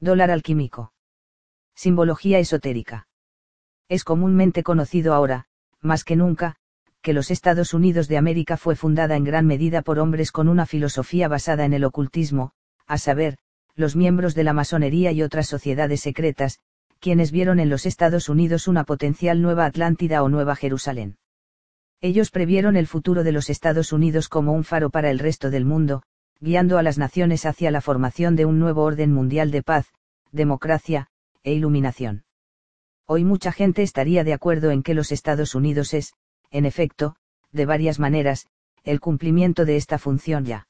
Dólar 0.00 0.30
alquímico. 0.30 0.92
Simbología 1.74 2.38
esotérica. 2.38 3.08
Es 3.88 4.04
comúnmente 4.04 4.62
conocido 4.62 5.14
ahora, 5.14 5.46
más 5.80 6.04
que 6.04 6.16
nunca, 6.16 6.56
que 7.00 7.14
los 7.14 7.30
Estados 7.30 7.72
Unidos 7.72 8.06
de 8.06 8.18
América 8.18 8.58
fue 8.58 8.76
fundada 8.76 9.16
en 9.16 9.24
gran 9.24 9.46
medida 9.46 9.80
por 9.80 9.98
hombres 9.98 10.32
con 10.32 10.48
una 10.48 10.66
filosofía 10.66 11.28
basada 11.28 11.64
en 11.64 11.72
el 11.72 11.84
ocultismo, 11.84 12.52
a 12.86 12.98
saber, 12.98 13.38
los 13.74 13.96
miembros 13.96 14.34
de 14.34 14.44
la 14.44 14.52
masonería 14.52 15.12
y 15.12 15.22
otras 15.22 15.46
sociedades 15.46 16.02
secretas, 16.02 16.58
quienes 16.98 17.30
vieron 17.30 17.58
en 17.58 17.70
los 17.70 17.86
Estados 17.86 18.28
Unidos 18.28 18.68
una 18.68 18.84
potencial 18.84 19.40
Nueva 19.40 19.64
Atlántida 19.64 20.22
o 20.22 20.28
Nueva 20.28 20.56
Jerusalén. 20.56 21.16
Ellos 22.02 22.30
previeron 22.30 22.76
el 22.76 22.86
futuro 22.86 23.24
de 23.24 23.32
los 23.32 23.48
Estados 23.48 23.92
Unidos 23.92 24.28
como 24.28 24.52
un 24.52 24.64
faro 24.64 24.90
para 24.90 25.10
el 25.10 25.18
resto 25.18 25.50
del 25.50 25.64
mundo, 25.64 26.02
guiando 26.40 26.78
a 26.78 26.82
las 26.82 26.98
naciones 26.98 27.46
hacia 27.46 27.70
la 27.70 27.80
formación 27.80 28.36
de 28.36 28.44
un 28.44 28.58
nuevo 28.58 28.82
orden 28.82 29.12
mundial 29.12 29.50
de 29.50 29.62
paz, 29.62 29.86
democracia, 30.32 31.08
e 31.42 31.52
iluminación. 31.52 32.24
Hoy 33.06 33.24
mucha 33.24 33.52
gente 33.52 33.82
estaría 33.82 34.24
de 34.24 34.32
acuerdo 34.32 34.70
en 34.70 34.82
que 34.82 34.94
los 34.94 35.12
Estados 35.12 35.54
Unidos 35.54 35.94
es, 35.94 36.12
en 36.50 36.66
efecto, 36.66 37.16
de 37.52 37.64
varias 37.64 37.98
maneras, 37.98 38.46
el 38.84 39.00
cumplimiento 39.00 39.64
de 39.64 39.76
esta 39.76 39.98
función 39.98 40.44
ya. 40.44 40.68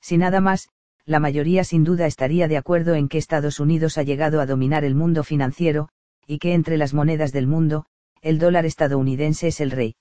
Si 0.00 0.16
nada 0.16 0.40
más, 0.40 0.68
la 1.04 1.20
mayoría 1.20 1.64
sin 1.64 1.84
duda 1.84 2.06
estaría 2.06 2.48
de 2.48 2.56
acuerdo 2.56 2.94
en 2.94 3.08
que 3.08 3.18
Estados 3.18 3.60
Unidos 3.60 3.98
ha 3.98 4.02
llegado 4.02 4.40
a 4.40 4.46
dominar 4.46 4.84
el 4.84 4.94
mundo 4.94 5.24
financiero, 5.24 5.88
y 6.26 6.38
que 6.38 6.54
entre 6.54 6.76
las 6.76 6.94
monedas 6.94 7.32
del 7.32 7.46
mundo, 7.46 7.86
el 8.22 8.38
dólar 8.38 8.66
estadounidense 8.66 9.48
es 9.48 9.60
el 9.60 9.70
rey 9.70 9.96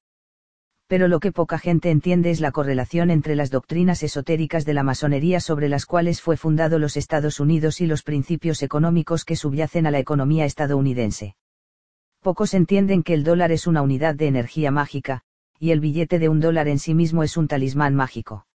pero 0.87 1.09
lo 1.09 1.19
que 1.19 1.33
poca 1.33 1.59
gente 1.59 1.91
entiende 1.91 2.31
es 2.31 2.39
la 2.39 2.51
correlación 2.51 3.11
entre 3.11 3.35
las 3.35 3.51
doctrinas 3.51 4.03
esotéricas 4.03 4.65
de 4.65 4.73
la 4.73 4.83
masonería 4.83 5.41
sobre 5.41 5.67
las 5.67 5.85
cuales 5.85 6.21
fue 6.21 6.37
fundado 6.37 6.79
los 6.79 6.95
Estados 6.95 7.39
Unidos 7.41 7.81
y 7.81 7.87
los 7.87 8.03
principios 8.03 8.63
económicos 8.63 9.25
que 9.25 9.35
subyacen 9.35 9.85
a 9.85 9.91
la 9.91 9.99
economía 9.99 10.45
estadounidense. 10.45 11.35
Pocos 12.21 12.53
entienden 12.53 13.03
que 13.03 13.13
el 13.13 13.23
dólar 13.23 13.51
es 13.51 13.67
una 13.67 13.81
unidad 13.81 14.15
de 14.15 14.27
energía 14.27 14.71
mágica, 14.71 15.21
y 15.59 15.71
el 15.71 15.81
billete 15.81 16.19
de 16.19 16.29
un 16.29 16.39
dólar 16.39 16.67
en 16.69 16.79
sí 16.79 16.93
mismo 16.93 17.23
es 17.23 17.35
un 17.35 17.47
talismán 17.47 17.93
mágico. 17.93 18.47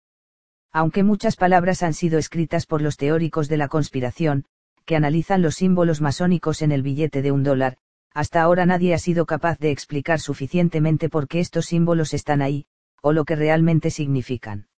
Aunque 0.73 1.03
muchas 1.03 1.37
palabras 1.37 1.83
han 1.83 1.93
sido 1.93 2.19
escritas 2.19 2.65
por 2.65 2.81
los 2.81 2.97
teóricos 2.97 3.49
de 3.49 3.59
la 3.59 3.69
conspiración, 3.69 4.47
que 4.87 4.97
analizan 4.97 5.43
los 5.43 5.57
símbolos 5.57 6.01
masónicos 6.01 6.63
en 6.63 6.73
el 6.73 6.83
billete 6.83 7.21
de 7.21 7.31
un 7.31 7.43
dólar, 7.43 7.77
hasta 8.15 8.43
ahora 8.43 8.67
nadie 8.67 8.95
ha 8.95 8.99
sido 8.99 9.27
capaz 9.27 9.59
de 9.59 9.71
explicar 9.71 10.21
suficientemente 10.21 11.09
por 11.09 11.29
qué 11.29 11.41
estos 11.41 11.67
símbolos 11.67 12.15
están 12.15 12.43
ahí, 12.43 12.67
o 13.01 13.13
lo 13.13 13.25
que 13.25 13.37
realmente 13.37 13.91
significan. 13.91 14.69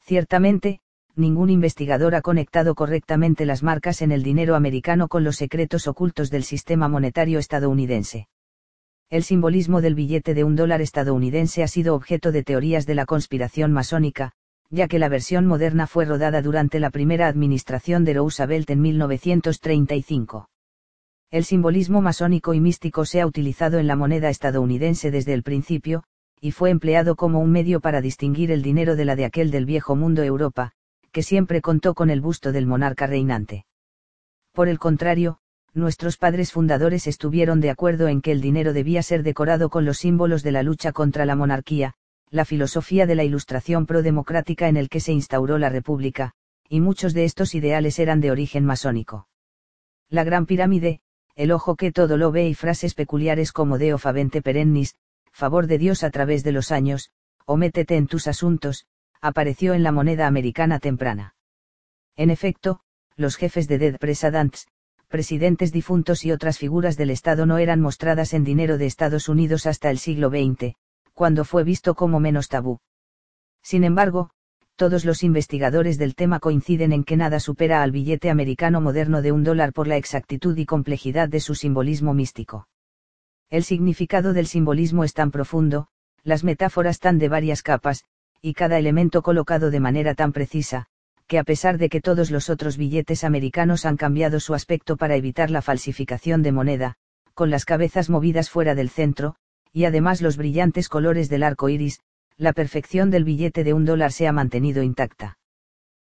Ciertamente, 0.00 0.80
ningún 1.14 1.50
investigador 1.50 2.14
ha 2.14 2.22
conectado 2.22 2.74
correctamente 2.74 3.44
las 3.44 3.62
marcas 3.62 4.02
en 4.02 4.12
el 4.12 4.22
dinero 4.22 4.54
americano 4.54 5.08
con 5.08 5.24
los 5.24 5.36
secretos 5.36 5.86
ocultos 5.86 6.30
del 6.30 6.44
sistema 6.44 6.88
monetario 6.88 7.38
estadounidense. 7.38 8.28
El 9.10 9.22
simbolismo 9.24 9.82
del 9.82 9.94
billete 9.94 10.32
de 10.32 10.42
un 10.42 10.56
dólar 10.56 10.80
estadounidense 10.80 11.62
ha 11.62 11.68
sido 11.68 11.94
objeto 11.94 12.32
de 12.32 12.42
teorías 12.42 12.86
de 12.86 12.94
la 12.94 13.04
conspiración 13.04 13.70
masónica, 13.70 14.32
ya 14.70 14.88
que 14.88 14.98
la 14.98 15.10
versión 15.10 15.46
moderna 15.46 15.86
fue 15.86 16.06
rodada 16.06 16.40
durante 16.40 16.80
la 16.80 16.88
primera 16.88 17.28
administración 17.28 18.04
de 18.04 18.14
Roosevelt 18.14 18.70
en 18.70 18.80
1935. 18.80 20.48
El 21.32 21.44
simbolismo 21.44 22.02
masónico 22.02 22.52
y 22.52 22.60
místico 22.60 23.06
se 23.06 23.22
ha 23.22 23.26
utilizado 23.26 23.78
en 23.78 23.86
la 23.86 23.96
moneda 23.96 24.28
estadounidense 24.28 25.10
desde 25.10 25.32
el 25.32 25.42
principio, 25.42 26.04
y 26.42 26.50
fue 26.50 26.68
empleado 26.68 27.16
como 27.16 27.40
un 27.40 27.50
medio 27.50 27.80
para 27.80 28.02
distinguir 28.02 28.50
el 28.50 28.60
dinero 28.60 28.96
de 28.96 29.06
la 29.06 29.16
de 29.16 29.24
aquel 29.24 29.50
del 29.50 29.64
viejo 29.64 29.96
mundo 29.96 30.22
Europa, 30.22 30.72
que 31.10 31.22
siempre 31.22 31.62
contó 31.62 31.94
con 31.94 32.10
el 32.10 32.20
busto 32.20 32.52
del 32.52 32.66
monarca 32.66 33.06
reinante. 33.06 33.64
Por 34.52 34.68
el 34.68 34.78
contrario, 34.78 35.38
nuestros 35.72 36.18
padres 36.18 36.52
fundadores 36.52 37.06
estuvieron 37.06 37.60
de 37.62 37.70
acuerdo 37.70 38.08
en 38.08 38.20
que 38.20 38.32
el 38.32 38.42
dinero 38.42 38.74
debía 38.74 39.02
ser 39.02 39.22
decorado 39.22 39.70
con 39.70 39.86
los 39.86 39.96
símbolos 39.96 40.42
de 40.42 40.52
la 40.52 40.62
lucha 40.62 40.92
contra 40.92 41.24
la 41.24 41.34
monarquía, 41.34 41.94
la 42.28 42.44
filosofía 42.44 43.06
de 43.06 43.14
la 43.14 43.24
ilustración 43.24 43.86
pro-democrática 43.86 44.68
en 44.68 44.76
el 44.76 44.90
que 44.90 45.00
se 45.00 45.12
instauró 45.12 45.56
la 45.56 45.70
república, 45.70 46.34
y 46.68 46.80
muchos 46.80 47.14
de 47.14 47.24
estos 47.24 47.54
ideales 47.54 47.98
eran 47.98 48.20
de 48.20 48.30
origen 48.30 48.66
masónico. 48.66 49.28
La 50.10 50.24
Gran 50.24 50.44
Pirámide, 50.44 51.00
el 51.34 51.52
ojo 51.52 51.76
que 51.76 51.92
todo 51.92 52.16
lo 52.16 52.32
ve 52.32 52.48
y 52.48 52.54
frases 52.54 52.94
peculiares 52.94 53.52
como 53.52 53.78
Deo 53.78 53.98
favente 53.98 54.42
perennis, 54.42 54.96
favor 55.32 55.66
de 55.66 55.78
Dios 55.78 56.04
a 56.04 56.10
través 56.10 56.44
de 56.44 56.52
los 56.52 56.70
años, 56.70 57.10
o 57.46 57.56
métete 57.56 57.96
en 57.96 58.06
tus 58.06 58.26
asuntos, 58.26 58.86
apareció 59.20 59.74
en 59.74 59.82
la 59.82 59.92
moneda 59.92 60.26
americana 60.26 60.78
temprana. 60.78 61.34
En 62.16 62.30
efecto, 62.30 62.80
los 63.16 63.36
jefes 63.36 63.68
de 63.68 63.78
Dead 63.78 63.98
Presidents, 63.98 64.66
presidentes 65.08 65.72
difuntos 65.72 66.24
y 66.24 66.32
otras 66.32 66.58
figuras 66.58 66.96
del 66.96 67.10
Estado 67.10 67.46
no 67.46 67.58
eran 67.58 67.80
mostradas 67.80 68.34
en 68.34 68.44
dinero 68.44 68.78
de 68.78 68.86
Estados 68.86 69.28
Unidos 69.28 69.66
hasta 69.66 69.90
el 69.90 69.98
siglo 69.98 70.30
XX, 70.30 70.74
cuando 71.12 71.44
fue 71.44 71.64
visto 71.64 71.94
como 71.94 72.20
menos 72.20 72.48
tabú. 72.48 72.80
Sin 73.62 73.84
embargo, 73.84 74.30
todos 74.76 75.04
los 75.04 75.22
investigadores 75.22 75.98
del 75.98 76.14
tema 76.14 76.40
coinciden 76.40 76.92
en 76.92 77.04
que 77.04 77.16
nada 77.16 77.40
supera 77.40 77.82
al 77.82 77.92
billete 77.92 78.30
americano 78.30 78.80
moderno 78.80 79.22
de 79.22 79.32
un 79.32 79.44
dólar 79.44 79.72
por 79.72 79.86
la 79.86 79.96
exactitud 79.96 80.56
y 80.56 80.66
complejidad 80.66 81.28
de 81.28 81.40
su 81.40 81.54
simbolismo 81.54 82.14
místico. 82.14 82.68
El 83.50 83.64
significado 83.64 84.32
del 84.32 84.46
simbolismo 84.46 85.04
es 85.04 85.14
tan 85.14 85.30
profundo, 85.30 85.88
las 86.24 86.44
metáforas 86.44 87.00
tan 87.00 87.18
de 87.18 87.28
varias 87.28 87.62
capas, 87.62 88.04
y 88.40 88.54
cada 88.54 88.78
elemento 88.78 89.22
colocado 89.22 89.70
de 89.70 89.80
manera 89.80 90.14
tan 90.14 90.32
precisa, 90.32 90.86
que 91.26 91.38
a 91.38 91.44
pesar 91.44 91.78
de 91.78 91.88
que 91.88 92.00
todos 92.00 92.30
los 92.30 92.50
otros 92.50 92.76
billetes 92.76 93.24
americanos 93.24 93.86
han 93.86 93.96
cambiado 93.96 94.40
su 94.40 94.54
aspecto 94.54 94.96
para 94.96 95.16
evitar 95.16 95.50
la 95.50 95.62
falsificación 95.62 96.42
de 96.42 96.52
moneda, 96.52 96.96
con 97.34 97.50
las 97.50 97.64
cabezas 97.64 98.10
movidas 98.10 98.50
fuera 98.50 98.74
del 98.74 98.90
centro, 98.90 99.36
y 99.72 99.84
además 99.84 100.20
los 100.20 100.36
brillantes 100.36 100.88
colores 100.88 101.28
del 101.28 101.42
arco 101.42 101.68
iris, 101.68 102.00
la 102.36 102.52
perfección 102.52 103.10
del 103.10 103.24
billete 103.24 103.64
de 103.64 103.72
un 103.72 103.84
dólar 103.84 104.12
se 104.12 104.26
ha 104.26 104.32
mantenido 104.32 104.82
intacta. 104.82 105.38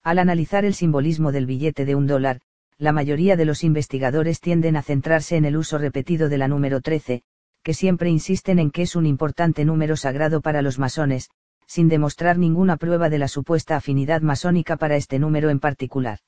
Al 0.04 0.20
analizar 0.20 0.66
el 0.66 0.74
simbolismo 0.74 1.32
del 1.32 1.46
billete 1.46 1.86
de 1.86 1.96
un 1.96 2.08
dólar, 2.08 2.42
la 2.78 2.92
mayoría 2.92 3.36
de 3.36 3.46
los 3.46 3.64
investigadores 3.64 4.40
tienden 4.40 4.78
a 4.78 4.84
centrarse 4.84 5.36
en 5.36 5.46
el 5.46 5.58
uso 5.58 5.78
repetido 5.78 6.30
de 6.30 6.38
la 6.38 6.48
número 6.48 6.82
13, 6.82 7.24
que 7.64 7.74
siempre 7.74 8.10
insisten 8.10 8.60
en 8.60 8.72
que 8.72 8.84
es 8.84 8.96
un 8.96 9.06
importante 9.06 9.66
número 9.66 9.98
sagrado 9.98 10.42
para 10.42 10.62
los 10.62 10.80
masones, 10.80 11.30
sin 11.66 11.90
demostrar 11.90 12.38
ninguna 12.38 12.78
prueba 12.78 13.10
de 13.10 13.18
la 13.18 13.28
supuesta 13.28 13.76
afinidad 13.76 14.22
masónica 14.22 14.78
para 14.78 14.96
este 14.96 15.20
número 15.20 15.50
en 15.50 15.60
particular. 15.60 16.20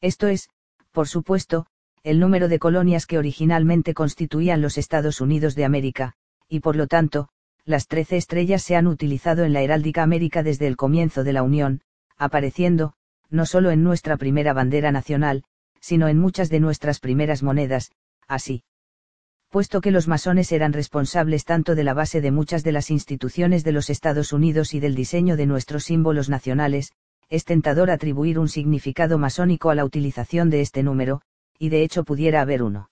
Esto 0.00 0.28
es, 0.28 0.48
por 0.90 1.08
supuesto, 1.08 1.66
el 2.02 2.20
número 2.20 2.48
de 2.48 2.58
colonias 2.58 3.06
que 3.06 3.18
originalmente 3.18 3.94
constituían 3.94 4.62
los 4.62 4.78
Estados 4.78 5.20
Unidos 5.20 5.54
de 5.54 5.64
América, 5.64 6.14
y 6.48 6.60
por 6.60 6.76
lo 6.76 6.86
tanto, 6.86 7.28
las 7.66 7.86
trece 7.88 8.16
estrellas 8.16 8.62
se 8.62 8.76
han 8.76 8.86
utilizado 8.86 9.44
en 9.44 9.52
la 9.52 9.62
heráldica 9.62 10.02
América 10.02 10.42
desde 10.42 10.66
el 10.66 10.76
comienzo 10.76 11.24
de 11.24 11.32
la 11.32 11.42
Unión, 11.42 11.80
apareciendo, 12.16 12.94
no 13.30 13.46
solo 13.46 13.70
en 13.70 13.82
nuestra 13.82 14.16
primera 14.16 14.52
bandera 14.52 14.92
nacional, 14.92 15.44
sino 15.80 16.08
en 16.08 16.18
muchas 16.18 16.50
de 16.50 16.60
nuestras 16.60 17.00
primeras 17.00 17.42
monedas, 17.42 17.92
así. 18.28 18.64
Puesto 19.48 19.80
que 19.80 19.90
los 19.90 20.08
masones 20.08 20.52
eran 20.52 20.72
responsables 20.72 21.44
tanto 21.44 21.74
de 21.74 21.84
la 21.84 21.94
base 21.94 22.20
de 22.20 22.30
muchas 22.30 22.64
de 22.64 22.72
las 22.72 22.90
instituciones 22.90 23.64
de 23.64 23.72
los 23.72 23.88
Estados 23.88 24.32
Unidos 24.32 24.74
y 24.74 24.80
del 24.80 24.94
diseño 24.94 25.36
de 25.36 25.46
nuestros 25.46 25.84
símbolos 25.84 26.28
nacionales, 26.28 26.92
es 27.30 27.44
tentador 27.44 27.90
atribuir 27.90 28.38
un 28.38 28.48
significado 28.48 29.18
masónico 29.18 29.70
a 29.70 29.74
la 29.74 29.84
utilización 29.84 30.50
de 30.50 30.60
este 30.60 30.82
número, 30.82 31.22
y 31.58 31.70
de 31.70 31.82
hecho 31.82 32.04
pudiera 32.04 32.40
haber 32.40 32.62
uno 32.62 32.90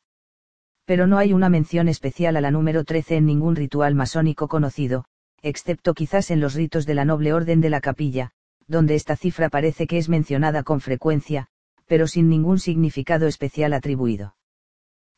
pero 0.84 1.06
no 1.06 1.19
hay 1.19 1.32
una 1.32 1.48
mención 1.48 1.88
especial 1.88 2.37
a 2.37 2.41
la 2.41 2.50
número 2.50 2.84
13 2.84 3.16
en 3.16 3.26
ningún 3.26 3.56
ritual 3.56 3.94
masónico 3.94 4.48
conocido, 4.48 5.04
excepto 5.43 5.94
quizás 5.94 6.31
en 6.31 6.41
los 6.41 6.54
ritos 6.54 6.87
de 6.87 6.94
la 6.94 7.04
noble 7.04 7.32
orden 7.32 7.60
de 7.60 7.70
la 7.70 7.81
capilla, 7.81 8.31
donde 8.66 8.94
esta 8.94 9.16
cifra 9.16 9.48
parece 9.48 9.87
que 9.87 9.98
es 9.98 10.09
mencionada 10.09 10.62
con 10.62 10.81
frecuencia, 10.81 11.48
pero 11.87 12.06
sin 12.06 12.28
ningún 12.28 12.59
significado 12.59 13.26
especial 13.26 13.72
atribuido. 13.72 14.36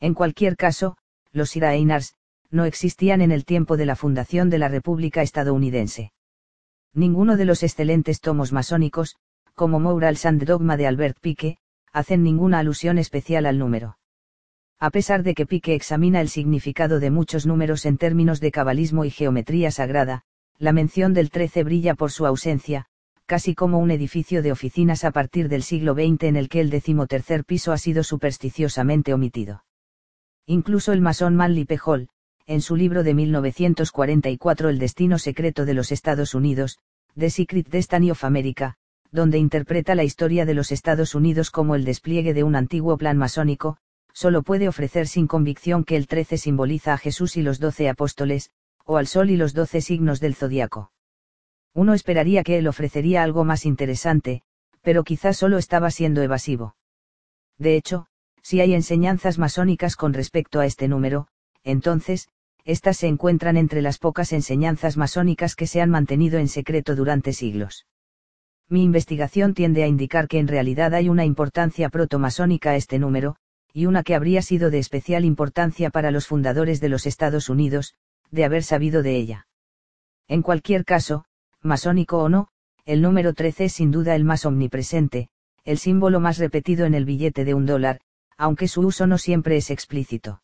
En 0.01 0.15
cualquier 0.15 0.57
caso, 0.57 0.97
los 1.33 1.55
Iraeinars, 1.57 2.15
no 2.51 2.65
existían 2.65 3.21
en 3.21 3.33
el 3.33 3.45
tiempo 3.45 3.77
de 3.77 3.87
la 3.87 3.97
fundación 3.97 4.51
de 4.51 4.59
la 4.59 4.69
República 4.69 5.23
estadounidense. 5.23 6.13
Ninguno 6.93 7.37
de 7.37 7.45
los 7.45 7.63
excelentes 7.63 8.21
tomos 8.21 8.53
masónicos, 8.53 9.17
como 9.55 9.81
Morals 9.81 10.27
and 10.27 10.45
Dogma 10.45 10.77
de 10.77 10.87
Albert 10.87 11.19
Pique, 11.21 11.59
hacen 11.93 12.23
ninguna 12.23 12.61
alusión 12.61 12.99
especial 12.99 13.47
al 13.47 13.59
número. 13.59 13.99
A 14.81 14.91
pesar 14.91 15.23
de 15.23 15.35
que 15.35 15.47
Pique 15.47 15.75
examina 15.75 16.21
el 16.21 16.29
significado 16.29 17.01
de 17.01 17.11
muchos 17.11 17.47
números 17.47 17.87
en 17.87 17.97
términos 17.97 18.41
de 18.41 18.51
cabalismo 18.51 19.05
y 19.05 19.11
geometría 19.11 19.71
sagrada, 19.71 20.23
la 20.59 20.73
mención 20.73 21.15
del 21.15 21.31
13 21.31 21.65
brilla 21.65 21.95
por 21.95 22.11
su 22.11 22.27
ausencia, 22.27 22.87
casi 23.27 23.55
como 23.55 23.79
un 23.79 23.91
edificio 23.91 24.43
de 24.43 24.53
oficinas 24.53 25.05
a 25.05 25.11
partir 25.11 25.49
del 25.49 25.63
siglo 25.63 25.95
XX 25.95 26.25
en 26.25 26.37
el 26.37 26.49
que 26.49 26.61
el 26.61 26.71
decimotercer 26.71 27.45
piso 27.45 27.73
ha 27.73 27.79
sido 27.79 28.03
supersticiosamente 28.03 29.15
omitido. 29.15 29.65
Incluso 30.47 30.93
el 30.93 31.01
masón 31.01 31.35
Manly 31.35 31.65
P. 31.65 31.79
Hall, 31.85 32.09
en 32.47 32.61
su 32.61 32.77
libro 32.77 33.03
de 33.03 33.15
1944 33.15 34.69
El 34.69 34.79
destino 34.79 35.19
secreto 35.19 35.65
de 35.65 35.73
los 35.73 35.91
Estados 35.91 36.35
Unidos, 36.35 36.79
The 37.19 37.31
Secret 37.31 37.69
Destiny 37.69 38.11
of 38.11 38.25
America, 38.25 38.75
donde 39.11 39.39
interpreta 39.39 39.95
la 39.95 40.05
historia 40.05 40.45
de 40.45 40.53
los 40.53 40.71
Estados 40.73 41.15
Unidos 41.15 41.51
como 41.51 41.75
el 41.77 41.85
despliegue 41.85 42.35
de 42.35 42.43
un 42.43 42.57
antiguo 42.57 42.99
plan 42.99 43.17
masónico, 43.17 43.79
solo 44.15 44.43
puede 44.43 44.69
ofrecer 44.69 45.07
sin 45.09 45.27
convicción 45.27 45.85
que 45.85 45.97
el 45.97 46.07
13 46.07 46.39
simboliza 46.39 46.95
a 46.95 46.99
Jesús 46.99 47.37
y 47.37 47.43
los 47.43 47.61
doce 47.61 47.89
apóstoles, 47.91 48.51
o 48.87 48.97
al 48.97 49.07
sol 49.07 49.29
y 49.29 49.37
los 49.37 49.53
doce 49.53 49.81
signos 49.81 50.21
del 50.21 50.35
zodiaco. 50.35 50.93
Uno 51.75 51.93
esperaría 51.93 52.45
que 52.45 52.57
él 52.57 52.69
ofrecería 52.69 53.23
algo 53.23 53.45
más 53.45 53.67
interesante, 53.67 54.43
pero 54.81 55.03
quizás 55.03 55.37
solo 55.37 55.59
estaba 55.59 55.91
siendo 55.91 56.23
evasivo. 56.23 56.77
De 57.59 57.77
hecho, 57.77 58.07
si 58.43 58.61
hay 58.61 58.75
enseñanzas 58.75 59.39
masónicas 59.39 59.97
con 59.97 60.13
respecto 60.13 60.61
a 60.61 60.67
este 60.67 60.87
número, 60.87 61.27
entonces, 61.65 62.29
estas 62.65 62.99
se 62.99 63.09
encuentran 63.09 63.57
entre 63.57 63.83
las 63.83 63.99
pocas 63.99 64.33
enseñanzas 64.33 64.97
masónicas 64.97 65.57
que 65.57 65.67
se 65.67 65.81
han 65.81 65.91
mantenido 65.91 66.39
en 66.39 66.49
secreto 66.49 66.95
durante 66.95 67.33
siglos. 67.33 67.87
Mi 68.69 68.85
investigación 68.85 69.55
tiende 69.55 69.83
a 69.83 69.87
indicar 69.87 70.29
que 70.29 70.39
en 70.39 70.49
realidad 70.49 70.95
hay 70.95 71.09
una 71.09 71.25
importancia 71.25 71.89
protomasónica 71.89 72.71
a 72.71 72.77
este 72.77 72.99
número, 72.99 73.37
y 73.75 73.87
una 73.87 74.05
que 74.05 74.15
habría 74.15 74.41
sido 74.41 74.71
de 74.71 74.79
especial 74.79 75.25
importancia 75.25 75.91
para 75.91 76.13
los 76.13 76.29
fundadores 76.29 76.81
de 76.81 76.89
los 76.89 77.07
Estados 77.07 77.49
Unidos, 77.49 77.95
de 78.31 78.45
haber 78.45 78.63
sabido 78.63 79.03
de 79.03 79.17
ella. 79.17 79.49
En 80.29 80.43
cualquier 80.43 80.85
caso, 80.85 81.25
masónico 81.61 82.19
o 82.19 82.29
no, 82.29 82.49
el 82.85 83.03
número 83.03 83.35
13 83.35 83.65
es 83.65 83.73
sin 83.73 83.91
duda 83.91 84.15
el 84.15 84.25
más 84.25 84.47
omnipresente, 84.47 85.29
el 85.65 85.79
símbolo 85.79 86.21
más 86.21 86.39
repetido 86.39 86.87
en 86.87 86.95
el 86.95 87.05
billete 87.05 87.45
de 87.45 87.55
un 87.55 87.67
dólar, 87.67 88.01
aunque 88.39 88.69
su 88.69 88.83
uso 88.83 89.09
no 89.09 89.19
siempre 89.19 89.57
es 89.57 89.71
explícito. 89.71 90.41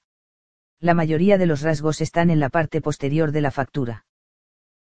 La 0.81 0.95
mayoría 0.95 1.39
de 1.39 1.47
los 1.47 1.63
rasgos 1.63 2.01
están 2.01 2.31
en 2.31 2.41
la 2.41 2.49
parte 2.49 2.81
posterior 2.81 3.31
de 3.31 3.43
la 3.43 3.53
factura. 3.53 4.07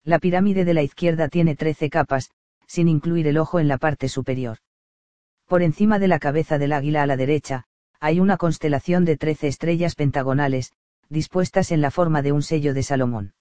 La 0.04 0.18
pirámide 0.18 0.64
de 0.64 0.72
la 0.72 0.82
izquierda 0.82 1.28
tiene 1.28 1.54
13 1.54 1.90
capas, 1.90 2.30
sin 2.66 2.88
incluir 2.88 3.26
el 3.26 3.36
ojo 3.36 3.60
en 3.60 3.68
la 3.68 3.76
parte 3.76 4.08
superior. 4.08 4.58
Por 5.46 5.62
encima 5.62 5.98
de 5.98 6.08
la 6.08 6.18
cabeza 6.18 6.56
del 6.56 6.72
águila 6.72 7.02
a 7.02 7.06
la 7.06 7.16
derecha, 7.16 7.67
hay 8.00 8.20
una 8.20 8.36
constelación 8.36 9.04
de 9.04 9.16
trece 9.16 9.48
estrellas 9.48 9.94
pentagonales, 9.94 10.72
dispuestas 11.08 11.72
en 11.72 11.80
la 11.80 11.90
forma 11.90 12.22
de 12.22 12.32
un 12.32 12.42
sello 12.42 12.74
de 12.74 12.82
Salomón. 12.82 13.34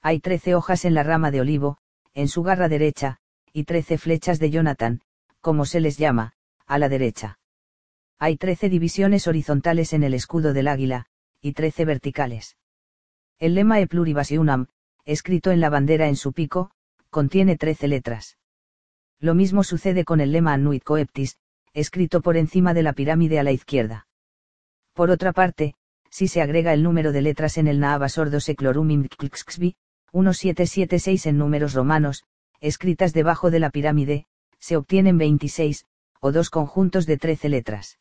Hay 0.00 0.20
trece 0.20 0.54
hojas 0.54 0.84
en 0.84 0.94
la 0.94 1.02
rama 1.02 1.30
de 1.30 1.40
olivo, 1.40 1.78
en 2.14 2.28
su 2.28 2.42
garra 2.42 2.68
derecha, 2.68 3.18
y 3.52 3.64
trece 3.64 3.98
flechas 3.98 4.38
de 4.38 4.50
Jonathan, 4.50 5.00
como 5.40 5.66
se 5.66 5.80
les 5.80 5.98
llama, 5.98 6.34
a 6.66 6.78
la 6.78 6.88
derecha. 6.88 7.38
Hay 8.18 8.36
trece 8.36 8.68
divisiones 8.68 9.26
horizontales 9.26 9.92
en 9.92 10.02
el 10.02 10.14
escudo 10.14 10.52
del 10.52 10.68
águila, 10.68 11.06
y 11.40 11.52
trece 11.52 11.84
verticales. 11.84 12.56
El 13.38 13.54
lema 13.54 13.80
E 13.80 13.86
pluribus 13.86 14.30
unam, 14.30 14.68
escrito 15.04 15.50
en 15.50 15.60
la 15.60 15.68
bandera 15.68 16.08
en 16.08 16.16
su 16.16 16.32
pico, 16.32 16.70
contiene 17.10 17.56
trece 17.56 17.88
letras. 17.88 18.38
Lo 19.20 19.34
mismo 19.34 19.62
sucede 19.62 20.04
con 20.04 20.20
el 20.20 20.32
lema 20.32 20.54
Annuit 20.54 20.82
Coeptis, 20.84 21.38
escrito 21.74 22.22
por 22.22 22.36
encima 22.36 22.72
de 22.72 22.82
la 22.82 22.94
pirámide 22.94 23.38
a 23.38 23.42
la 23.42 23.52
izquierda. 23.52 24.06
Por 24.94 25.10
otra 25.10 25.32
parte, 25.32 25.74
si 26.08 26.28
se 26.28 26.40
agrega 26.40 26.72
el 26.72 26.84
número 26.84 27.12
de 27.12 27.20
letras 27.20 27.58
en 27.58 27.66
el 27.66 27.80
Naava 27.80 28.08
Sordo 28.08 28.40
Seclorum 28.40 28.86
1776 28.86 31.26
en 31.26 31.38
números 31.38 31.74
romanos, 31.74 32.22
escritas 32.60 33.12
debajo 33.12 33.50
de 33.50 33.58
la 33.58 33.70
pirámide, 33.70 34.26
se 34.60 34.76
obtienen 34.76 35.18
26, 35.18 35.86
o 36.20 36.32
dos 36.32 36.50
conjuntos 36.50 37.06
de 37.06 37.18
13 37.18 37.48
letras. 37.48 37.98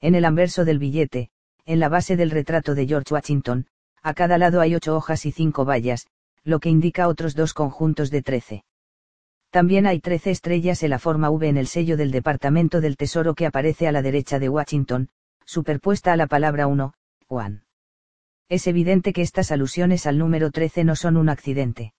En 0.00 0.14
el 0.14 0.24
anverso 0.24 0.64
del 0.64 0.78
billete, 0.78 1.30
en 1.66 1.80
la 1.80 1.88
base 1.88 2.16
del 2.16 2.30
retrato 2.30 2.74
de 2.74 2.86
George 2.86 3.12
Washington, 3.12 3.66
a 4.02 4.14
cada 4.14 4.38
lado 4.38 4.60
hay 4.60 4.74
ocho 4.74 4.94
hojas 4.94 5.26
y 5.26 5.32
cinco 5.32 5.64
vallas, 5.64 6.06
lo 6.44 6.60
que 6.60 6.68
indica 6.68 7.08
otros 7.08 7.34
dos 7.34 7.54
conjuntos 7.54 8.10
de 8.10 8.22
13. 8.22 8.64
También 9.54 9.86
hay 9.86 10.00
13 10.00 10.32
estrellas 10.32 10.82
en 10.82 10.90
la 10.90 10.98
forma 10.98 11.30
V 11.30 11.46
en 11.46 11.56
el 11.56 11.68
sello 11.68 11.96
del 11.96 12.10
Departamento 12.10 12.80
del 12.80 12.96
Tesoro 12.96 13.36
que 13.36 13.46
aparece 13.46 13.86
a 13.86 13.92
la 13.92 14.02
derecha 14.02 14.40
de 14.40 14.48
Washington, 14.48 15.10
superpuesta 15.44 16.12
a 16.12 16.16
la 16.16 16.26
palabra 16.26 16.66
1, 16.66 16.92
One. 17.28 17.60
Es 18.48 18.66
evidente 18.66 19.12
que 19.12 19.22
estas 19.22 19.52
alusiones 19.52 20.08
al 20.08 20.18
número 20.18 20.50
13 20.50 20.82
no 20.82 20.96
son 20.96 21.16
un 21.16 21.28
accidente. 21.28 21.94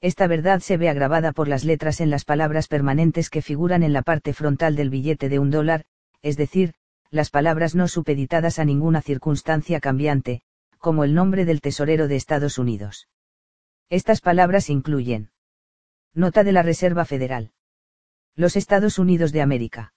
Esta 0.00 0.26
verdad 0.26 0.60
se 0.60 0.78
ve 0.78 0.88
agravada 0.88 1.32
por 1.32 1.48
las 1.48 1.66
letras 1.66 2.00
en 2.00 2.08
las 2.08 2.24
palabras 2.24 2.66
permanentes 2.66 3.28
que 3.28 3.42
figuran 3.42 3.82
en 3.82 3.92
la 3.92 4.00
parte 4.00 4.32
frontal 4.32 4.74
del 4.74 4.88
billete 4.88 5.28
de 5.28 5.38
un 5.38 5.50
dólar, 5.50 5.84
es 6.22 6.38
decir, 6.38 6.72
las 7.10 7.28
palabras 7.28 7.74
no 7.74 7.88
supeditadas 7.88 8.58
a 8.58 8.64
ninguna 8.64 9.02
circunstancia 9.02 9.80
cambiante, 9.80 10.40
como 10.78 11.04
el 11.04 11.12
nombre 11.12 11.44
del 11.44 11.60
tesorero 11.60 12.08
de 12.08 12.16
Estados 12.16 12.56
Unidos. 12.56 13.06
Estas 13.90 14.22
palabras 14.22 14.70
incluyen 14.70 15.30
Nota 16.14 16.42
de 16.42 16.50
la 16.50 16.62
Reserva 16.62 17.04
Federal. 17.04 17.52
Los 18.34 18.56
Estados 18.56 18.98
Unidos 18.98 19.30
de 19.30 19.42
América. 19.42 19.94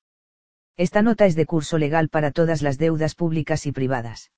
Esta 0.78 1.02
nota 1.02 1.26
es 1.26 1.36
de 1.36 1.48
curso 1.48 1.80
legal 1.80 2.10
para 2.10 2.32
todas 2.32 2.62
las 2.62 2.78
deudas 2.78 3.16
públicas 3.16 3.66
y 3.66 3.72
privadas. 3.72 4.32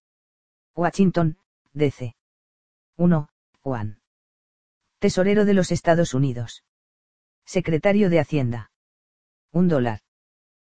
Washington, 0.73 1.37
DC. 1.73 2.15
1. 2.95 3.29
Juan. 3.59 3.99
Tesorero 4.99 5.43
de 5.43 5.53
los 5.53 5.71
Estados 5.71 6.13
Unidos. 6.13 6.63
Secretario 7.45 8.09
de 8.09 8.19
Hacienda. 8.19 8.71
Un 9.51 9.67
dólar. 9.67 9.99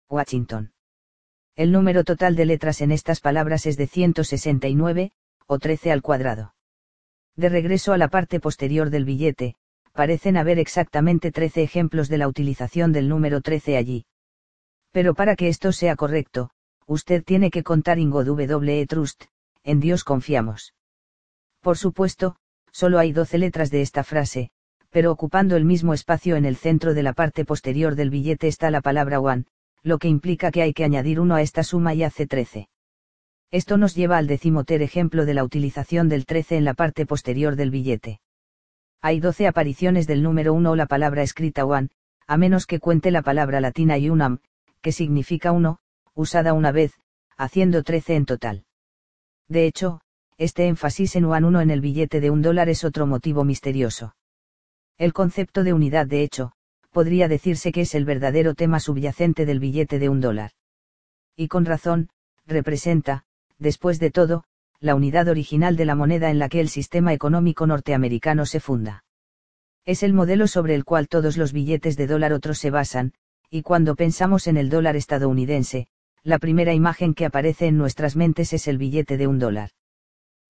Washington. 0.08 0.72
El 1.56 1.72
número 1.72 2.04
total 2.04 2.36
de 2.36 2.44
letras 2.44 2.82
en 2.82 2.92
estas 2.92 3.20
palabras 3.20 3.64
es 3.64 3.78
de 3.78 3.86
169, 3.86 5.12
o 5.46 5.58
13 5.58 5.92
al 5.92 6.02
cuadrado. 6.02 6.54
De 7.36 7.48
regreso 7.48 7.92
a 7.94 7.98
la 7.98 8.08
parte 8.08 8.38
posterior 8.38 8.90
del 8.90 9.04
billete, 9.04 9.56
parecen 9.92 10.36
haber 10.36 10.58
exactamente 10.58 11.32
13 11.32 11.62
ejemplos 11.62 12.08
de 12.08 12.18
la 12.18 12.28
utilización 12.28 12.92
del 12.92 13.08
número 13.08 13.40
13 13.40 13.76
allí. 13.76 14.06
Pero 14.92 15.14
para 15.14 15.36
que 15.36 15.48
esto 15.48 15.72
sea 15.72 15.96
correcto, 15.96 16.50
usted 16.86 17.22
tiene 17.24 17.50
que 17.50 17.62
contar 17.62 17.98
in 17.98 18.10
God 18.10 18.26
W. 18.26 18.86
Trust, 18.86 19.24
en 19.62 19.80
Dios 19.80 20.04
confiamos. 20.04 20.74
Por 21.60 21.76
supuesto, 21.76 22.36
solo 22.72 22.98
hay 22.98 23.12
12 23.12 23.38
letras 23.38 23.70
de 23.70 23.82
esta 23.82 24.04
frase, 24.04 24.50
pero 24.90 25.12
ocupando 25.12 25.56
el 25.56 25.64
mismo 25.64 25.94
espacio 25.94 26.36
en 26.36 26.44
el 26.44 26.56
centro 26.56 26.94
de 26.94 27.02
la 27.02 27.12
parte 27.12 27.44
posterior 27.44 27.94
del 27.94 28.10
billete 28.10 28.48
está 28.48 28.70
la 28.70 28.80
palabra 28.80 29.20
one, 29.20 29.44
lo 29.82 29.98
que 29.98 30.08
implica 30.08 30.50
que 30.50 30.62
hay 30.62 30.72
que 30.72 30.84
añadir 30.84 31.20
uno 31.20 31.34
a 31.36 31.42
esta 31.42 31.62
suma 31.62 31.94
y 31.94 32.02
hace 32.02 32.26
13. 32.26 32.68
Esto 33.50 33.76
nos 33.76 33.94
lleva 33.94 34.18
al 34.18 34.26
decimoter 34.26 34.82
ejemplo 34.82 35.26
de 35.26 35.34
la 35.34 35.44
utilización 35.44 36.08
del 36.08 36.26
13 36.26 36.56
en 36.56 36.64
la 36.64 36.74
parte 36.74 37.06
posterior 37.06 37.56
del 37.56 37.70
billete. 37.70 38.20
Hay 39.02 39.20
12 39.20 39.46
apariciones 39.46 40.06
del 40.06 40.22
número 40.22 40.52
1 40.52 40.70
o 40.70 40.76
la 40.76 40.86
palabra 40.86 41.22
escrita 41.22 41.64
one, 41.64 41.88
a 42.26 42.36
menos 42.36 42.66
que 42.66 42.80
cuente 42.80 43.10
la 43.10 43.22
palabra 43.22 43.60
latina 43.60 43.96
unam, 43.96 44.38
que 44.82 44.92
significa 44.92 45.52
uno, 45.52 45.78
usada 46.14 46.52
una 46.52 46.70
vez, 46.70 46.92
haciendo 47.36 47.82
13 47.82 48.16
en 48.16 48.26
total. 48.26 48.64
De 49.48 49.66
hecho, 49.66 50.02
este 50.36 50.66
énfasis 50.66 51.16
en 51.16 51.24
one 51.24 51.46
1 51.46 51.60
en 51.62 51.70
el 51.70 51.80
billete 51.80 52.20
de 52.20 52.30
un 52.30 52.42
dólar 52.42 52.68
es 52.68 52.84
otro 52.84 53.06
motivo 53.06 53.44
misterioso. 53.44 54.16
El 54.98 55.14
concepto 55.14 55.64
de 55.64 55.72
unidad 55.72 56.06
de 56.06 56.22
hecho, 56.22 56.52
podría 56.90 57.26
decirse 57.26 57.72
que 57.72 57.82
es 57.82 57.94
el 57.94 58.04
verdadero 58.04 58.54
tema 58.54 58.80
subyacente 58.80 59.46
del 59.46 59.60
billete 59.60 59.98
de 59.98 60.10
un 60.10 60.20
dólar. 60.20 60.52
Y 61.36 61.48
con 61.48 61.64
razón, 61.64 62.10
representa, 62.46 63.24
después 63.58 63.98
de 63.98 64.10
todo, 64.10 64.44
la 64.80 64.94
unidad 64.94 65.28
original 65.28 65.76
de 65.76 65.84
la 65.84 65.94
moneda 65.94 66.30
en 66.30 66.38
la 66.38 66.48
que 66.48 66.60
el 66.60 66.70
sistema 66.70 67.12
económico 67.12 67.66
norteamericano 67.66 68.46
se 68.46 68.60
funda. 68.60 69.04
Es 69.84 70.02
el 70.02 70.14
modelo 70.14 70.46
sobre 70.46 70.74
el 70.74 70.84
cual 70.84 71.06
todos 71.06 71.36
los 71.36 71.52
billetes 71.52 71.98
de 71.98 72.06
dólar 72.06 72.32
otros 72.32 72.58
se 72.58 72.70
basan, 72.70 73.12
y 73.50 73.62
cuando 73.62 73.94
pensamos 73.94 74.46
en 74.46 74.56
el 74.56 74.70
dólar 74.70 74.96
estadounidense, 74.96 75.86
la 76.22 76.38
primera 76.38 76.72
imagen 76.72 77.14
que 77.14 77.26
aparece 77.26 77.66
en 77.66 77.76
nuestras 77.76 78.16
mentes 78.16 78.52
es 78.54 78.68
el 78.68 78.78
billete 78.78 79.18
de 79.18 79.26
un 79.26 79.38
dólar. 79.38 79.70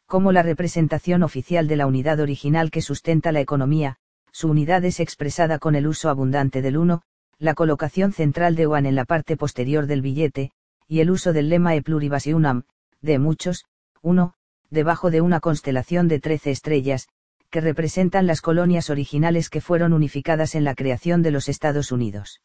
Como 0.06 0.30
la 0.30 0.42
representación 0.42 1.22
oficial 1.22 1.66
de 1.66 1.76
la 1.76 1.86
unidad 1.86 2.20
original 2.20 2.70
que 2.70 2.82
sustenta 2.82 3.32
la 3.32 3.40
economía, 3.40 3.96
su 4.32 4.48
unidad 4.48 4.84
es 4.84 5.00
expresada 5.00 5.58
con 5.58 5.74
el 5.74 5.86
uso 5.86 6.08
abundante 6.08 6.62
del 6.62 6.76
1, 6.76 7.02
la 7.38 7.54
colocación 7.54 8.12
central 8.12 8.54
de 8.54 8.66
one 8.66 8.88
en 8.88 8.94
la 8.94 9.04
parte 9.04 9.36
posterior 9.36 9.86
del 9.86 10.02
billete, 10.02 10.52
y 10.86 11.00
el 11.00 11.10
uso 11.10 11.32
del 11.32 11.48
lema 11.48 11.74
e 11.74 11.82
pluribus 11.82 12.26
unam, 12.26 12.64
de 13.00 13.18
muchos, 13.18 13.64
1, 14.02 14.32
debajo 14.70 15.10
de 15.10 15.20
una 15.20 15.40
constelación 15.40 16.08
de 16.08 16.20
13 16.20 16.50
estrellas, 16.50 17.08
que 17.50 17.60
representan 17.60 18.26
las 18.26 18.40
colonias 18.40 18.88
originales 18.88 19.50
que 19.50 19.60
fueron 19.60 19.92
unificadas 19.92 20.54
en 20.54 20.64
la 20.64 20.74
creación 20.74 21.22
de 21.22 21.32
los 21.32 21.48
Estados 21.48 21.92
Unidos. 21.92 22.40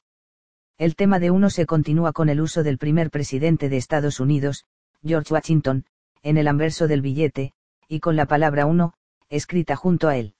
El 0.78 0.96
tema 0.96 1.20
de 1.20 1.32
uno 1.32 1.50
se 1.50 1.66
continúa 1.66 2.12
con 2.12 2.28
el 2.28 2.42
uso 2.42 2.64
del 2.64 2.78
primer 2.78 3.10
presidente 3.10 3.70
de 3.70 3.78
Estados 3.78 4.20
Unidos, 4.20 4.66
George 5.04 5.34
Washington, 5.34 5.86
en 6.24 6.38
el 6.38 6.48
anverso 6.48 6.88
del 6.88 7.02
billete, 7.02 7.54
y 7.88 8.00
con 8.00 8.16
la 8.16 8.26
palabra 8.26 8.66
uno, 8.66 8.94
escrita 9.30 9.76
junto 9.76 10.10
a 10.10 10.18
él. 10.18 10.34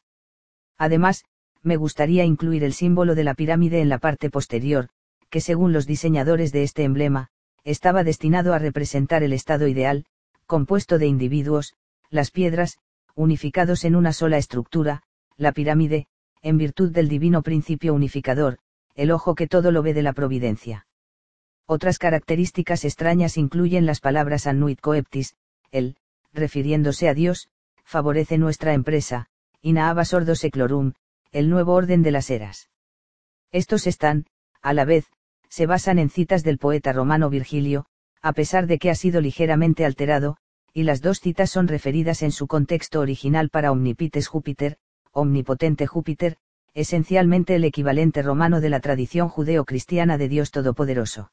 Además, 0.78 1.24
me 1.62 1.78
gustaría 1.78 2.26
incluir 2.26 2.64
el 2.64 2.74
símbolo 2.74 3.16
de 3.16 3.24
la 3.24 3.36
pirámide 3.36 3.80
en 3.80 3.90
la 3.90 4.00
parte 4.00 4.30
posterior, 4.30 4.90
que 5.30 5.42
según 5.42 5.72
los 5.72 5.88
diseñadores 5.88 6.52
de 6.52 6.64
este 6.64 6.84
emblema, 6.84 7.30
estaba 7.64 8.04
destinado 8.04 8.54
a 8.54 8.60
representar 8.60 9.24
el 9.24 9.34
estado 9.34 9.68
ideal, 9.68 10.06
compuesto 10.46 10.98
de 10.98 11.08
individuos, 11.08 11.74
las 12.10 12.32
piedras, 12.32 12.78
unificados 13.16 13.84
en 13.86 13.96
una 13.96 14.14
sola 14.14 14.38
estructura, 14.38 15.04
la 15.38 15.52
pirámide, 15.52 16.08
en 16.42 16.58
virtud 16.58 16.92
del 16.92 17.10
divino 17.10 17.42
principio 17.42 17.94
unificador, 17.94 18.60
el 18.94 19.12
ojo 19.12 19.36
que 19.36 19.48
todo 19.48 19.72
lo 19.72 19.82
ve 19.82 19.94
de 19.94 20.04
la 20.04 20.14
providencia. 20.14 20.88
Otras 21.66 21.98
características 21.98 22.86
extrañas 22.86 23.38
incluyen 23.38 23.86
las 23.86 24.00
palabras 24.00 24.46
annuit 24.46 24.80
coeptis, 24.80 25.36
el, 25.72 25.98
refiriéndose 26.32 27.10
a 27.10 27.14
Dios, 27.14 27.50
favorece 27.84 28.38
nuestra 28.38 28.74
empresa, 28.74 29.28
inaaba 29.62 30.06
sordo 30.06 30.36
seclorum, 30.36 30.94
el 31.32 31.50
nuevo 31.50 31.74
orden 31.74 32.04
de 32.04 32.12
las 32.12 32.30
eras. 32.30 32.70
Estos 33.52 33.88
están, 33.88 34.26
a 34.62 34.74
la 34.74 34.86
vez, 34.86 35.06
se 35.50 35.66
basan 35.66 35.98
en 35.98 36.10
citas 36.10 36.44
del 36.44 36.58
poeta 36.58 36.94
romano 36.94 37.30
Virgilio, 37.30 37.88
a 38.26 38.34
pesar 38.34 38.66
de 38.66 38.80
que 38.80 38.90
ha 38.90 38.96
sido 38.96 39.22
ligeramente 39.22 39.86
alterado, 39.86 40.38
y 40.74 40.82
las 40.82 41.04
dos 41.04 41.20
citas 41.20 41.52
son 41.52 41.68
referidas 41.68 42.24
en 42.24 42.32
su 42.32 42.48
contexto 42.48 43.00
original 43.00 43.52
para 43.52 43.72
Omnipites 43.72 44.28
Júpiter, 44.28 44.78
omnipotente 45.12 45.86
Júpiter, 45.86 46.38
esencialmente 46.74 47.54
el 47.54 47.64
equivalente 47.64 48.24
romano 48.24 48.62
de 48.62 48.70
la 48.72 48.80
tradición 48.80 49.30
judeo-cristiana 49.30 50.18
de 50.18 50.28
Dios 50.28 50.50
Todopoderoso. 50.50 51.32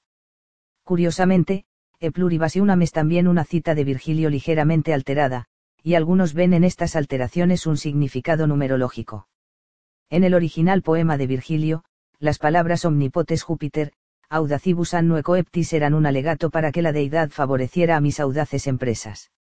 Curiosamente, 0.85 1.65
E 1.99 2.11
pluribasiunam 2.11 2.83
es 2.83 2.93
también 2.93 3.27
una 3.27 3.45
cita 3.45 3.75
de 3.75 3.85
Virgilio 3.85 4.29
ligeramente 4.29 4.93
alterada, 4.93 5.47
y 5.83 5.95
algunos 5.95 6.35
ven 6.35 6.53
en 6.53 6.63
estas 6.63 6.95
alteraciones 6.95 7.67
un 7.67 7.79
significado 7.79 8.47
numerológico. 8.47 9.29
En 10.11 10.25
el 10.25 10.35
original 10.35 10.83
poema 10.83 11.17
de 11.17 11.27
Virgilio, 11.27 11.85
las 12.19 12.39
palabras 12.39 12.85
omnipotes 12.85 13.45
Júpiter, 13.45 13.95
audacibus 14.33 14.95
annue 14.95 15.23
coeptis 15.23 15.75
eran 15.75 15.93
un 15.93 16.07
alegato 16.07 16.49
para 16.49 16.73
que 16.73 16.81
la 16.81 16.93
deidad 16.93 17.29
favoreciera 17.29 17.97
a 17.97 18.01
mis 18.01 18.19
audaces 18.19 18.67
empresas. 18.67 19.31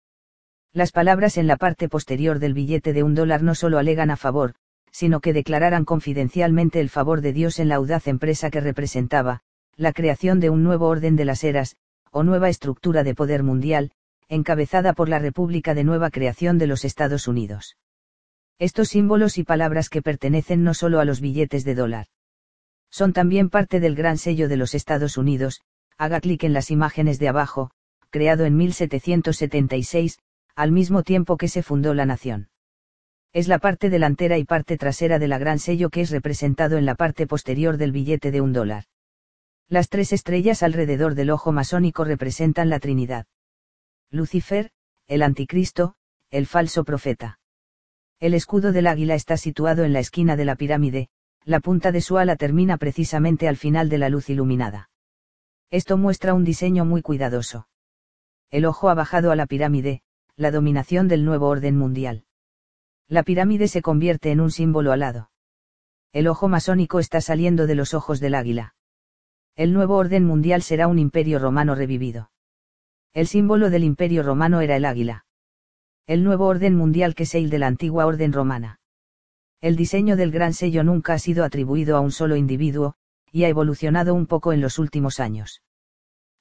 Las 0.75 0.92
palabras 0.92 1.38
en 1.38 1.46
la 1.46 1.56
parte 1.56 1.88
posterior 1.88 2.38
del 2.38 2.52
billete 2.52 2.92
de 2.92 3.02
un 3.02 3.14
dólar 3.14 3.42
no 3.42 3.54
solo 3.54 3.78
alegan 3.78 4.11
a 4.11 4.16
favor, 4.16 4.54
sino 4.90 5.20
que 5.20 5.32
declararan 5.32 5.87
confidencialmente 5.87 6.78
el 6.78 6.90
favor 6.90 7.22
de 7.22 7.32
Dios 7.32 7.58
en 7.58 7.68
la 7.68 7.76
audaz 7.76 8.06
empresa 8.06 8.50
que 8.50 8.61
representaba, 8.61 9.40
la 9.76 9.94
creación 9.94 10.40
de 10.40 10.50
un 10.50 10.62
nuevo 10.62 10.88
orden 10.88 11.16
de 11.16 11.25
las 11.25 11.42
eras, 11.42 11.76
o 12.11 12.22
nueva 12.22 12.50
estructura 12.50 13.02
de 13.02 13.14
poder 13.14 13.42
mundial, 13.42 13.92
encabezada 14.28 14.92
por 14.92 15.08
la 15.08 15.18
República 15.18 15.72
de 15.72 15.84
Nueva 15.84 16.11
Creación 16.11 16.58
de 16.58 16.66
los 16.66 16.84
Estados 16.84 17.28
Unidos. 17.28 17.78
Estos 18.58 18.88
símbolos 18.88 19.38
y 19.38 19.44
palabras 19.44 19.88
que 19.88 20.02
pertenecen 20.02 20.62
no 20.62 20.75
solo 20.75 21.00
a 21.00 21.06
los 21.06 21.22
billetes 21.22 21.64
de 21.64 21.75
dólar. 21.75 22.06
Son 22.92 23.14
también 23.14 23.49
parte 23.49 23.80
del 23.80 23.96
gran 23.96 24.18
sello 24.18 24.49
de 24.49 24.58
los 24.58 24.75
Estados 24.75 25.16
Unidos, 25.16 25.62
haga 25.96 26.20
clic 26.20 26.44
en 26.44 26.52
las 26.52 26.70
imágenes 26.70 27.18
de 27.18 27.28
abajo, 27.28 27.70
creado 28.11 28.44
en 28.44 28.54
1776, 28.56 30.18
al 30.54 30.72
mismo 30.72 31.02
tiempo 31.02 31.38
que 31.38 31.49
se 31.49 31.62
fundó 31.62 31.94
la 31.94 32.04
nación. 32.04 32.50
Es 33.32 33.49
la 33.49 33.58
parte 33.58 33.88
delantera 33.88 34.37
y 34.37 34.44
parte 34.44 34.76
trasera 34.76 35.18
de 35.18 35.26
la 35.26 35.38
gran 35.38 35.58
sello 35.58 35.88
que 35.88 36.02
es 36.02 36.11
representado 36.11 36.76
en 36.76 36.84
la 36.84 36.94
parte 36.94 37.26
posterior 37.26 37.78
del 37.78 37.92
billete 37.92 38.30
de 38.30 38.42
un 38.42 38.52
dólar. 38.52 38.84
Las 39.68 39.88
tres 39.88 40.12
estrellas 40.12 40.62
alrededor 40.62 41.14
del 41.14 41.30
ojo 41.30 41.50
masónico 41.50 42.04
representan 42.04 42.68
la 42.68 42.78
Trinidad. 42.78 43.25
Lucifer, 44.11 44.70
el 45.06 45.22
anticristo, 45.22 45.94
el 46.30 46.46
falso 46.46 46.84
profeta. 46.84 47.38
El 48.20 48.34
escudo 48.34 48.70
del 48.72 48.87
águila 48.87 49.14
está 49.14 49.38
situado 49.38 49.84
en 49.84 49.94
la 49.94 50.00
esquina 50.00 50.37
de 50.37 50.44
la 50.44 50.56
pirámide, 50.56 51.08
la 51.44 51.61
punta 51.61 51.92
de 51.92 52.00
su 52.00 52.18
ala 52.18 52.37
termina 52.37 52.76
precisamente 52.76 53.49
al 53.49 53.56
final 53.56 53.88
de 53.88 53.99
la 53.99 54.08
luz 54.08 54.30
iluminada. 54.30 54.90
Esto 55.70 55.96
muestra 55.96 56.34
un 56.34 56.44
diseño 56.44 56.84
muy 56.84 57.02
cuidadoso. 57.02 57.68
El 58.50 58.66
ojo 58.66 58.90
ha 58.90 58.94
bajado 58.94 59.30
a 59.30 59.37
la 59.37 59.46
pirámide, 59.46 60.02
la 60.37 60.50
dominación 60.50 61.08
del 61.08 61.25
nuevo 61.25 61.49
orden 61.49 61.76
mundial. 61.76 62.25
La 63.08 63.22
pirámide 63.22 63.68
se 63.68 63.82
convierte 63.82 64.30
en 64.30 64.40
un 64.40 64.50
símbolo 64.50 64.92
alado. 64.92 65.30
El 66.12 66.28
ojo 66.28 66.49
masónico 66.49 66.99
está 66.99 67.22
saliendo 67.22 67.66
de 67.66 67.75
los 67.75 67.94
ojos 67.94 68.20
del 68.20 68.34
águila. 68.34 68.75
El 69.56 69.72
nuevo 69.72 69.96
orden 69.96 70.25
mundial 70.25 70.62
será 70.62 70.88
un 70.88 70.99
imperio 70.99 71.38
romano 71.38 71.75
revivido. 71.75 72.30
El 73.14 73.26
símbolo 73.26 73.70
del 73.70 73.84
imperio 73.84 74.22
romano 74.22 74.61
era 74.61 74.76
el 74.76 74.84
águila. 74.84 75.25
El 76.06 76.25
nuevo 76.25 76.46
orden 76.46 76.75
mundial 76.75 77.14
que 77.14 77.22
es 77.22 77.34
el 77.34 77.49
de 77.49 77.58
la 77.58 77.66
antigua 77.66 78.04
orden 78.04 78.32
romana. 78.32 78.80
El 79.62 79.76
diseño 79.76 80.16
del 80.16 80.33
gran 80.33 80.54
sello 80.54 80.83
nunca 80.83 81.14
ha 81.14 81.19
sido 81.21 81.45
atribuido 81.45 81.97
a 81.97 82.00
un 82.00 82.11
solo 82.11 82.35
individuo, 82.35 82.97
y 83.31 83.45
ha 83.45 83.49
evolucionado 83.49 84.12
un 84.12 84.26
poco 84.26 84.52
en 84.52 84.61
los 84.61 84.81
últimos 84.81 85.21
años. 85.21 85.62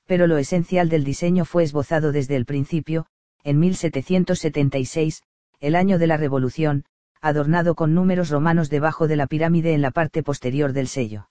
Pero 0.07 0.25
lo 0.25 0.39
esencial 0.39 0.89
del 0.89 1.03
diseño 1.03 1.45
fue 1.45 1.61
esbozado 1.61 2.11
desde 2.11 2.35
el 2.35 2.45
principio, 2.45 3.05
en 3.43 3.59
1776, 3.59 5.21
el 5.59 5.75
año 5.75 5.99
de 5.99 6.07
la 6.07 6.17
Revolución, 6.17 6.85
adornado 7.21 7.75
con 7.75 7.93
números 7.93 8.31
romanos 8.31 8.71
debajo 8.71 9.07
de 9.07 9.17
la 9.17 9.27
pirámide 9.27 9.73
en 9.73 9.83
la 9.83 9.91
parte 9.91 10.23
posterior 10.23 10.73
del 10.73 10.87
sello. 10.87 11.29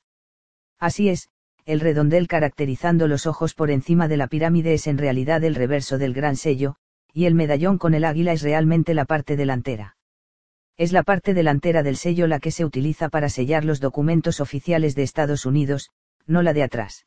Así 0.79 1.09
es, 1.09 1.29
el 1.67 1.81
redondel 1.81 2.29
caracterizando 2.29 3.09
los 3.09 3.27
ojos 3.27 3.55
por 3.55 3.73
encima 3.73 4.07
de 4.07 4.17
la 4.17 4.29
pirámide 4.29 4.75
es 4.75 4.87
en 4.87 4.97
realidad 4.97 5.43
el 5.43 5.57
reverso 5.57 5.99
del 5.99 6.15
gran 6.15 6.37
sello, 6.37 6.77
y 7.13 7.25
el 7.25 7.35
medallón 7.35 7.79
con 7.79 7.95
el 7.95 8.05
águila 8.05 8.33
es 8.33 8.43
realmente 8.43 8.95
la 8.95 9.07
parte 9.07 9.37
delantera. 9.37 9.97
Es 10.81 10.93
la 10.93 11.03
parte 11.03 11.35
delantera 11.35 11.83
del 11.83 11.99
sello 11.99 12.27
la 12.27 12.41
que 12.41 12.51
se 12.51 12.65
utiliza 12.65 13.11
para 13.11 13.29
sellar 13.29 13.67
los 13.67 13.81
documentos 13.81 14.41
oficiales 14.41 14.95
de 14.95 15.03
Estados 15.03 15.45
Unidos, 15.45 15.91
no 16.27 16.41
la 16.41 16.55
de 16.55 16.63
atrás. 16.63 17.05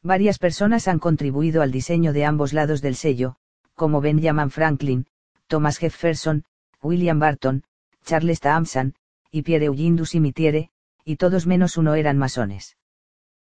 Varias 0.00 0.38
personas 0.38 0.86
han 0.86 1.00
contribuido 1.00 1.60
al 1.62 1.72
diseño 1.72 2.12
de 2.12 2.24
ambos 2.24 2.52
lados 2.52 2.82
del 2.82 2.94
sello, 2.94 3.34
como 3.74 4.00
Benjamin 4.00 4.48
Franklin, 4.48 5.06
Thomas 5.48 5.78
Jefferson, 5.78 6.44
William 6.82 7.18
Barton, 7.18 7.64
Charles 8.04 8.38
Thompson, 8.38 8.94
y 9.28 9.42
Pierre 9.42 9.64
Eugene 9.64 9.96
Dusimitiere, 9.96 10.70
y 11.04 11.16
todos 11.16 11.48
menos 11.48 11.76
uno 11.76 11.96
eran 11.96 12.16
masones. 12.16 12.76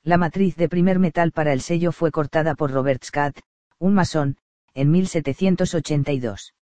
La 0.03 0.17
matriz 0.17 0.57
de 0.57 0.67
primer 0.67 0.99
metal 0.99 1.31
para 1.31 1.53
el 1.53 1.61
sello 1.61 1.93
fue 1.93 2.11
cortada 2.11 2.55
por 2.55 2.71
Robert 2.71 3.05
Scott, 3.05 3.39
un 3.77 3.93
masón, 3.93 4.35
en 4.73 4.91
1782. 4.91 6.55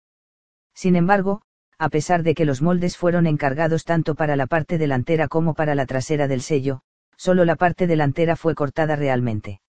Sin 0.76 0.96
embargo, 0.96 1.42
a 1.80 1.90
pesar 1.90 2.24
de 2.24 2.34
que 2.34 2.46
los 2.46 2.62
moldes 2.62 2.98
fueron 2.98 3.28
encargados 3.28 3.86
tanto 3.86 4.16
para 4.16 4.36
la 4.36 4.48
parte 4.48 4.78
delantera 4.78 5.28
como 5.28 5.54
para 5.54 5.76
la 5.76 5.86
trasera 5.86 6.28
del 6.28 6.42
sello, 6.42 6.82
solo 7.18 7.46
la 7.46 7.56
parte 7.56 7.86
delantera 7.86 8.36
fue 8.36 8.56
cortada 8.56 8.96
realmente. 8.96 9.62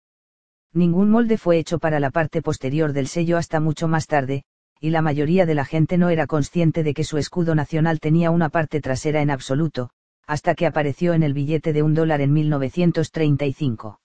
Ningún 0.73 1.11
molde 1.11 1.39
fue 1.39 1.59
hecho 1.59 1.79
para 1.79 2.01
la 2.01 2.11
parte 2.11 2.43
posterior 2.43 2.93
del 2.93 3.09
sello 3.09 3.37
hasta 3.37 3.61
mucho 3.61 3.89
más 3.89 4.07
tarde, 4.07 4.45
y 4.81 4.91
la 4.91 5.03
mayoría 5.03 5.45
de 5.45 5.55
la 5.55 5.65
gente 5.65 5.99
no 5.99 6.09
era 6.09 6.27
consciente 6.27 6.83
de 6.83 6.95
que 6.95 7.05
su 7.05 7.19
escudo 7.19 7.55
nacional 7.55 8.01
tenía 8.01 8.31
una 8.31 8.49
parte 8.49 8.81
trasera 8.81 9.23
en 9.23 9.31
absoluto, 9.31 9.91
hasta 10.27 10.55
que 10.55 10.67
apareció 10.67 11.15
en 11.15 11.23
el 11.23 11.35
billete 11.35 11.73
de 11.73 11.83
un 11.83 11.95
dólar 11.95 12.21
en 12.21 12.33
1935. 12.33 14.01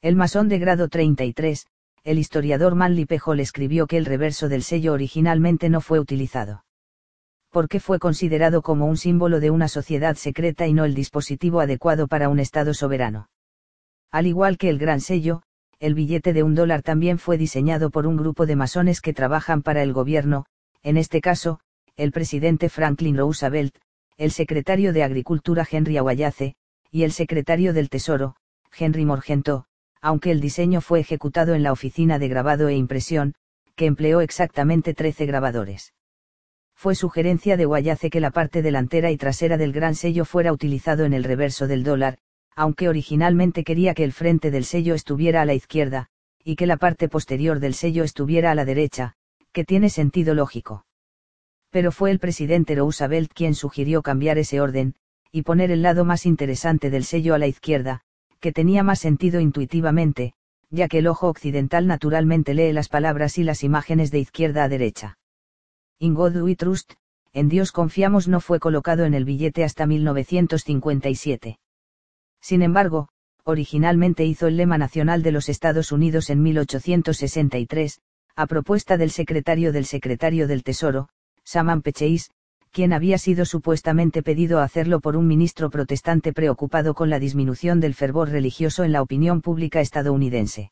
El 0.00 0.14
masón 0.14 0.48
de 0.48 0.58
grado 0.58 0.88
33, 0.88 1.66
el 2.04 2.18
historiador 2.18 2.74
Manly 2.74 3.06
P. 3.06 3.18
Hall 3.24 3.40
escribió 3.40 3.86
que 3.86 3.96
el 3.96 4.04
reverso 4.04 4.48
del 4.48 4.62
sello 4.62 4.92
originalmente 4.92 5.68
no 5.68 5.80
fue 5.80 5.98
utilizado. 5.98 6.64
Porque 7.58 7.80
fue 7.80 7.98
considerado 7.98 8.62
como 8.62 8.86
un 8.86 8.96
símbolo 8.96 9.40
de 9.40 9.50
una 9.50 9.66
sociedad 9.66 10.14
secreta 10.14 10.68
y 10.68 10.72
no 10.72 10.84
el 10.84 10.94
dispositivo 10.94 11.58
adecuado 11.58 12.06
para 12.06 12.28
un 12.28 12.38
Estado 12.38 12.72
soberano. 12.72 13.30
Al 14.12 14.28
igual 14.28 14.58
que 14.58 14.68
el 14.68 14.78
gran 14.78 15.00
sello, 15.00 15.42
el 15.80 15.94
billete 15.94 16.32
de 16.32 16.44
un 16.44 16.54
dólar 16.54 16.84
también 16.84 17.18
fue 17.18 17.36
diseñado 17.36 17.90
por 17.90 18.06
un 18.06 18.16
grupo 18.16 18.46
de 18.46 18.54
masones 18.54 19.00
que 19.00 19.12
trabajan 19.12 19.62
para 19.62 19.82
el 19.82 19.92
gobierno, 19.92 20.46
en 20.84 20.96
este 20.96 21.20
caso, 21.20 21.58
el 21.96 22.12
presidente 22.12 22.68
Franklin 22.68 23.16
Roosevelt, 23.16 23.74
el 24.18 24.30
secretario 24.30 24.92
de 24.92 25.02
Agricultura 25.02 25.66
Henry 25.68 25.96
Aguayace, 25.96 26.54
y 26.92 27.02
el 27.02 27.10
secretario 27.10 27.72
del 27.72 27.88
Tesoro, 27.88 28.36
Henry 28.78 29.04
Morgento, 29.04 29.64
aunque 30.00 30.30
el 30.30 30.40
diseño 30.40 30.80
fue 30.80 31.00
ejecutado 31.00 31.54
en 31.54 31.64
la 31.64 31.72
oficina 31.72 32.20
de 32.20 32.28
grabado 32.28 32.68
e 32.68 32.76
impresión, 32.76 33.34
que 33.74 33.86
empleó 33.86 34.20
exactamente 34.20 34.94
13 34.94 35.26
grabadores. 35.26 35.92
Fue 36.80 36.94
sugerencia 36.94 37.56
de 37.56 37.64
Guayace 37.64 38.08
que 38.08 38.20
la 38.20 38.30
parte 38.30 38.62
delantera 38.62 39.10
y 39.10 39.16
trasera 39.16 39.56
del 39.56 39.72
gran 39.72 39.96
sello 39.96 40.24
fuera 40.24 40.52
utilizado 40.52 41.04
en 41.06 41.12
el 41.12 41.24
reverso 41.24 41.66
del 41.66 41.82
dólar, 41.82 42.18
aunque 42.54 42.88
originalmente 42.88 43.64
quería 43.64 43.94
que 43.94 44.04
el 44.04 44.12
frente 44.12 44.52
del 44.52 44.64
sello 44.64 44.94
estuviera 44.94 45.42
a 45.42 45.44
la 45.44 45.54
izquierda, 45.54 46.06
y 46.44 46.54
que 46.54 46.68
la 46.68 46.76
parte 46.76 47.08
posterior 47.08 47.58
del 47.58 47.74
sello 47.74 48.04
estuviera 48.04 48.52
a 48.52 48.54
la 48.54 48.64
derecha, 48.64 49.14
que 49.50 49.64
tiene 49.64 49.90
sentido 49.90 50.34
lógico. 50.34 50.86
Pero 51.70 51.90
fue 51.90 52.12
el 52.12 52.20
presidente 52.20 52.76
Roosevelt 52.76 53.32
quien 53.34 53.56
sugirió 53.56 54.00
cambiar 54.00 54.38
ese 54.38 54.60
orden, 54.60 54.94
y 55.32 55.42
poner 55.42 55.72
el 55.72 55.82
lado 55.82 56.04
más 56.04 56.26
interesante 56.26 56.90
del 56.90 57.02
sello 57.02 57.34
a 57.34 57.38
la 57.38 57.48
izquierda, 57.48 58.02
que 58.38 58.52
tenía 58.52 58.84
más 58.84 59.00
sentido 59.00 59.40
intuitivamente, 59.40 60.34
ya 60.70 60.86
que 60.86 60.98
el 60.98 61.08
ojo 61.08 61.26
occidental 61.26 61.88
naturalmente 61.88 62.54
lee 62.54 62.72
las 62.72 62.88
palabras 62.88 63.36
y 63.36 63.42
las 63.42 63.64
imágenes 63.64 64.12
de 64.12 64.20
izquierda 64.20 64.62
a 64.62 64.68
derecha. 64.68 65.17
In 66.00 66.14
God 66.14 66.36
we 66.36 66.54
trust, 66.54 66.92
en 67.32 67.48
Dios 67.48 67.72
confiamos 67.72 68.28
no 68.28 68.40
fue 68.40 68.60
colocado 68.60 69.04
en 69.04 69.14
el 69.14 69.24
billete 69.24 69.64
hasta 69.64 69.84
1957. 69.84 71.58
Sin 72.40 72.62
embargo, 72.62 73.08
originalmente 73.42 74.24
hizo 74.24 74.46
el 74.46 74.56
lema 74.56 74.78
nacional 74.78 75.24
de 75.24 75.32
los 75.32 75.48
Estados 75.48 75.90
Unidos 75.90 76.30
en 76.30 76.40
1863, 76.40 78.00
a 78.36 78.46
propuesta 78.46 78.96
del 78.96 79.10
secretario 79.10 79.72
del 79.72 79.86
secretario 79.86 80.46
del 80.46 80.62
Tesoro, 80.62 81.08
Saman 81.42 81.82
Pecheis, 81.82 82.30
quien 82.70 82.92
había 82.92 83.18
sido 83.18 83.44
supuestamente 83.44 84.22
pedido 84.22 84.60
a 84.60 84.64
hacerlo 84.64 85.00
por 85.00 85.16
un 85.16 85.26
ministro 85.26 85.68
protestante 85.68 86.32
preocupado 86.32 86.94
con 86.94 87.10
la 87.10 87.18
disminución 87.18 87.80
del 87.80 87.94
fervor 87.94 88.28
religioso 88.28 88.84
en 88.84 88.92
la 88.92 89.02
opinión 89.02 89.40
pública 89.40 89.80
estadounidense. 89.80 90.70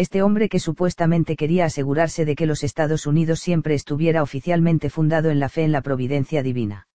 Este 0.00 0.22
hombre 0.22 0.48
que 0.48 0.60
supuestamente 0.60 1.36
quería 1.36 1.66
asegurarse 1.66 2.24
de 2.24 2.34
que 2.34 2.46
los 2.46 2.64
Estados 2.64 3.04
Unidos 3.06 3.40
siempre 3.40 3.74
estuviera 3.74 4.22
oficialmente 4.22 4.88
fundado 4.88 5.28
en 5.28 5.38
la 5.38 5.50
fe 5.50 5.62
en 5.62 5.72
la 5.72 5.82
providencia 5.82 6.42
divina. 6.42 6.88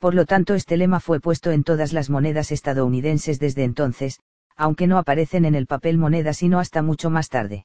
Por 0.00 0.12
lo 0.16 0.26
tanto, 0.26 0.54
este 0.54 0.76
lema 0.76 0.98
fue 0.98 1.20
puesto 1.20 1.52
en 1.52 1.62
todas 1.62 1.92
las 1.92 2.10
monedas 2.10 2.50
estadounidenses 2.50 3.38
desde 3.38 3.62
entonces, 3.62 4.18
aunque 4.56 4.88
no 4.88 4.98
aparecen 4.98 5.44
en 5.44 5.54
el 5.54 5.68
papel 5.68 5.98
moneda 5.98 6.32
sino 6.32 6.58
hasta 6.58 6.82
mucho 6.82 7.10
más 7.10 7.28
tarde. 7.28 7.64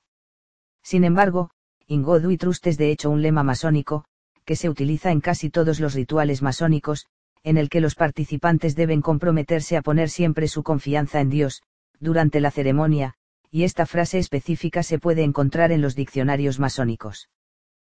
Sin 0.84 1.06
embargo, 1.06 1.50
Ingodu 1.88 2.30
y 2.30 2.38
Trust 2.38 2.68
es 2.68 2.78
de 2.78 2.92
hecho 2.92 3.10
un 3.10 3.24
lema 3.24 3.42
masónico, 3.42 4.06
que 4.46 4.56
se 4.56 4.70
utiliza 4.70 5.10
en 5.10 5.22
casi 5.22 5.50
todos 5.50 5.80
los 5.80 5.96
rituales 5.96 6.44
masónicos, 6.44 7.08
en 7.42 7.58
el 7.58 7.68
que 7.68 7.82
los 7.82 7.96
participantes 7.96 8.76
deben 8.76 9.02
comprometerse 9.02 9.76
a 9.76 9.82
poner 9.82 10.12
siempre 10.12 10.48
su 10.48 10.62
confianza 10.62 11.20
en 11.20 11.32
Dios, 11.32 11.64
durante 12.00 12.40
la 12.40 12.52
ceremonia, 12.52 13.16
y 13.52 13.64
esta 13.64 13.86
frase 13.86 14.18
específica 14.18 14.82
se 14.82 14.98
puede 14.98 15.24
encontrar 15.24 15.74
en 15.74 15.82
los 15.82 15.94
diccionarios 15.94 16.58
masónicos. 16.58 17.30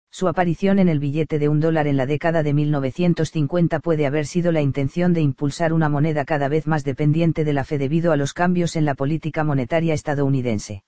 Su 0.10 0.28
aparición 0.28 0.80
en 0.80 0.90
el 0.90 1.00
billete 1.00 1.40
de 1.40 1.50
un 1.50 1.60
dólar 1.60 1.88
en 1.88 1.98
la 1.98 2.06
década 2.06 2.42
de 2.44 2.54
1950 2.54 3.80
puede 3.80 4.06
haber 4.06 4.26
sido 4.26 4.52
la 4.52 4.62
intención 4.62 5.14
de 5.14 5.22
impulsar 5.22 5.74
una 5.74 5.90
moneda 5.90 6.26
cada 6.26 6.48
vez 6.48 6.68
más 6.68 6.84
dependiente 6.84 7.44
de 7.44 7.54
la 7.54 7.64
fe 7.64 7.78
debido 7.78 8.12
a 8.12 8.18
los 8.18 8.34
cambios 8.34 8.76
en 8.76 8.86
la 8.86 8.96
política 8.96 9.44
monetaria 9.44 9.94
estadounidense. 9.94 10.84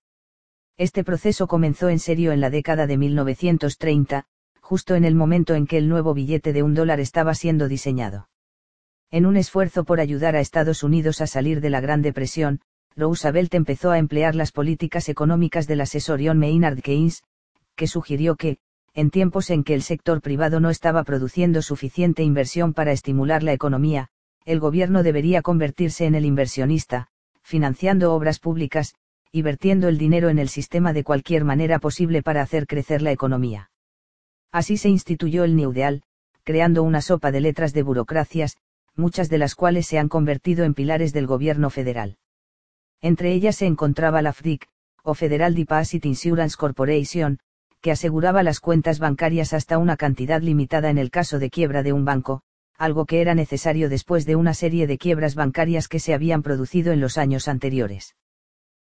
Este 0.78 1.04
proceso 1.04 1.48
comenzó 1.48 1.90
en 1.90 2.00
serio 2.00 2.32
en 2.32 2.42
la 2.42 2.50
década 2.50 2.88
de 2.88 2.98
1930, 2.98 4.26
justo 4.60 4.96
en 4.96 5.06
el 5.06 5.14
momento 5.14 5.56
en 5.56 5.68
que 5.68 5.78
el 5.78 5.88
nuevo 5.88 6.14
billete 6.14 6.52
de 6.52 6.64
un 6.64 6.74
dólar 6.74 7.00
estaba 7.00 7.36
siendo 7.36 7.68
diseñado. 7.68 8.30
En 9.12 9.26
un 9.26 9.38
esfuerzo 9.38 9.84
por 9.84 10.00
ayudar 10.00 10.36
a 10.36 10.40
Estados 10.40 10.84
Unidos 10.84 11.22
a 11.22 11.28
salir 11.28 11.62
de 11.62 11.70
la 11.70 11.80
Gran 11.80 12.02
Depresión, 12.02 12.60
Roosevelt 12.96 13.54
empezó 13.54 13.92
a 13.92 13.98
emplear 13.98 14.36
las 14.36 14.52
políticas 14.52 15.10
económicas 15.10 15.68
del 15.68 15.82
asesor 15.82 16.22
Maynard 16.36 16.82
Keynes, 16.82 17.24
que 17.76 17.88
sugirió 17.88 18.36
que, 18.36 18.58
en 18.94 19.10
tiempos 19.10 19.50
en 19.50 19.64
que 19.64 19.74
el 19.74 19.82
sector 19.82 20.22
privado 20.22 20.60
no 20.60 20.70
estaba 20.70 21.04
produciendo 21.04 21.62
suficiente 21.62 22.22
inversión 22.22 22.74
para 22.74 22.92
estimular 22.92 23.42
la 23.42 23.54
economía, 23.54 24.10
el 24.46 24.60
gobierno 24.60 25.02
debería 25.02 25.42
convertirse 25.42 26.06
en 26.06 26.16
el 26.16 26.26
inversionista, 26.26 27.08
financiando 27.42 28.14
obras 28.14 28.40
públicas, 28.40 28.94
y 29.32 29.42
vertiendo 29.42 29.88
el 29.88 29.98
dinero 29.98 30.30
en 30.30 30.38
el 30.38 30.48
sistema 30.48 30.94
de 30.94 31.04
cualquier 31.04 31.44
manera 31.44 31.80
posible 31.80 32.22
para 32.22 32.44
hacer 32.44 32.68
crecer 32.68 33.02
la 33.02 33.12
economía. 33.12 33.72
Así 34.52 34.78
se 34.78 34.90
instituyó 34.90 35.44
el 35.44 35.56
New 35.56 35.72
Deal, 35.72 36.04
creando 36.44 36.84
una 36.84 37.02
sopa 37.02 37.32
de 37.32 37.42
letras 37.42 37.74
de 37.74 37.82
burocracias, 37.82 38.58
muchas 38.96 39.30
de 39.30 39.40
las 39.40 39.56
cuales 39.56 39.88
se 39.88 39.98
han 39.98 40.08
convertido 40.08 40.66
en 40.66 40.76
pilares 40.76 41.14
del 41.14 41.26
gobierno 41.26 41.72
federal. 41.72 42.18
Entre 43.04 43.34
ellas 43.34 43.58
se 43.58 43.66
encontraba 43.66 44.22
la 44.22 44.32
FDIC, 44.32 44.66
o 45.04 45.14
Federal 45.14 45.56
Deposit 45.56 46.06
Insurance 46.06 46.56
Corporation, 46.56 47.38
que 47.82 47.92
aseguraba 47.92 48.44
las 48.44 48.62
cuentas 48.62 48.98
bancarias 48.98 49.52
hasta 49.52 49.78
una 49.78 49.98
cantidad 49.98 50.42
limitada 50.42 50.90
en 50.90 50.98
el 50.98 51.12
caso 51.12 51.38
de 51.38 51.50
quiebra 51.50 51.84
de 51.84 51.92
un 51.92 52.06
banco, 52.06 52.44
algo 52.78 53.06
que 53.06 53.20
era 53.20 53.36
necesario 53.36 53.90
después 53.90 54.26
de 54.26 54.38
una 54.38 54.54
serie 54.54 54.88
de 54.88 54.98
quiebras 54.98 55.36
bancarias 55.36 55.90
que 55.90 56.00
se 56.00 56.14
habían 56.14 56.44
producido 56.44 56.94
en 56.94 57.02
los 57.02 57.18
años 57.18 57.50
anteriores. 57.50 58.16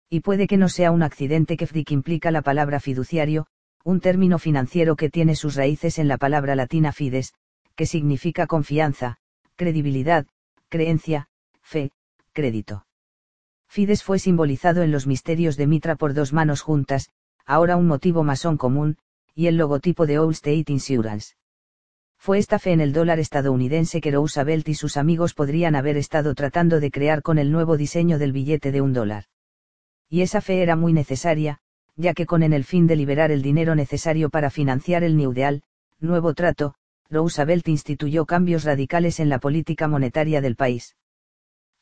Y 0.10 0.22
puede 0.22 0.48
que 0.48 0.56
no 0.56 0.70
sea 0.70 0.92
un 0.92 1.04
accidente 1.04 1.58
que 1.58 1.68
FDIC 1.68 1.92
implica 1.92 2.32
la 2.32 2.42
palabra 2.42 2.80
fiduciario, 2.80 3.48
un 3.84 4.00
término 4.00 4.40
financiero 4.40 4.96
que 4.96 5.10
tiene 5.10 5.36
sus 5.36 5.56
raíces 5.56 6.00
en 6.00 6.08
la 6.08 6.18
palabra 6.18 6.56
latina 6.56 6.94
fides, 6.94 7.34
que 7.76 7.86
significa 7.86 8.48
confianza, 8.48 9.18
credibilidad, 9.58 10.26
creencia, 10.70 11.28
fe, 11.62 11.92
crédito. 12.32 12.85
Fides 13.68 14.04
fue 14.04 14.20
simbolizado 14.20 14.84
en 14.84 14.92
los 14.92 15.08
misterios 15.08 15.58
de 15.58 15.68
Mitra 15.68 15.96
por 15.96 16.14
dos 16.14 16.34
manos 16.34 16.62
juntas, 16.62 17.10
ahora 17.46 17.78
un 17.78 17.88
motivo 17.88 18.24
masón 18.24 18.58
común, 18.58 18.98
y 19.34 19.48
el 19.48 19.58
logotipo 19.58 20.06
de 20.06 20.16
Allstate 20.16 20.66
Insurance. 20.68 21.36
Fue 22.18 22.38
esta 22.38 22.58
fe 22.58 22.72
en 22.72 22.82
el 22.82 22.94
dólar 22.94 23.20
estadounidense 23.20 24.02
que 24.02 24.12
Roosevelt 24.12 24.68
y 24.70 24.74
sus 24.74 24.98
amigos 24.98 25.34
podrían 25.34 25.76
haber 25.76 25.98
estado 25.98 26.34
tratando 26.34 26.80
de 26.80 26.90
crear 26.90 27.22
con 27.22 27.38
el 27.38 27.52
nuevo 27.52 27.78
diseño 27.78 28.18
del 28.18 28.32
billete 28.32 28.72
de 28.72 28.82
un 28.82 28.94
dólar. 28.94 29.26
Y 30.10 30.22
esa 30.22 30.42
fe 30.42 30.62
era 30.64 30.76
muy 30.76 30.94
necesaria, 30.94 31.60
ya 31.96 32.14
que 32.14 32.26
con 32.26 32.44
el 32.44 32.64
fin 32.64 32.88
de 32.88 32.96
liberar 32.96 33.32
el 33.32 33.42
dinero 33.42 33.76
necesario 33.76 34.30
para 34.30 34.50
financiar 34.50 35.04
el 35.04 35.18
New 35.18 35.34
Deal, 35.34 35.64
nuevo 36.00 36.34
trato, 36.34 36.76
Roosevelt 37.10 37.68
instituyó 37.68 38.26
cambios 38.26 38.64
radicales 38.64 39.20
en 39.20 39.30
la 39.30 39.40
política 39.40 39.88
monetaria 39.88 40.42
del 40.42 40.56
país 40.56 40.96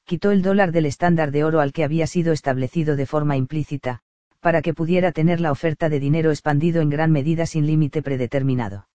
quitó 0.05 0.31
el 0.31 0.41
dólar 0.41 0.71
del 0.71 0.85
estándar 0.85 1.31
de 1.31 1.43
oro 1.43 1.61
al 1.61 1.73
que 1.73 1.83
había 1.83 2.07
sido 2.07 2.33
establecido 2.33 2.95
de 2.95 3.05
forma 3.05 3.37
implícita, 3.37 4.01
para 4.39 4.61
que 4.61 4.73
pudiera 4.73 5.11
tener 5.11 5.39
la 5.39 5.51
oferta 5.51 5.87
de 5.89 5.99
dinero 5.99 6.31
expandido 6.31 6.81
en 6.81 6.89
gran 6.89 7.11
medida 7.11 7.45
sin 7.45 7.65
límite 7.65 8.01
predeterminado. 8.01 8.87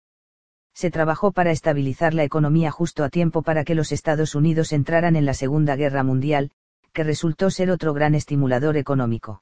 Se 0.74 0.92
trabajó 0.92 1.32
para 1.32 1.52
estabilizar 1.52 2.14
la 2.14 2.24
economía 2.24 2.70
justo 2.70 3.04
a 3.04 3.10
tiempo 3.10 3.42
para 3.42 3.64
que 3.64 3.74
los 3.74 3.92
Estados 3.92 4.36
Unidos 4.36 4.74
entraran 4.74 5.16
en 5.16 5.26
la 5.26 5.34
Segunda 5.34 5.76
Guerra 5.76 6.04
Mundial, 6.04 6.52
que 6.94 7.04
resultó 7.04 7.50
ser 7.50 7.72
otro 7.72 7.94
gran 7.94 8.14
estimulador 8.14 8.78
económico. 8.78 9.42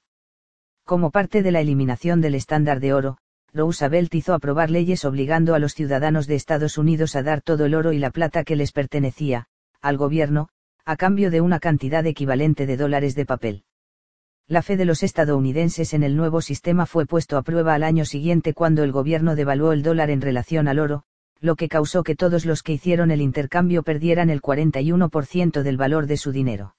Como 0.85 1.09
parte 1.09 1.41
de 1.41 1.51
la 1.51 1.61
eliminación 1.61 2.21
del 2.21 2.35
estándar 2.35 2.79
de 2.79 2.93
oro, 2.93 3.17
Roosevelt 3.53 4.13
hizo 4.13 4.33
aprobar 4.33 4.69
leyes 4.69 5.03
obligando 5.03 5.55
a 5.55 5.59
los 5.59 5.73
ciudadanos 5.73 6.27
de 6.27 6.35
Estados 6.35 6.77
Unidos 6.77 7.15
a 7.15 7.23
dar 7.23 7.41
todo 7.41 7.65
el 7.65 7.73
oro 7.73 7.93
y 7.93 7.99
la 7.99 8.11
plata 8.11 8.43
que 8.43 8.55
les 8.55 8.71
pertenecía, 8.71 9.47
al 9.81 9.97
gobierno, 9.97 10.49
a 10.87 10.97
cambio 10.97 11.31
de 11.31 11.41
una 11.41 11.59
cantidad 11.59 12.05
equivalente 12.05 12.67
de 12.67 12.77
dólares 12.77 13.15
de 13.15 13.25
papel. 13.25 13.63
La 14.47 14.61
fe 14.61 14.77
de 14.77 14.85
los 14.85 15.01
estadounidenses 15.01 15.95
en 15.95 16.03
el 16.03 16.15
nuevo 16.15 16.41
sistema 16.41 16.85
fue 16.85 17.07
puesto 17.07 17.37
a 17.37 17.41
prueba 17.41 17.73
al 17.73 17.81
año 17.81 18.05
siguiente 18.05 18.53
cuando 18.53 18.83
el 18.83 18.91
gobierno 18.91 19.35
devaluó 19.35 19.71
el 19.71 19.81
dólar 19.81 20.11
en 20.11 20.21
relación 20.21 20.67
al 20.67 20.77
oro, 20.77 21.01
lo 21.39 21.55
que 21.55 21.69
causó 21.69 22.03
que 22.03 22.15
todos 22.15 22.45
los 22.45 22.61
que 22.61 22.73
hicieron 22.73 23.09
el 23.09 23.21
intercambio 23.21 23.81
perdieran 23.81 24.29
el 24.29 24.43
41% 24.43 25.63
del 25.63 25.75
valor 25.75 26.05
de 26.05 26.17
su 26.17 26.31
dinero. 26.31 26.75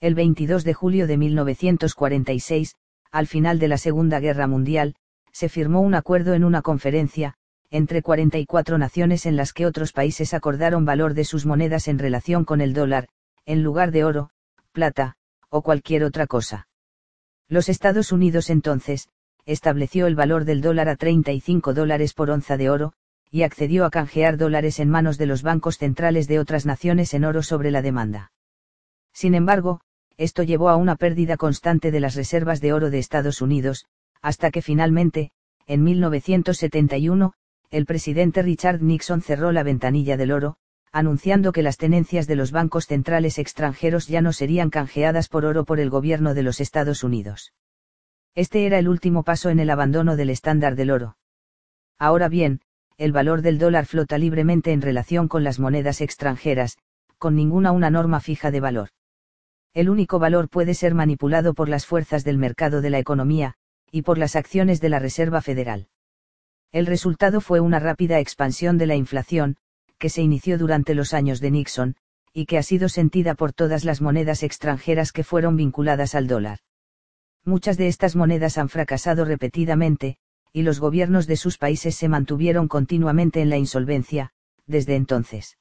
El 0.00 0.14
22 0.14 0.64
de 0.64 0.72
julio 0.72 1.06
de 1.06 1.18
1946, 1.18 2.76
al 3.10 3.26
final 3.26 3.58
de 3.58 3.68
la 3.68 3.76
Segunda 3.76 4.20
Guerra 4.20 4.46
Mundial, 4.46 4.94
se 5.32 5.50
firmó 5.50 5.82
un 5.82 5.94
acuerdo 5.94 6.32
en 6.32 6.44
una 6.44 6.62
conferencia, 6.62 7.34
entre 7.70 8.00
44 8.00 8.78
naciones 8.78 9.26
en 9.26 9.36
las 9.36 9.52
que 9.52 9.66
otros 9.66 9.92
países 9.92 10.32
acordaron 10.32 10.86
valor 10.86 11.12
de 11.12 11.24
sus 11.24 11.44
monedas 11.44 11.88
en 11.88 11.98
relación 11.98 12.46
con 12.46 12.62
el 12.62 12.72
dólar, 12.72 13.08
en 13.48 13.62
lugar 13.62 13.92
de 13.92 14.04
oro, 14.04 14.28
plata, 14.72 15.16
o 15.48 15.62
cualquier 15.62 16.04
otra 16.04 16.26
cosa. 16.26 16.68
Los 17.48 17.70
Estados 17.70 18.12
Unidos 18.12 18.50
entonces, 18.50 19.08
estableció 19.46 20.06
el 20.06 20.14
valor 20.14 20.44
del 20.44 20.60
dólar 20.60 20.90
a 20.90 20.96
35 20.96 21.72
dólares 21.72 22.12
por 22.12 22.30
onza 22.30 22.58
de 22.58 22.68
oro, 22.68 22.92
y 23.30 23.44
accedió 23.44 23.86
a 23.86 23.90
canjear 23.90 24.36
dólares 24.36 24.80
en 24.80 24.90
manos 24.90 25.16
de 25.16 25.24
los 25.24 25.42
bancos 25.42 25.78
centrales 25.78 26.28
de 26.28 26.38
otras 26.38 26.66
naciones 26.66 27.14
en 27.14 27.24
oro 27.24 27.42
sobre 27.42 27.70
la 27.70 27.80
demanda. 27.80 28.32
Sin 29.14 29.34
embargo, 29.34 29.80
esto 30.18 30.42
llevó 30.42 30.68
a 30.68 30.76
una 30.76 30.96
pérdida 30.96 31.38
constante 31.38 31.90
de 31.90 32.00
las 32.00 32.16
reservas 32.16 32.60
de 32.60 32.74
oro 32.74 32.90
de 32.90 32.98
Estados 32.98 33.40
Unidos, 33.40 33.86
hasta 34.20 34.50
que 34.50 34.60
finalmente, 34.60 35.30
en 35.66 35.84
1971, 35.84 37.32
el 37.70 37.86
presidente 37.86 38.42
Richard 38.42 38.82
Nixon 38.82 39.22
cerró 39.22 39.52
la 39.52 39.62
ventanilla 39.62 40.18
del 40.18 40.32
oro, 40.32 40.58
anunciando 40.92 41.52
que 41.52 41.62
las 41.62 41.76
tenencias 41.76 42.26
de 42.26 42.36
los 42.36 42.50
bancos 42.52 42.86
centrales 42.86 43.38
extranjeros 43.38 44.06
ya 44.06 44.20
no 44.20 44.32
serían 44.32 44.70
canjeadas 44.70 45.28
por 45.28 45.44
oro 45.44 45.64
por 45.64 45.80
el 45.80 45.90
gobierno 45.90 46.34
de 46.34 46.42
los 46.42 46.60
Estados 46.60 47.04
Unidos. 47.04 47.52
Este 48.34 48.66
era 48.66 48.78
el 48.78 48.88
último 48.88 49.22
paso 49.22 49.50
en 49.50 49.60
el 49.60 49.70
abandono 49.70 50.16
del 50.16 50.30
estándar 50.30 50.76
del 50.76 50.90
oro. 50.90 51.16
Ahora 51.98 52.28
bien, 52.28 52.60
el 52.96 53.12
valor 53.12 53.42
del 53.42 53.58
dólar 53.58 53.86
flota 53.86 54.18
libremente 54.18 54.72
en 54.72 54.82
relación 54.82 55.28
con 55.28 55.44
las 55.44 55.58
monedas 55.58 56.00
extranjeras, 56.00 56.78
con 57.18 57.34
ninguna 57.34 57.72
una 57.72 57.90
norma 57.90 58.20
fija 58.20 58.50
de 58.50 58.60
valor. 58.60 58.90
El 59.74 59.90
único 59.90 60.18
valor 60.18 60.48
puede 60.48 60.74
ser 60.74 60.94
manipulado 60.94 61.54
por 61.54 61.68
las 61.68 61.86
fuerzas 61.86 62.24
del 62.24 62.38
mercado 62.38 62.80
de 62.80 62.90
la 62.90 62.98
economía, 62.98 63.54
y 63.90 64.02
por 64.02 64.18
las 64.18 64.36
acciones 64.36 64.80
de 64.80 64.88
la 64.88 64.98
Reserva 64.98 65.40
Federal. 65.40 65.88
El 66.72 66.86
resultado 66.86 67.40
fue 67.40 67.60
una 67.60 67.78
rápida 67.78 68.18
expansión 68.18 68.78
de 68.78 68.86
la 68.86 68.96
inflación, 68.96 69.56
que 69.98 70.08
se 70.08 70.22
inició 70.22 70.58
durante 70.58 70.94
los 70.94 71.12
años 71.12 71.40
de 71.40 71.50
Nixon, 71.50 71.96
y 72.32 72.46
que 72.46 72.58
ha 72.58 72.62
sido 72.62 72.88
sentida 72.88 73.34
por 73.34 73.52
todas 73.52 73.84
las 73.84 74.00
monedas 74.00 74.42
extranjeras 74.42 75.12
que 75.12 75.24
fueron 75.24 75.56
vinculadas 75.56 76.14
al 76.14 76.26
dólar. 76.26 76.60
Muchas 77.44 77.76
de 77.76 77.88
estas 77.88 78.14
monedas 78.14 78.58
han 78.58 78.68
fracasado 78.68 79.24
repetidamente, 79.24 80.18
y 80.52 80.62
los 80.62 80.80
gobiernos 80.80 81.26
de 81.26 81.36
sus 81.36 81.58
países 81.58 81.96
se 81.96 82.08
mantuvieron 82.08 82.68
continuamente 82.68 83.40
en 83.40 83.50
la 83.50 83.58
insolvencia, 83.58 84.30
desde 84.66 84.96
entonces. 84.96 85.58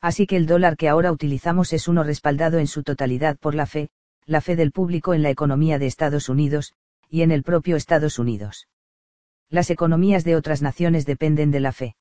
Así 0.00 0.26
que 0.26 0.36
el 0.36 0.46
dólar 0.46 0.76
que 0.76 0.88
ahora 0.88 1.12
utilizamos 1.12 1.72
es 1.72 1.86
uno 1.86 2.02
respaldado 2.02 2.58
en 2.58 2.66
su 2.66 2.82
totalidad 2.82 3.36
por 3.38 3.54
la 3.54 3.66
fe, 3.66 3.90
la 4.24 4.40
fe 4.40 4.56
del 4.56 4.72
público 4.72 5.12
en 5.12 5.22
la 5.22 5.30
economía 5.30 5.78
de 5.78 5.86
Estados 5.86 6.28
Unidos, 6.28 6.72
y 7.10 7.22
en 7.22 7.32
el 7.32 7.42
propio 7.42 7.76
Estados 7.76 8.18
Unidos. 8.18 8.68
Las 9.50 9.68
economías 9.70 10.24
de 10.24 10.36
otras 10.36 10.62
naciones 10.62 11.04
dependen 11.04 11.50
de 11.50 11.60
la 11.60 11.72
fe 11.72 11.96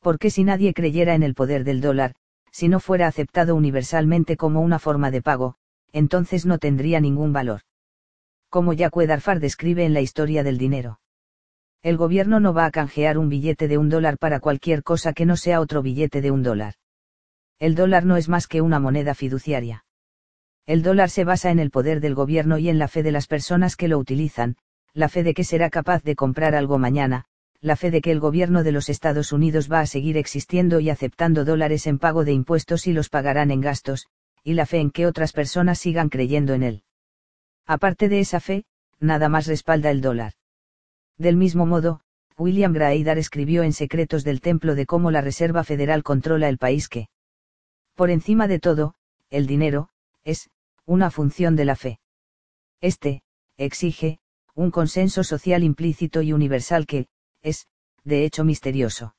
Porque 0.00 0.30
si 0.30 0.44
nadie 0.44 0.74
creyera 0.74 1.14
en 1.14 1.22
el 1.22 1.34
poder 1.34 1.64
del 1.64 1.80
dólar, 1.80 2.14
si 2.50 2.68
no 2.68 2.80
fuera 2.80 3.06
aceptado 3.06 3.54
universalmente 3.54 4.36
como 4.36 4.60
una 4.60 4.78
forma 4.78 5.10
de 5.10 5.22
pago, 5.22 5.56
entonces 5.92 6.46
no 6.46 6.58
tendría 6.58 7.00
ningún 7.00 7.32
valor. 7.32 7.60
Como 8.48 8.72
Jacques 8.72 9.06
Darfar 9.06 9.40
describe 9.40 9.84
en 9.84 9.94
la 9.94 10.00
historia 10.00 10.42
del 10.42 10.58
dinero. 10.58 11.00
El 11.82 11.96
gobierno 11.96 12.40
no 12.40 12.52
va 12.52 12.66
a 12.66 12.70
canjear 12.70 13.16
un 13.16 13.28
billete 13.28 13.68
de 13.68 13.78
un 13.78 13.88
dólar 13.88 14.18
para 14.18 14.40
cualquier 14.40 14.82
cosa 14.82 15.12
que 15.12 15.24
no 15.24 15.36
sea 15.36 15.60
otro 15.60 15.82
billete 15.82 16.20
de 16.20 16.30
un 16.30 16.42
dólar. 16.42 16.74
El 17.58 17.74
dólar 17.74 18.04
no 18.04 18.16
es 18.16 18.28
más 18.28 18.46
que 18.46 18.60
una 18.60 18.80
moneda 18.80 19.14
fiduciaria. 19.14 19.84
El 20.66 20.82
dólar 20.82 21.10
se 21.10 21.24
basa 21.24 21.50
en 21.50 21.58
el 21.58 21.70
poder 21.70 22.00
del 22.00 22.14
gobierno 22.14 22.58
y 22.58 22.68
en 22.68 22.78
la 22.78 22.88
fe 22.88 23.02
de 23.02 23.12
las 23.12 23.26
personas 23.26 23.76
que 23.76 23.88
lo 23.88 23.98
utilizan, 23.98 24.56
la 24.92 25.08
fe 25.08 25.22
de 25.22 25.34
que 25.34 25.44
será 25.44 25.70
capaz 25.70 26.02
de 26.02 26.16
comprar 26.16 26.54
algo 26.54 26.78
mañana, 26.78 27.26
la 27.60 27.76
fe 27.76 27.90
de 27.90 28.00
que 28.00 28.10
el 28.10 28.20
gobierno 28.20 28.62
de 28.62 28.72
los 28.72 28.88
Estados 28.88 29.32
Unidos 29.32 29.70
va 29.70 29.80
a 29.80 29.86
seguir 29.86 30.16
existiendo 30.16 30.80
y 30.80 30.88
aceptando 30.88 31.44
dólares 31.44 31.86
en 31.86 31.98
pago 31.98 32.24
de 32.24 32.32
impuestos 32.32 32.86
y 32.86 32.92
los 32.92 33.08
pagarán 33.10 33.50
en 33.50 33.60
gastos, 33.60 34.06
y 34.42 34.54
la 34.54 34.64
fe 34.64 34.78
en 34.78 34.90
que 34.90 35.06
otras 35.06 35.32
personas 35.32 35.78
sigan 35.78 36.08
creyendo 36.08 36.54
en 36.54 36.62
él. 36.62 36.82
Aparte 37.66 38.08
de 38.08 38.20
esa 38.20 38.40
fe, 38.40 38.64
nada 38.98 39.28
más 39.28 39.46
respalda 39.46 39.90
el 39.90 40.00
dólar. 40.00 40.32
Del 41.18 41.36
mismo 41.36 41.66
modo, 41.66 42.00
William 42.38 42.72
Graeidar 42.72 43.18
escribió 43.18 43.62
en 43.62 43.74
Secretos 43.74 44.24
del 44.24 44.40
Templo 44.40 44.74
de 44.74 44.86
cómo 44.86 45.10
la 45.10 45.20
Reserva 45.20 45.62
Federal 45.62 46.02
controla 46.02 46.48
el 46.48 46.56
país 46.56 46.88
que, 46.88 47.08
por 47.94 48.08
encima 48.08 48.48
de 48.48 48.58
todo, 48.58 48.94
el 49.28 49.46
dinero, 49.46 49.90
es, 50.24 50.48
una 50.86 51.10
función 51.10 51.56
de 51.56 51.66
la 51.66 51.76
fe. 51.76 52.00
Este, 52.80 53.22
exige, 53.58 54.18
un 54.54 54.70
consenso 54.70 55.22
social 55.22 55.62
implícito 55.62 56.22
y 56.22 56.32
universal 56.32 56.86
que, 56.86 57.08
es, 57.42 57.66
de 58.04 58.24
hecho 58.24 58.44
misterioso. 58.44 59.14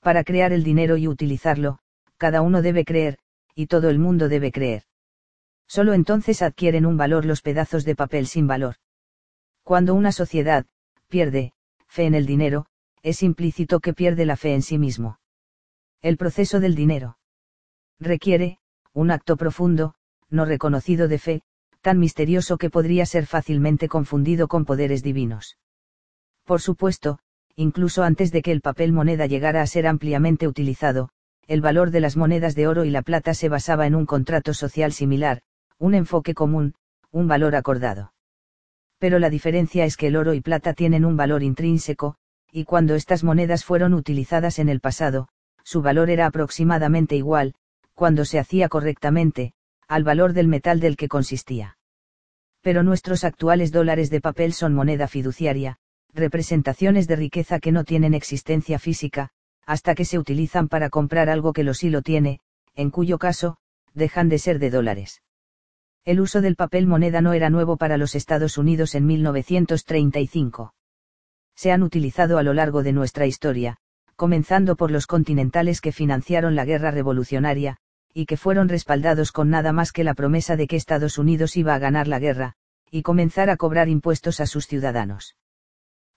Para 0.00 0.24
crear 0.24 0.52
el 0.52 0.64
dinero 0.64 0.96
y 0.96 1.08
utilizarlo, 1.08 1.78
cada 2.16 2.42
uno 2.42 2.62
debe 2.62 2.84
creer, 2.84 3.18
y 3.54 3.66
todo 3.66 3.90
el 3.90 3.98
mundo 3.98 4.28
debe 4.28 4.52
creer. 4.52 4.84
Solo 5.66 5.92
entonces 5.92 6.42
adquieren 6.42 6.86
un 6.86 6.96
valor 6.96 7.24
los 7.24 7.42
pedazos 7.42 7.84
de 7.84 7.94
papel 7.94 8.26
sin 8.26 8.46
valor. 8.46 8.76
Cuando 9.62 9.94
una 9.94 10.12
sociedad, 10.12 10.66
pierde, 11.08 11.52
fe 11.86 12.04
en 12.04 12.14
el 12.14 12.26
dinero, 12.26 12.66
es 13.02 13.22
implícito 13.22 13.80
que 13.80 13.94
pierde 13.94 14.26
la 14.26 14.36
fe 14.36 14.54
en 14.54 14.62
sí 14.62 14.78
mismo. 14.78 15.20
El 16.02 16.16
proceso 16.16 16.60
del 16.60 16.74
dinero 16.74 17.18
requiere, 18.00 18.58
un 18.94 19.10
acto 19.10 19.36
profundo, 19.36 19.94
no 20.30 20.44
reconocido 20.44 21.06
de 21.06 21.18
fe, 21.18 21.42
tan 21.82 21.98
misterioso 21.98 22.56
que 22.58 22.70
podría 22.70 23.06
ser 23.06 23.26
fácilmente 23.26 23.88
confundido 23.88 24.48
con 24.48 24.64
poderes 24.64 25.02
divinos. 25.02 25.58
Por 26.44 26.60
supuesto, 26.60 27.20
incluso 27.56 28.02
antes 28.02 28.32
de 28.32 28.42
que 28.42 28.52
el 28.52 28.60
papel 28.60 28.92
moneda 28.92 29.26
llegara 29.26 29.62
a 29.62 29.66
ser 29.66 29.86
ampliamente 29.86 30.48
utilizado, 30.48 31.10
el 31.46 31.60
valor 31.60 31.90
de 31.90 32.00
las 32.00 32.16
monedas 32.16 32.54
de 32.54 32.66
oro 32.66 32.84
y 32.84 32.90
la 32.90 33.02
plata 33.02 33.34
se 33.34 33.48
basaba 33.48 33.86
en 33.86 33.94
un 33.94 34.06
contrato 34.06 34.54
social 34.54 34.92
similar, 34.92 35.42
un 35.78 35.94
enfoque 35.94 36.34
común, 36.34 36.74
un 37.10 37.26
valor 37.26 37.56
acordado. 37.56 38.12
Pero 38.98 39.18
la 39.18 39.30
diferencia 39.30 39.84
es 39.84 39.96
que 39.96 40.08
el 40.08 40.16
oro 40.16 40.34
y 40.34 40.40
plata 40.40 40.74
tienen 40.74 41.04
un 41.04 41.16
valor 41.16 41.42
intrínseco, 41.42 42.16
y 42.52 42.64
cuando 42.64 42.94
estas 42.94 43.24
monedas 43.24 43.64
fueron 43.64 43.94
utilizadas 43.94 44.58
en 44.58 44.68
el 44.68 44.80
pasado, 44.80 45.28
su 45.64 45.82
valor 45.82 46.10
era 46.10 46.26
aproximadamente 46.26 47.16
igual, 47.16 47.54
cuando 47.94 48.24
se 48.24 48.38
hacía 48.38 48.68
correctamente, 48.68 49.52
al 49.88 50.04
valor 50.04 50.32
del 50.32 50.48
metal 50.48 50.80
del 50.80 50.96
que 50.96 51.08
consistía. 51.08 51.78
Pero 52.60 52.82
nuestros 52.82 53.24
actuales 53.24 53.72
dólares 53.72 54.10
de 54.10 54.20
papel 54.20 54.52
son 54.52 54.74
moneda 54.74 55.08
fiduciaria, 55.08 55.78
representaciones 56.14 57.06
de 57.06 57.16
riqueza 57.16 57.60
que 57.60 57.72
no 57.72 57.84
tienen 57.84 58.14
existencia 58.14 58.78
física, 58.78 59.30
hasta 59.66 59.94
que 59.94 60.04
se 60.04 60.18
utilizan 60.18 60.68
para 60.68 60.90
comprar 60.90 61.28
algo 61.28 61.52
que 61.52 61.64
lo 61.64 61.74
sí 61.74 61.90
lo 61.90 62.02
tiene, 62.02 62.40
en 62.74 62.90
cuyo 62.90 63.18
caso, 63.18 63.56
dejan 63.94 64.28
de 64.28 64.38
ser 64.38 64.58
de 64.58 64.70
dólares. 64.70 65.22
El 66.04 66.20
uso 66.20 66.40
del 66.40 66.56
papel 66.56 66.86
moneda 66.86 67.20
no 67.20 67.34
era 67.34 67.50
nuevo 67.50 67.76
para 67.76 67.96
los 67.96 68.14
Estados 68.14 68.58
Unidos 68.58 68.94
en 68.94 69.06
1935. 69.06 70.74
Se 71.54 71.72
han 71.72 71.82
utilizado 71.82 72.38
a 72.38 72.42
lo 72.42 72.54
largo 72.54 72.82
de 72.82 72.92
nuestra 72.92 73.26
historia, 73.26 73.76
comenzando 74.16 74.76
por 74.76 74.90
los 74.90 75.06
continentales 75.06 75.80
que 75.80 75.92
financiaron 75.92 76.54
la 76.54 76.64
guerra 76.64 76.90
revolucionaria, 76.90 77.76
y 78.12 78.26
que 78.26 78.36
fueron 78.36 78.68
respaldados 78.68 79.30
con 79.30 79.50
nada 79.50 79.72
más 79.72 79.92
que 79.92 80.04
la 80.04 80.14
promesa 80.14 80.56
de 80.56 80.66
que 80.66 80.76
Estados 80.76 81.18
Unidos 81.18 81.56
iba 81.56 81.74
a 81.74 81.78
ganar 81.78 82.08
la 82.08 82.18
guerra, 82.18 82.54
y 82.90 83.02
comenzar 83.02 83.50
a 83.50 83.56
cobrar 83.56 83.88
impuestos 83.88 84.40
a 84.40 84.46
sus 84.46 84.66
ciudadanos. 84.66 85.36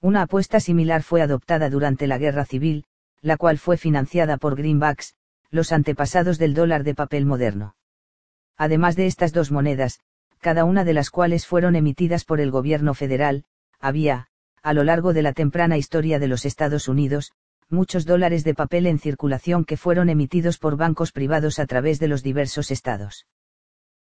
Una 0.03 0.23
apuesta 0.23 0.59
similar 0.59 1.01
fue 1.01 1.21
adoptada 1.21 1.69
durante 1.69 2.07
la 2.07 2.17
Guerra 2.17 2.43
Civil, 2.43 2.83
la 3.21 3.37
cual 3.37 3.57
fue 3.57 3.77
financiada 3.77 4.35
por 4.35 4.57
greenbacks, 4.57 5.15
los 5.49 5.71
antepasados 5.71 6.37
del 6.37 6.53
dólar 6.53 6.83
de 6.83 6.93
papel 6.93 7.25
moderno. 7.25 7.77
Además 8.57 8.97
de 8.97 9.05
estas 9.05 9.31
dos 9.31 9.49
monedas, 9.49 10.01
cada 10.41 10.65
una 10.65 10.83
de 10.83 10.91
las 10.91 11.09
cuales 11.09 11.47
fueron 11.47 11.77
emitidas 11.77 12.25
por 12.25 12.41
el 12.41 12.51
gobierno 12.51 12.93
federal, 12.95 13.45
había, 13.79 14.27
a 14.61 14.73
lo 14.73 14.83
largo 14.83 15.13
de 15.13 15.21
la 15.21 15.31
temprana 15.31 15.77
historia 15.77 16.19
de 16.19 16.27
los 16.27 16.43
Estados 16.43 16.89
Unidos, 16.89 17.31
muchos 17.69 18.05
dólares 18.05 18.43
de 18.43 18.55
papel 18.55 18.87
en 18.87 18.99
circulación 18.99 19.63
que 19.63 19.77
fueron 19.77 20.09
emitidos 20.09 20.57
por 20.57 20.75
bancos 20.75 21.13
privados 21.13 21.59
a 21.59 21.65
través 21.65 22.01
de 22.01 22.09
los 22.09 22.23
diversos 22.23 22.71
estados. 22.71 23.25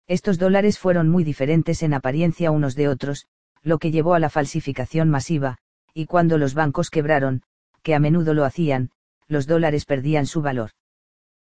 Estos 0.09 0.41
dólares 0.41 0.81
fueron 0.81 1.09
muy 1.09 1.23
diferentes 1.23 1.81
en 1.85 1.95
apariencia 1.95 2.51
unos 2.51 2.75
de 2.75 2.88
otros, 2.88 3.29
lo 3.62 3.79
que 3.79 3.93
llevó 3.93 4.15
a 4.15 4.19
la 4.19 4.31
falsificación 4.31 5.09
masiva, 5.09 5.59
y 5.94 6.07
cuando 6.07 6.38
los 6.38 6.55
bancos 6.55 6.90
quebraron, 6.90 7.42
que 7.83 7.94
a 7.94 7.98
menudo 7.98 8.35
lo 8.35 8.44
hacían, 8.44 8.90
los 9.28 9.46
dólares 9.46 9.85
perdían 9.85 10.26
su 10.26 10.42
valor. 10.42 10.70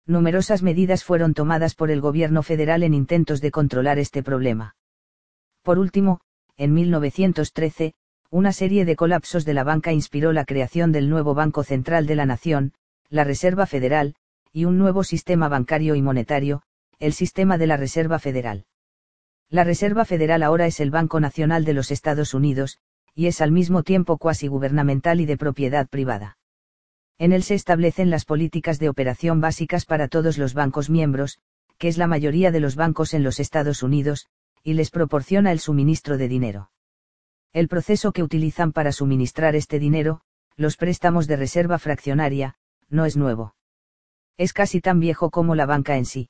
Numerosas 0.05 0.63
medidas 0.63 1.03
fueron 1.03 1.33
tomadas 1.33 1.75
por 1.75 1.89
el 1.89 2.01
gobierno 2.01 2.43
federal 2.43 2.83
en 2.83 2.93
intentos 2.93 3.39
de 3.39 3.51
controlar 3.51 3.99
este 3.99 4.21
problema. 4.21 4.75
Por 5.61 5.79
último, 5.79 6.19
en 6.57 6.73
1913, 6.73 7.93
una 8.29 8.51
serie 8.51 8.83
de 8.83 8.95
colapsos 8.95 9.45
de 9.45 9.53
la 9.53 9.63
banca 9.63 9.93
inspiró 9.93 10.33
la 10.33 10.43
creación 10.43 10.91
del 10.91 11.09
nuevo 11.09 11.33
Banco 11.33 11.63
Central 11.63 12.05
de 12.05 12.15
la 12.15 12.25
Nación, 12.25 12.73
la 13.09 13.23
Reserva 13.23 13.65
Federal, 13.65 14.15
y 14.51 14.65
un 14.65 14.77
nuevo 14.77 15.03
sistema 15.03 15.47
bancario 15.47 15.95
y 15.95 16.01
monetario, 16.01 16.63
el 16.99 17.13
sistema 17.13 17.57
de 17.57 17.67
la 17.67 17.77
Reserva 17.77 18.19
Federal. 18.19 18.65
La 19.49 19.63
Reserva 19.63 20.03
Federal 20.03 20.43
ahora 20.43 20.65
es 20.67 20.79
el 20.79 20.91
Banco 20.91 21.19
Nacional 21.19 21.63
de 21.63 21.73
los 21.73 21.91
Estados 21.91 22.33
Unidos, 22.33 22.79
y 23.15 23.27
es 23.27 23.41
al 23.41 23.51
mismo 23.51 23.83
tiempo 23.83 24.17
cuasi 24.17 24.47
gubernamental 24.47 25.21
y 25.21 25.25
de 25.25 25.37
propiedad 25.37 25.87
privada. 25.87 26.37
En 27.17 27.31
él 27.31 27.43
se 27.43 27.55
establecen 27.55 28.09
las 28.09 28.25
políticas 28.25 28.79
de 28.79 28.89
operación 28.89 29.39
básicas 29.39 29.85
para 29.85 30.07
todos 30.07 30.37
los 30.37 30.53
bancos 30.53 30.89
miembros, 30.89 31.39
que 31.77 31.87
es 31.87 31.97
la 31.97 32.07
mayoría 32.07 32.51
de 32.51 32.59
los 32.59 32.75
bancos 32.75 33.13
en 33.13 33.23
los 33.23 33.39
Estados 33.39 33.83
Unidos, 33.83 34.27
y 34.63 34.73
les 34.73 34.89
proporciona 34.89 35.51
el 35.51 35.59
suministro 35.59 36.17
de 36.17 36.27
dinero. 36.27 36.71
El 37.51 37.67
proceso 37.67 38.11
que 38.11 38.23
utilizan 38.23 38.71
para 38.71 38.91
suministrar 38.91 39.55
este 39.55 39.77
dinero, 39.77 40.21
los 40.55 40.77
préstamos 40.77 41.27
de 41.27 41.35
reserva 41.35 41.77
fraccionaria, 41.77 42.55
no 42.89 43.05
es 43.05 43.15
nuevo. 43.15 43.55
Es 44.37 44.53
casi 44.53 44.81
tan 44.81 44.99
viejo 44.99 45.29
como 45.29 45.53
la 45.53 45.65
banca 45.65 45.97
en 45.97 46.05
sí. 46.05 46.29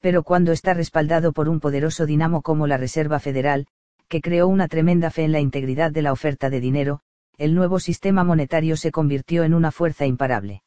Pero 0.00 0.22
cuando 0.22 0.52
está 0.52 0.74
respaldado 0.74 1.32
por 1.32 1.48
un 1.48 1.58
poderoso 1.58 2.06
dinamo 2.06 2.42
como 2.42 2.68
la 2.68 2.76
Reserva 2.76 3.18
Federal, 3.18 3.66
que 4.08 4.20
creó 4.20 4.48
una 4.48 4.68
tremenda 4.68 5.10
fe 5.10 5.24
en 5.24 5.32
la 5.32 5.40
integridad 5.40 5.92
de 5.92 6.02
la 6.02 6.12
oferta 6.12 6.50
de 6.50 6.60
dinero, 6.60 7.00
el 7.36 7.54
nuevo 7.54 7.78
sistema 7.78 8.24
monetario 8.24 8.76
se 8.76 8.90
convirtió 8.90 9.44
en 9.44 9.54
una 9.54 9.70
fuerza 9.70 10.06
imparable. 10.06 10.62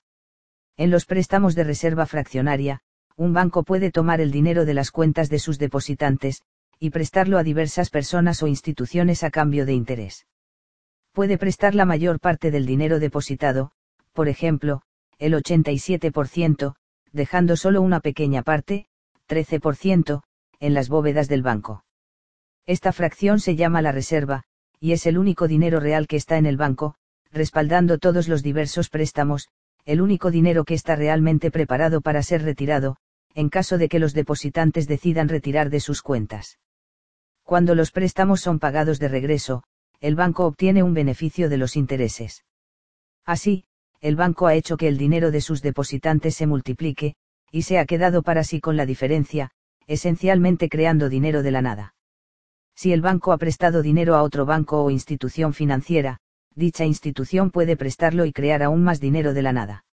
En 0.77 0.89
los 0.89 1.05
préstamos 1.05 1.55
de 1.55 1.63
reserva 1.63 2.05
fraccionaria, 2.05 2.81
un 3.17 3.33
banco 3.33 3.63
puede 3.63 3.91
tomar 3.91 4.21
el 4.21 4.31
dinero 4.31 4.65
de 4.65 4.73
las 4.73 4.91
cuentas 4.91 5.29
de 5.29 5.39
sus 5.39 5.59
depositantes, 5.59 6.43
y 6.79 6.89
prestarlo 6.89 7.37
a 7.37 7.43
diversas 7.43 7.89
personas 7.89 8.41
o 8.41 8.47
instituciones 8.47 9.23
a 9.23 9.31
cambio 9.31 9.65
de 9.65 9.73
interés. 9.73 10.25
Puede 11.11 11.37
prestar 11.37 11.75
la 11.75 11.85
mayor 11.85 12.19
parte 12.19 12.51
del 12.51 12.65
dinero 12.65 12.99
depositado, 12.99 13.71
por 14.13 14.29
ejemplo, 14.29 14.81
el 15.19 15.33
87%, 15.33 16.75
dejando 17.11 17.57
solo 17.57 17.81
una 17.81 17.99
pequeña 17.99 18.41
parte, 18.41 18.87
13%, 19.27 20.23
en 20.59 20.73
las 20.73 20.89
bóvedas 20.89 21.27
del 21.27 21.43
banco. 21.43 21.83
Esta 22.65 22.91
fracción 22.91 23.39
se 23.39 23.55
llama 23.55 23.81
la 23.81 23.91
reserva, 23.91 24.43
y 24.79 24.93
es 24.93 25.05
el 25.05 25.17
único 25.17 25.47
dinero 25.47 25.79
real 25.79 26.07
que 26.07 26.15
está 26.15 26.37
en 26.37 26.45
el 26.45 26.57
banco, 26.57 26.95
respaldando 27.31 27.97
todos 27.97 28.27
los 28.27 28.43
diversos 28.43 28.89
préstamos, 28.89 29.49
el 29.85 30.01
único 30.01 30.31
dinero 30.31 30.63
que 30.63 30.73
está 30.73 30.95
realmente 30.95 31.49
preparado 31.51 32.01
para 32.01 32.21
ser 32.23 32.43
retirado, 32.43 32.97
en 33.33 33.49
caso 33.49 33.77
de 33.77 33.89
que 33.89 33.99
los 33.99 34.13
depositantes 34.13 34.87
decidan 34.87 35.29
retirar 35.29 35.69
de 35.69 35.79
sus 35.79 36.01
cuentas. 36.01 36.59
Cuando 37.43 37.75
los 37.75 37.91
préstamos 37.91 38.41
son 38.41 38.59
pagados 38.59 38.99
de 38.99 39.07
regreso, 39.07 39.63
el 39.99 40.15
banco 40.15 40.45
obtiene 40.45 40.83
un 40.83 40.93
beneficio 40.93 41.49
de 41.49 41.57
los 41.57 41.75
intereses. 41.75 42.45
Así, 43.25 43.65
el 44.01 44.15
banco 44.15 44.47
ha 44.47 44.55
hecho 44.55 44.77
que 44.77 44.87
el 44.87 44.97
dinero 44.97 45.31
de 45.31 45.41
sus 45.41 45.61
depositantes 45.61 46.35
se 46.35 46.47
multiplique, 46.47 47.15
y 47.51 47.63
se 47.63 47.77
ha 47.77 47.85
quedado 47.85 48.23
para 48.23 48.43
sí 48.43 48.59
con 48.59 48.77
la 48.77 48.85
diferencia, 48.85 49.51
esencialmente 49.87 50.69
creando 50.69 51.09
dinero 51.09 51.43
de 51.43 51.51
la 51.51 51.61
nada. 51.61 51.93
Si 52.75 52.93
el 52.93 53.01
banco 53.01 53.31
ha 53.31 53.37
prestado 53.37 53.81
dinero 53.81 54.15
a 54.15 54.23
otro 54.23 54.45
banco 54.45 54.83
o 54.83 54.89
institución 54.89 55.53
financiera, 55.53 56.19
dicha 56.55 56.85
institución 56.85 57.51
puede 57.51 57.77
prestarlo 57.77 58.25
y 58.25 58.33
crear 58.33 58.63
aún 58.63 58.83
más 58.83 58.99
dinero 58.99 59.33
de 59.33 59.41
la 59.41 59.53
nada. 59.53 59.85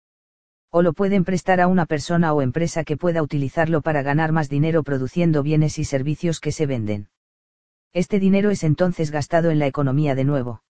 O 0.69 0.81
lo 0.81 0.93
pueden 0.93 1.23
prestar 1.23 1.61
a 1.61 1.67
una 1.67 1.85
persona 1.85 2.33
o 2.33 2.41
empresa 2.41 2.83
que 2.83 2.97
pueda 2.97 3.23
utilizarlo 3.23 3.81
para 3.81 4.01
ganar 4.01 4.31
más 4.31 4.49
dinero 4.49 4.83
produciendo 4.83 5.43
bienes 5.43 5.79
y 5.79 5.85
servicios 5.85 6.39
que 6.39 6.51
se 6.51 6.65
venden. 6.65 7.09
Este 7.93 8.19
dinero 8.19 8.49
es 8.49 8.63
entonces 8.63 9.11
gastado 9.11 9.49
en 9.49 9.59
la 9.59 9.67
economía 9.67 10.13
de 10.13 10.25
nuevo. 10.25 10.63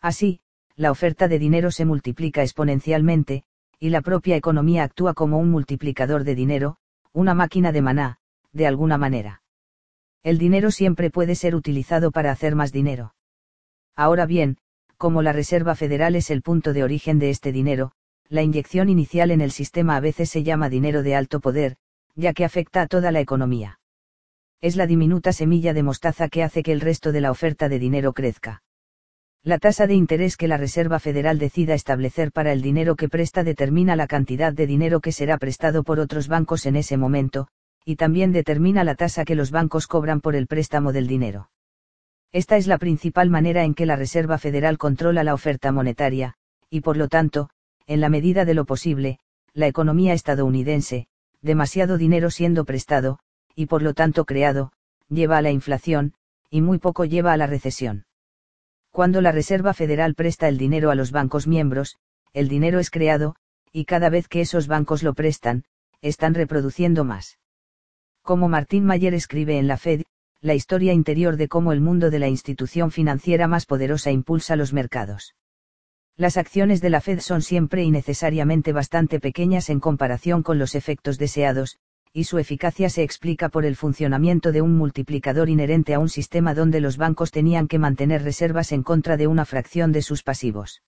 Así, 0.00 0.40
la 0.76 0.90
oferta 0.90 1.28
de 1.28 1.38
dinero 1.38 1.70
se 1.70 1.84
multiplica 1.84 2.42
exponencialmente, 2.42 3.44
y 3.78 3.90
la 3.90 4.02
propia 4.02 4.36
economía 4.36 4.84
actúa 4.84 5.14
como 5.14 5.38
un 5.38 5.50
multiplicador 5.50 6.24
de 6.24 6.34
dinero, 6.34 6.76
una 7.12 7.34
máquina 7.34 7.72
de 7.72 7.82
maná, 7.82 8.18
de 8.52 8.66
alguna 8.66 8.98
manera. 8.98 9.43
El 10.24 10.38
dinero 10.38 10.70
siempre 10.70 11.10
puede 11.10 11.34
ser 11.34 11.54
utilizado 11.54 12.10
para 12.10 12.32
hacer 12.32 12.54
más 12.54 12.72
dinero. 12.72 13.14
Ahora 13.94 14.24
bien, 14.24 14.56
como 14.96 15.20
la 15.20 15.34
Reserva 15.34 15.74
Federal 15.74 16.16
es 16.16 16.30
el 16.30 16.40
punto 16.40 16.72
de 16.72 16.82
origen 16.82 17.18
de 17.18 17.28
este 17.28 17.52
dinero, 17.52 17.92
la 18.30 18.42
inyección 18.42 18.88
inicial 18.88 19.30
en 19.30 19.42
el 19.42 19.50
sistema 19.50 19.96
a 19.96 20.00
veces 20.00 20.30
se 20.30 20.42
llama 20.42 20.70
dinero 20.70 21.02
de 21.02 21.14
alto 21.14 21.40
poder, 21.40 21.76
ya 22.14 22.32
que 22.32 22.46
afecta 22.46 22.80
a 22.80 22.86
toda 22.86 23.12
la 23.12 23.20
economía. 23.20 23.80
Es 24.62 24.76
la 24.76 24.86
diminuta 24.86 25.34
semilla 25.34 25.74
de 25.74 25.82
mostaza 25.82 26.30
que 26.30 26.42
hace 26.42 26.62
que 26.62 26.72
el 26.72 26.80
resto 26.80 27.12
de 27.12 27.20
la 27.20 27.30
oferta 27.30 27.68
de 27.68 27.78
dinero 27.78 28.14
crezca. 28.14 28.62
La 29.42 29.58
tasa 29.58 29.86
de 29.86 29.92
interés 29.92 30.38
que 30.38 30.48
la 30.48 30.56
Reserva 30.56 31.00
Federal 31.00 31.38
decida 31.38 31.74
establecer 31.74 32.32
para 32.32 32.50
el 32.52 32.62
dinero 32.62 32.96
que 32.96 33.10
presta 33.10 33.44
determina 33.44 33.94
la 33.94 34.06
cantidad 34.06 34.54
de 34.54 34.66
dinero 34.66 35.00
que 35.00 35.12
será 35.12 35.36
prestado 35.36 35.84
por 35.84 36.00
otros 36.00 36.28
bancos 36.28 36.64
en 36.64 36.76
ese 36.76 36.96
momento, 36.96 37.48
y 37.84 37.96
también 37.96 38.32
determina 38.32 38.84
la 38.84 38.94
tasa 38.94 39.24
que 39.24 39.34
los 39.34 39.50
bancos 39.50 39.86
cobran 39.86 40.20
por 40.20 40.36
el 40.36 40.46
préstamo 40.46 40.92
del 40.92 41.06
dinero. 41.06 41.50
Esta 42.32 42.56
es 42.56 42.66
la 42.66 42.78
principal 42.78 43.30
manera 43.30 43.64
en 43.64 43.74
que 43.74 43.86
la 43.86 43.96
Reserva 43.96 44.38
Federal 44.38 44.78
controla 44.78 45.22
la 45.22 45.34
oferta 45.34 45.70
monetaria, 45.70 46.34
y 46.70 46.80
por 46.80 46.96
lo 46.96 47.08
tanto, 47.08 47.50
en 47.86 48.00
la 48.00 48.08
medida 48.08 48.44
de 48.44 48.54
lo 48.54 48.64
posible, 48.64 49.18
la 49.52 49.66
economía 49.66 50.14
estadounidense, 50.14 51.06
demasiado 51.42 51.98
dinero 51.98 52.30
siendo 52.30 52.64
prestado, 52.64 53.20
y 53.54 53.66
por 53.66 53.82
lo 53.82 53.94
tanto 53.94 54.24
creado, 54.24 54.72
lleva 55.08 55.36
a 55.36 55.42
la 55.42 55.52
inflación, 55.52 56.14
y 56.50 56.60
muy 56.60 56.78
poco 56.78 57.04
lleva 57.04 57.32
a 57.32 57.36
la 57.36 57.46
recesión. 57.46 58.06
Cuando 58.90 59.20
la 59.20 59.30
Reserva 59.30 59.74
Federal 59.74 60.14
presta 60.14 60.48
el 60.48 60.56
dinero 60.56 60.90
a 60.90 60.94
los 60.94 61.12
bancos 61.12 61.46
miembros, 61.46 61.98
el 62.32 62.48
dinero 62.48 62.80
es 62.80 62.90
creado, 62.90 63.36
y 63.72 63.84
cada 63.84 64.08
vez 64.08 64.26
que 64.26 64.40
esos 64.40 64.66
bancos 64.66 65.02
lo 65.02 65.14
prestan, 65.14 65.64
están 66.00 66.34
reproduciendo 66.34 67.04
más. 67.04 67.38
Como 68.24 68.48
Martín 68.48 68.86
Mayer 68.86 69.12
escribe 69.12 69.58
en 69.58 69.68
la 69.68 69.76
Fed, 69.76 70.00
la 70.40 70.54
historia 70.54 70.94
interior 70.94 71.36
de 71.36 71.46
cómo 71.46 71.72
el 71.72 71.82
mundo 71.82 72.08
de 72.08 72.18
la 72.18 72.26
institución 72.26 72.90
financiera 72.90 73.48
más 73.48 73.66
poderosa 73.66 74.12
impulsa 74.12 74.56
los 74.56 74.72
mercados. 74.72 75.34
Las 76.16 76.38
acciones 76.38 76.80
de 76.80 76.88
la 76.88 77.02
Fed 77.02 77.20
son 77.20 77.42
siempre 77.42 77.84
y 77.84 77.90
necesariamente 77.90 78.72
bastante 78.72 79.20
pequeñas 79.20 79.68
en 79.68 79.78
comparación 79.78 80.42
con 80.42 80.58
los 80.58 80.74
efectos 80.74 81.18
deseados, 81.18 81.76
y 82.14 82.24
su 82.24 82.38
eficacia 82.38 82.88
se 82.88 83.02
explica 83.02 83.50
por 83.50 83.66
el 83.66 83.76
funcionamiento 83.76 84.52
de 84.52 84.62
un 84.62 84.74
multiplicador 84.74 85.50
inherente 85.50 85.92
a 85.92 85.98
un 85.98 86.08
sistema 86.08 86.54
donde 86.54 86.80
los 86.80 86.96
bancos 86.96 87.30
tenían 87.30 87.68
que 87.68 87.78
mantener 87.78 88.22
reservas 88.22 88.72
en 88.72 88.82
contra 88.82 89.18
de 89.18 89.26
una 89.26 89.44
fracción 89.44 89.92
de 89.92 90.00
sus 90.00 90.22
pasivos. 90.22 90.82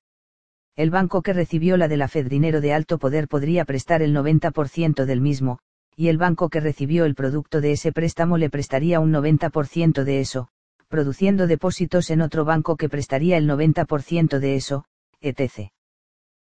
El 0.75 0.89
banco 0.89 1.21
que 1.21 1.35
recibió 1.35 1.77
la 1.77 1.89
de 1.89 1.99
la 1.99 2.09
Fed 2.09 2.29
dinero 2.29 2.63
de 2.63 2.73
alto 2.73 2.99
poder 2.99 3.29
podría 3.29 3.67
prestar 3.67 4.01
el 4.01 4.15
90% 4.15 5.05
del 5.05 5.21
mismo, 5.21 5.59
y 5.97 6.09
el 6.09 6.19
banco 6.19 6.51
que 6.51 6.61
recibió 6.61 7.07
el 7.07 7.15
producto 7.15 7.63
de 7.63 7.73
ese 7.73 7.91
préstamo 7.91 8.37
le 8.37 8.51
prestaría 8.51 9.01
un 9.01 9.13
90% 9.13 10.05
de 10.05 10.21
eso, 10.21 10.49
produciendo 10.89 11.47
depósitos 11.47 12.11
en 12.11 12.21
otro 12.21 12.45
banco 12.45 12.77
que 12.77 12.91
prestaría 12.91 13.39
el 13.39 13.49
90% 13.49 14.39
de 14.39 14.57
eso, 14.57 14.85
etc. 15.21 15.71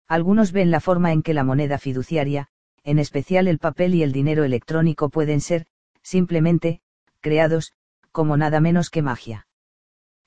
Algunos 0.07 0.53
ven 0.53 0.71
la 0.71 0.79
forma 0.79 1.11
en 1.11 1.21
que 1.21 1.33
la 1.33 1.43
moneda 1.43 1.77
fiduciaria, 1.77 2.47
en 2.83 2.97
especial 2.97 3.47
el 3.47 3.59
papel 3.59 3.93
y 3.93 4.03
el 4.03 4.13
dinero 4.13 4.45
electrónico 4.45 5.09
pueden 5.09 5.41
ser, 5.41 5.67
simplemente, 6.01 6.81
creados, 7.19 7.73
como 8.11 8.37
nada 8.37 8.61
menos 8.61 8.89
que 8.89 9.01
magia. 9.01 9.47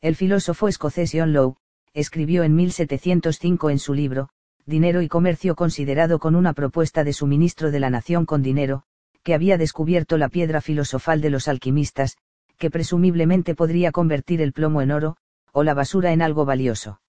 El 0.01 0.17
filósofo 0.17 0.69
escocés 0.69 1.13
John 1.15 1.33
Lowe, 1.33 1.57
escribió 1.95 2.43
en 2.45 2.55
1705 2.55 3.71
en 3.71 3.79
su 3.79 3.95
libro, 3.95 4.29
Dinero 4.67 5.03
y 5.03 5.09
Comercio 5.09 5.55
considerado 5.55 6.19
con 6.19 6.35
una 6.35 6.53
propuesta 6.53 7.05
de 7.05 7.13
suministro 7.13 7.71
de 7.71 7.81
la 7.81 7.91
nación 7.91 8.27
con 8.27 8.43
dinero, 8.43 8.85
que 9.25 9.35
había 9.35 9.59
descubierto 9.59 10.19
la 10.19 10.29
piedra 10.29 10.61
filosofal 10.61 11.21
de 11.21 11.31
los 11.31 11.49
alquimistas, 11.49 12.17
que 12.59 12.71
presumiblemente 12.71 13.55
podría 13.55 13.91
convertir 13.91 14.41
el 14.41 14.53
plomo 14.53 14.83
en 14.83 14.93
oro, 14.93 15.17
o 15.51 15.65
la 15.65 15.75
basura 15.75 16.13
en 16.13 16.23
algo 16.23 16.45
valioso. 16.45 17.01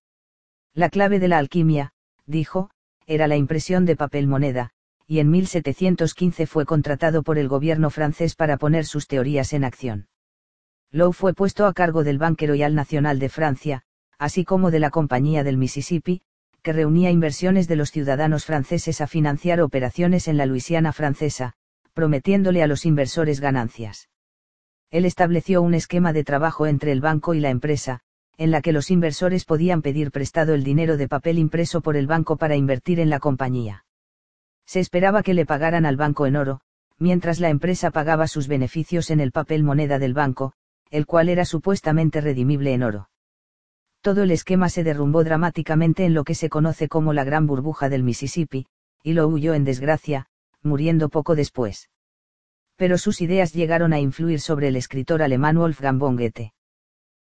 La 0.73 0.89
clave 0.89 1.19
de 1.19 1.28
la 1.28 1.38
alquimia, 1.38 1.91
dijo, 2.25 2.71
era 3.06 3.28
la 3.28 3.36
impresión 3.36 3.86
de 3.86 3.95
papel 3.95 4.28
moneda, 4.28 4.71
y 5.08 5.19
en 5.19 5.30
1715 5.30 6.47
fue 6.47 6.65
contratado 6.65 7.21
por 7.21 7.38
el 7.38 7.47
gobierno 7.47 7.89
francés 7.89 8.36
para 8.36 8.58
poner 8.58 8.86
sus 8.86 9.08
teorías 9.08 9.54
en 9.54 9.63
acción. 9.63 10.08
Lowe 10.91 11.13
fue 11.13 11.34
puesto 11.34 11.67
a 11.67 11.73
cargo 11.73 12.04
del 12.04 12.17
Banque 12.17 12.47
Royal 12.47 12.73
Nacional 12.73 13.19
de 13.19 13.30
Francia, 13.30 13.84
así 14.17 14.45
como 14.45 14.71
de 14.71 14.80
la 14.80 14.89
Compañía 14.89 15.43
del 15.43 15.58
Mississippi, 15.58 16.21
que 16.62 16.73
reunía 16.73 17.12
inversiones 17.12 17.67
de 17.67 17.75
los 17.75 17.91
ciudadanos 17.91 18.45
franceses 18.45 19.01
a 19.01 19.08
financiar 19.08 19.62
operaciones 19.62 20.28
en 20.28 20.38
la 20.38 20.45
Luisiana 20.45 20.93
francesa, 20.93 21.54
prometiéndole 21.95 22.62
a 22.62 22.67
los 22.67 22.86
inversores 22.86 23.39
ganancias. 23.39 24.10
Él 24.91 25.05
estableció 25.05 25.62
un 25.62 25.73
esquema 25.73 26.12
de 26.12 26.25
trabajo 26.25 26.67
entre 26.67 26.91
el 26.91 26.99
banco 26.99 27.34
y 27.34 27.39
la 27.39 27.49
empresa, 27.49 28.01
en 28.38 28.51
la 28.51 28.62
que 28.62 28.73
los 28.73 28.91
inversores 28.91 29.45
podían 29.45 29.81
pedir 29.81 30.12
prestado 30.12 30.53
el 30.53 30.63
dinero 30.65 30.97
de 30.97 31.08
papel 31.08 31.39
impreso 31.39 31.79
por 31.79 31.95
el 31.95 32.05
banco 32.05 32.36
para 32.36 32.58
invertir 32.58 32.99
en 32.99 33.10
la 33.10 33.19
compañía. 33.19 33.86
Se 34.65 34.81
esperaba 34.81 35.23
que 35.23 35.34
le 35.34 35.45
pagaran 35.45 35.86
al 35.86 35.95
banco 35.95 36.25
en 36.25 36.36
oro, 36.36 36.60
mientras 36.99 37.39
la 37.39 37.49
empresa 37.49 37.91
pagaba 37.91 38.27
sus 38.27 38.49
beneficios 38.49 39.10
en 39.10 39.21
el 39.21 39.31
papel 39.31 39.63
moneda 39.63 39.97
del 39.97 40.13
banco, 40.13 40.51
el 40.91 41.05
cual 41.05 41.29
era 41.29 41.45
supuestamente 41.45 42.19
redimible 42.19 42.73
en 42.73 42.84
oro. 42.84 43.10
Todo 44.01 44.23
el 44.23 44.31
esquema 44.31 44.67
se 44.67 44.84
derrumbó 44.84 45.23
dramáticamente 45.23 46.03
en 46.03 46.13
lo 46.13 46.25
que 46.25 46.36
se 46.36 46.49
conoce 46.49 46.89
como 46.89 47.13
la 47.13 47.23
gran 47.23 47.47
burbuja 47.47 47.88
del 47.88 48.03
Mississippi, 48.03 48.67
y 49.01 49.13
lo 49.13 49.27
huyó 49.29 49.53
en 49.53 49.63
desgracia, 49.63 50.27
muriendo 50.65 51.10
poco 51.10 51.36
después. 51.36 51.89
Pero 52.75 52.97
sus 52.97 53.21
ideas 53.21 53.54
llegaron 53.54 53.93
a 53.93 53.99
influir 53.99 54.41
sobre 54.41 54.67
el 54.67 54.75
escritor 54.75 55.21
alemán 55.21 55.58
Wolfgang 55.58 55.97
von 55.97 56.17
Goethe. 56.17 56.54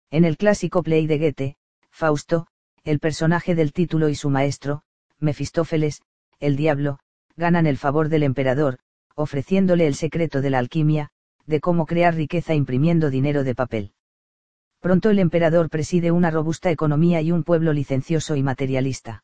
En 0.09 0.23
el 0.23 0.37
clásico 0.37 0.83
play 0.83 1.07
de 1.07 1.17
Goethe, 1.17 1.57
Fausto, 1.89 2.47
el 2.83 2.99
personaje 2.99 3.53
del 3.55 3.73
título 3.73 4.09
y 4.09 4.15
su 4.15 4.29
maestro, 4.29 4.83
Mefistófeles, 5.19 6.01
el 6.39 6.55
diablo, 6.55 6.99
ganan 7.35 7.67
el 7.67 7.77
favor 7.77 8.09
del 8.09 8.23
emperador, 8.23 8.79
ofreciéndole 9.15 9.87
el 9.87 9.95
secreto 9.95 10.41
de 10.41 10.49
la 10.49 10.59
alquimia, 10.59 11.09
de 11.45 11.59
cómo 11.59 11.85
crear 11.85 12.15
riqueza 12.15 12.53
imprimiendo 12.53 13.09
dinero 13.09 13.43
de 13.43 13.55
papel. 13.55 13.93
Pronto 14.79 15.09
el 15.09 15.19
emperador 15.19 15.69
preside 15.69 16.11
una 16.11 16.31
robusta 16.31 16.71
economía 16.71 17.21
y 17.21 17.31
un 17.31 17.43
pueblo 17.43 17.71
licencioso 17.71 18.35
y 18.35 18.41
materialista. 18.41 19.23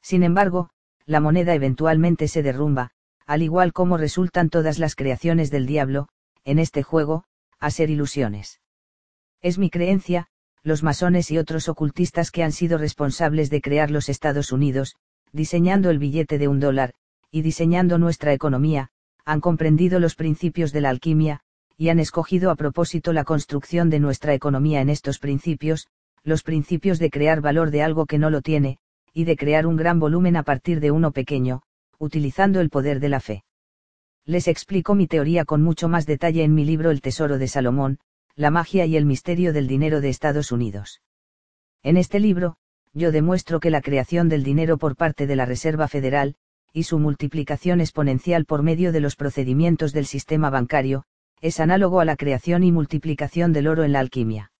Sin 0.00 0.22
embargo, 0.22 0.70
la 1.04 1.20
moneda 1.20 1.54
eventualmente 1.54 2.28
se 2.28 2.42
derrumba, 2.42 2.92
al 3.28 3.42
igual 3.42 3.74
como 3.74 3.98
resultan 3.98 4.48
todas 4.48 4.78
las 4.78 4.96
creaciones 4.96 5.50
del 5.50 5.66
diablo, 5.66 6.08
en 6.46 6.58
este 6.58 6.82
juego, 6.82 7.24
a 7.60 7.70
ser 7.70 7.90
ilusiones. 7.90 8.62
Es 9.42 9.58
mi 9.58 9.68
creencia, 9.68 10.28
los 10.62 10.82
masones 10.82 11.30
y 11.30 11.36
otros 11.36 11.68
ocultistas 11.68 12.30
que 12.30 12.42
han 12.42 12.52
sido 12.52 12.78
responsables 12.78 13.50
de 13.50 13.60
crear 13.60 13.90
los 13.90 14.08
Estados 14.08 14.50
Unidos, 14.50 14.96
diseñando 15.30 15.90
el 15.90 15.98
billete 15.98 16.38
de 16.38 16.48
un 16.48 16.58
dólar, 16.58 16.94
y 17.30 17.42
diseñando 17.42 17.98
nuestra 17.98 18.32
economía, 18.32 18.88
han 19.26 19.42
comprendido 19.42 20.00
los 20.00 20.14
principios 20.14 20.72
de 20.72 20.80
la 20.80 20.88
alquimia, 20.88 21.40
y 21.76 21.90
han 21.90 21.98
escogido 22.00 22.50
a 22.50 22.56
propósito 22.56 23.12
la 23.12 23.24
construcción 23.24 23.90
de 23.90 24.00
nuestra 24.00 24.32
economía 24.32 24.80
en 24.80 24.88
estos 24.88 25.18
principios, 25.18 25.86
los 26.24 26.42
principios 26.42 26.98
de 26.98 27.10
crear 27.10 27.42
valor 27.42 27.70
de 27.72 27.82
algo 27.82 28.06
que 28.06 28.18
no 28.18 28.30
lo 28.30 28.40
tiene, 28.40 28.78
y 29.12 29.24
de 29.24 29.36
crear 29.36 29.66
un 29.66 29.76
gran 29.76 30.00
volumen 30.00 30.34
a 30.36 30.44
partir 30.44 30.80
de 30.80 30.92
uno 30.92 31.12
pequeño, 31.12 31.60
utilizando 31.98 32.60
el 32.60 32.70
poder 32.70 33.00
de 33.00 33.08
la 33.08 33.20
fe. 33.20 33.44
Les 34.24 34.48
explico 34.48 34.94
mi 34.94 35.06
teoría 35.06 35.44
con 35.44 35.62
mucho 35.62 35.88
más 35.88 36.06
detalle 36.06 36.44
en 36.44 36.54
mi 36.54 36.64
libro 36.64 36.90
El 36.90 37.00
Tesoro 37.00 37.38
de 37.38 37.48
Salomón, 37.48 37.98
la 38.34 38.50
magia 38.50 38.86
y 38.86 38.96
el 38.96 39.06
misterio 39.06 39.52
del 39.52 39.66
dinero 39.66 40.00
de 40.00 40.10
Estados 40.10 40.52
Unidos. 40.52 41.02
En 41.82 41.96
este 41.96 42.20
libro, 42.20 42.56
yo 42.92 43.12
demuestro 43.12 43.60
que 43.60 43.70
la 43.70 43.80
creación 43.80 44.28
del 44.28 44.42
dinero 44.42 44.78
por 44.78 44.96
parte 44.96 45.26
de 45.26 45.36
la 45.36 45.46
Reserva 45.46 45.88
Federal, 45.88 46.36
y 46.72 46.84
su 46.84 46.98
multiplicación 46.98 47.80
exponencial 47.80 48.44
por 48.44 48.62
medio 48.62 48.92
de 48.92 49.00
los 49.00 49.16
procedimientos 49.16 49.92
del 49.92 50.06
sistema 50.06 50.50
bancario, 50.50 51.04
es 51.40 51.60
análogo 51.60 52.00
a 52.00 52.04
la 52.04 52.16
creación 52.16 52.64
y 52.64 52.72
multiplicación 52.72 53.52
del 53.52 53.68
oro 53.68 53.84
en 53.84 53.92
la 53.92 54.00
alquimia. 54.00 54.52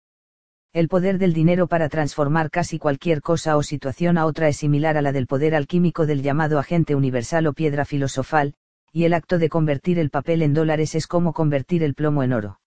El 0.72 0.88
poder 0.88 1.18
del 1.18 1.33
dinero 1.33 1.66
para 1.66 1.88
transformar 1.88 2.50
casi 2.50 2.78
cualquier 2.78 3.22
cosa 3.22 3.57
o 3.57 3.62
situación 3.62 4.18
a 4.18 4.26
otra 4.26 4.48
es 4.48 4.59
similar 4.59 4.98
a 4.98 5.02
la 5.02 5.12
del 5.12 5.26
poder 5.26 5.54
alquímico 5.54 6.04
del 6.04 6.22
llamado 6.22 6.59
agente 6.59 6.94
universal 6.94 7.46
o 7.46 7.54
piedra 7.54 7.87
filosofal, 7.87 8.54
y 8.92 9.04
el 9.04 9.14
acto 9.14 9.38
de 9.38 9.48
convertir 9.48 9.98
el 9.98 10.11
papel 10.11 10.42
en 10.42 10.52
dólares 10.52 10.94
es 10.94 11.07
como 11.07 11.33
convertir 11.33 11.83
el 11.83 11.94
plomo 11.94 12.22
en 12.22 12.35
oro. 12.35 12.61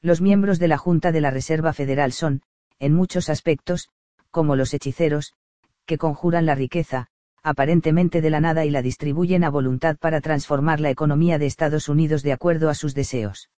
Los 0.00 0.20
miembros 0.20 0.58
de 0.58 0.68
la 0.68 0.78
Junta 0.78 1.12
de 1.12 1.20
la 1.20 1.30
Reserva 1.30 1.72
Federal 1.72 2.12
son, 2.12 2.42
en 2.78 2.94
muchos 2.94 3.28
aspectos, 3.28 3.88
como 4.30 4.56
los 4.56 4.72
hechiceros, 4.72 5.34
que 5.84 5.98
conjuran 5.98 6.46
la 6.46 6.54
riqueza, 6.54 7.08
aparentemente 7.42 8.20
de 8.20 8.30
la 8.30 8.40
nada 8.40 8.64
y 8.64 8.70
la 8.70 8.82
distribuyen 8.82 9.44
a 9.44 9.50
voluntad 9.50 9.96
para 9.98 10.20
transformar 10.20 10.80
la 10.80 10.90
economía 10.90 11.38
de 11.38 11.46
Estados 11.46 11.88
Unidos 11.88 12.22
de 12.22 12.32
acuerdo 12.32 12.70
a 12.70 12.74
sus 12.74 12.94
deseos. 12.94 13.50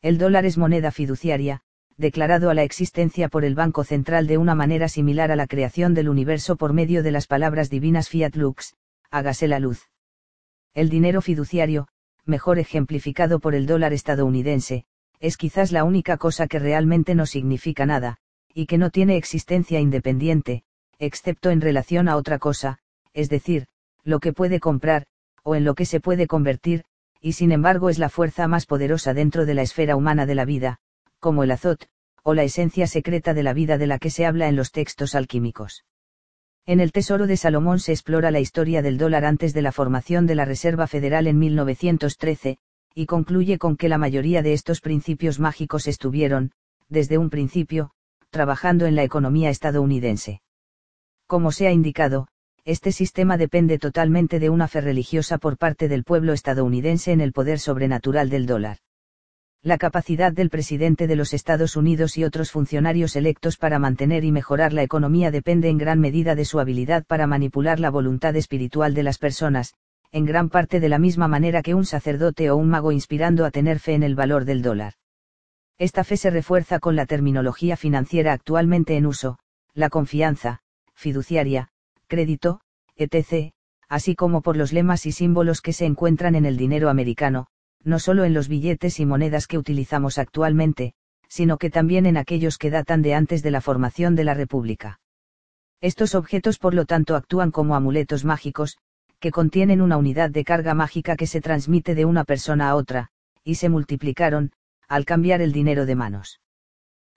El 0.00 0.18
dólar 0.18 0.46
es 0.46 0.56
moneda 0.56 0.90
fiduciaria, 0.92 1.62
declarado 1.98 2.48
a 2.48 2.54
la 2.54 2.62
existencia 2.62 3.28
por 3.28 3.44
el 3.44 3.56
Banco 3.56 3.82
Central 3.82 4.28
de 4.28 4.38
una 4.38 4.54
manera 4.54 4.88
similar 4.88 5.32
a 5.32 5.36
la 5.36 5.48
creación 5.48 5.94
del 5.94 6.08
universo 6.08 6.56
por 6.56 6.72
medio 6.72 7.02
de 7.02 7.10
las 7.10 7.26
palabras 7.26 7.70
divinas 7.70 8.08
fiat 8.08 8.36
lux, 8.36 8.76
hágase 9.10 9.48
la 9.48 9.58
luz. 9.58 9.88
El 10.74 10.90
dinero 10.90 11.20
fiduciario, 11.20 11.88
mejor 12.24 12.60
ejemplificado 12.60 13.40
por 13.40 13.56
el 13.56 13.66
dólar 13.66 13.92
estadounidense, 13.92 14.84
es 15.18 15.36
quizás 15.36 15.72
la 15.72 15.82
única 15.82 16.16
cosa 16.18 16.46
que 16.46 16.60
realmente 16.60 17.16
no 17.16 17.26
significa 17.26 17.84
nada, 17.84 18.18
y 18.54 18.66
que 18.66 18.78
no 18.78 18.90
tiene 18.90 19.16
existencia 19.16 19.80
independiente, 19.80 20.62
excepto 21.00 21.50
en 21.50 21.60
relación 21.60 22.08
a 22.08 22.16
otra 22.16 22.38
cosa, 22.38 22.78
es 23.12 23.28
decir, 23.28 23.66
lo 24.04 24.20
que 24.20 24.32
puede 24.32 24.60
comprar, 24.60 25.06
o 25.42 25.56
en 25.56 25.64
lo 25.64 25.74
que 25.74 25.84
se 25.84 25.98
puede 25.98 26.28
convertir, 26.28 26.84
y 27.20 27.32
sin 27.32 27.50
embargo 27.50 27.90
es 27.90 27.98
la 27.98 28.08
fuerza 28.08 28.46
más 28.46 28.66
poderosa 28.66 29.14
dentro 29.14 29.46
de 29.46 29.54
la 29.54 29.62
esfera 29.62 29.96
humana 29.96 30.26
de 30.26 30.36
la 30.36 30.44
vida, 30.44 30.78
como 31.20 31.42
el 31.42 31.50
azot, 31.50 31.88
o 32.22 32.34
la 32.34 32.42
esencia 32.42 32.86
secreta 32.86 33.34
de 33.34 33.42
la 33.42 33.52
vida 33.52 33.78
de 33.78 33.86
la 33.86 33.98
que 33.98 34.10
se 34.10 34.26
habla 34.26 34.48
en 34.48 34.56
los 34.56 34.72
textos 34.72 35.14
alquímicos. 35.14 35.84
En 36.66 36.80
el 36.80 36.92
Tesoro 36.92 37.26
de 37.26 37.36
Salomón 37.36 37.78
se 37.78 37.92
explora 37.92 38.30
la 38.30 38.40
historia 38.40 38.82
del 38.82 38.98
dólar 38.98 39.24
antes 39.24 39.54
de 39.54 39.62
la 39.62 39.72
formación 39.72 40.26
de 40.26 40.34
la 40.34 40.44
Reserva 40.44 40.86
Federal 40.86 41.26
en 41.26 41.38
1913, 41.38 42.58
y 42.94 43.06
concluye 43.06 43.58
con 43.58 43.76
que 43.76 43.88
la 43.88 43.96
mayoría 43.96 44.42
de 44.42 44.52
estos 44.52 44.80
principios 44.80 45.40
mágicos 45.40 45.88
estuvieron, 45.88 46.52
desde 46.88 47.16
un 47.16 47.30
principio, 47.30 47.92
trabajando 48.30 48.86
en 48.86 48.96
la 48.96 49.04
economía 49.04 49.50
estadounidense. 49.50 50.42
Como 51.26 51.52
se 51.52 51.66
ha 51.66 51.72
indicado, 51.72 52.28
este 52.64 52.92
sistema 52.92 53.38
depende 53.38 53.78
totalmente 53.78 54.38
de 54.38 54.50
una 54.50 54.68
fe 54.68 54.82
religiosa 54.82 55.38
por 55.38 55.56
parte 55.56 55.88
del 55.88 56.04
pueblo 56.04 56.34
estadounidense 56.34 57.12
en 57.12 57.22
el 57.22 57.32
poder 57.32 57.60
sobrenatural 57.60 58.28
del 58.28 58.44
dólar. 58.44 58.78
La 59.62 59.76
capacidad 59.76 60.32
del 60.32 60.50
presidente 60.50 61.08
de 61.08 61.16
los 61.16 61.34
Estados 61.34 61.74
Unidos 61.74 62.16
y 62.16 62.22
otros 62.22 62.52
funcionarios 62.52 63.16
electos 63.16 63.56
para 63.56 63.80
mantener 63.80 64.24
y 64.24 64.30
mejorar 64.30 64.72
la 64.72 64.84
economía 64.84 65.32
depende 65.32 65.68
en 65.68 65.78
gran 65.78 65.98
medida 65.98 66.36
de 66.36 66.44
su 66.44 66.60
habilidad 66.60 67.04
para 67.04 67.26
manipular 67.26 67.80
la 67.80 67.90
voluntad 67.90 68.36
espiritual 68.36 68.94
de 68.94 69.02
las 69.02 69.18
personas, 69.18 69.74
en 70.12 70.26
gran 70.26 70.48
parte 70.48 70.78
de 70.78 70.88
la 70.88 71.00
misma 71.00 71.26
manera 71.26 71.62
que 71.62 71.74
un 71.74 71.84
sacerdote 71.84 72.52
o 72.52 72.56
un 72.56 72.68
mago 72.68 72.92
inspirando 72.92 73.44
a 73.44 73.50
tener 73.50 73.80
fe 73.80 73.94
en 73.94 74.04
el 74.04 74.14
valor 74.14 74.44
del 74.44 74.62
dólar. 74.62 74.94
Esta 75.76 76.04
fe 76.04 76.16
se 76.16 76.30
refuerza 76.30 76.78
con 76.78 76.94
la 76.94 77.06
terminología 77.06 77.76
financiera 77.76 78.32
actualmente 78.32 78.96
en 78.96 79.06
uso, 79.06 79.40
la 79.74 79.90
confianza, 79.90 80.60
fiduciaria, 80.94 81.70
crédito, 82.06 82.60
etc., 82.94 83.52
así 83.88 84.14
como 84.14 84.40
por 84.40 84.56
los 84.56 84.72
lemas 84.72 85.04
y 85.04 85.10
símbolos 85.10 85.60
que 85.62 85.72
se 85.72 85.84
encuentran 85.84 86.36
en 86.36 86.46
el 86.46 86.56
dinero 86.56 86.90
americano, 86.90 87.48
no 87.88 87.98
solo 87.98 88.24
en 88.24 88.34
los 88.34 88.48
billetes 88.48 89.00
y 89.00 89.06
monedas 89.06 89.46
que 89.46 89.56
utilizamos 89.56 90.18
actualmente, 90.18 90.92
sino 91.28 91.56
que 91.56 91.70
también 91.70 92.04
en 92.04 92.18
aquellos 92.18 92.58
que 92.58 92.70
datan 92.70 93.00
de 93.00 93.14
antes 93.14 93.42
de 93.42 93.50
la 93.50 93.62
formación 93.62 94.14
de 94.14 94.24
la 94.24 94.34
República. 94.34 95.00
Estos 95.80 96.14
objetos 96.14 96.58
por 96.58 96.74
lo 96.74 96.84
tanto 96.84 97.16
actúan 97.16 97.50
como 97.50 97.74
amuletos 97.74 98.26
mágicos, 98.26 98.76
que 99.20 99.30
contienen 99.30 99.80
una 99.80 99.96
unidad 99.96 100.30
de 100.30 100.44
carga 100.44 100.74
mágica 100.74 101.16
que 101.16 101.26
se 101.26 101.40
transmite 101.40 101.94
de 101.94 102.04
una 102.04 102.24
persona 102.24 102.68
a 102.68 102.76
otra, 102.76 103.08
y 103.42 103.54
se 103.54 103.70
multiplicaron, 103.70 104.52
al 104.86 105.06
cambiar 105.06 105.40
el 105.40 105.52
dinero 105.52 105.86
de 105.86 105.94
manos. 105.94 106.40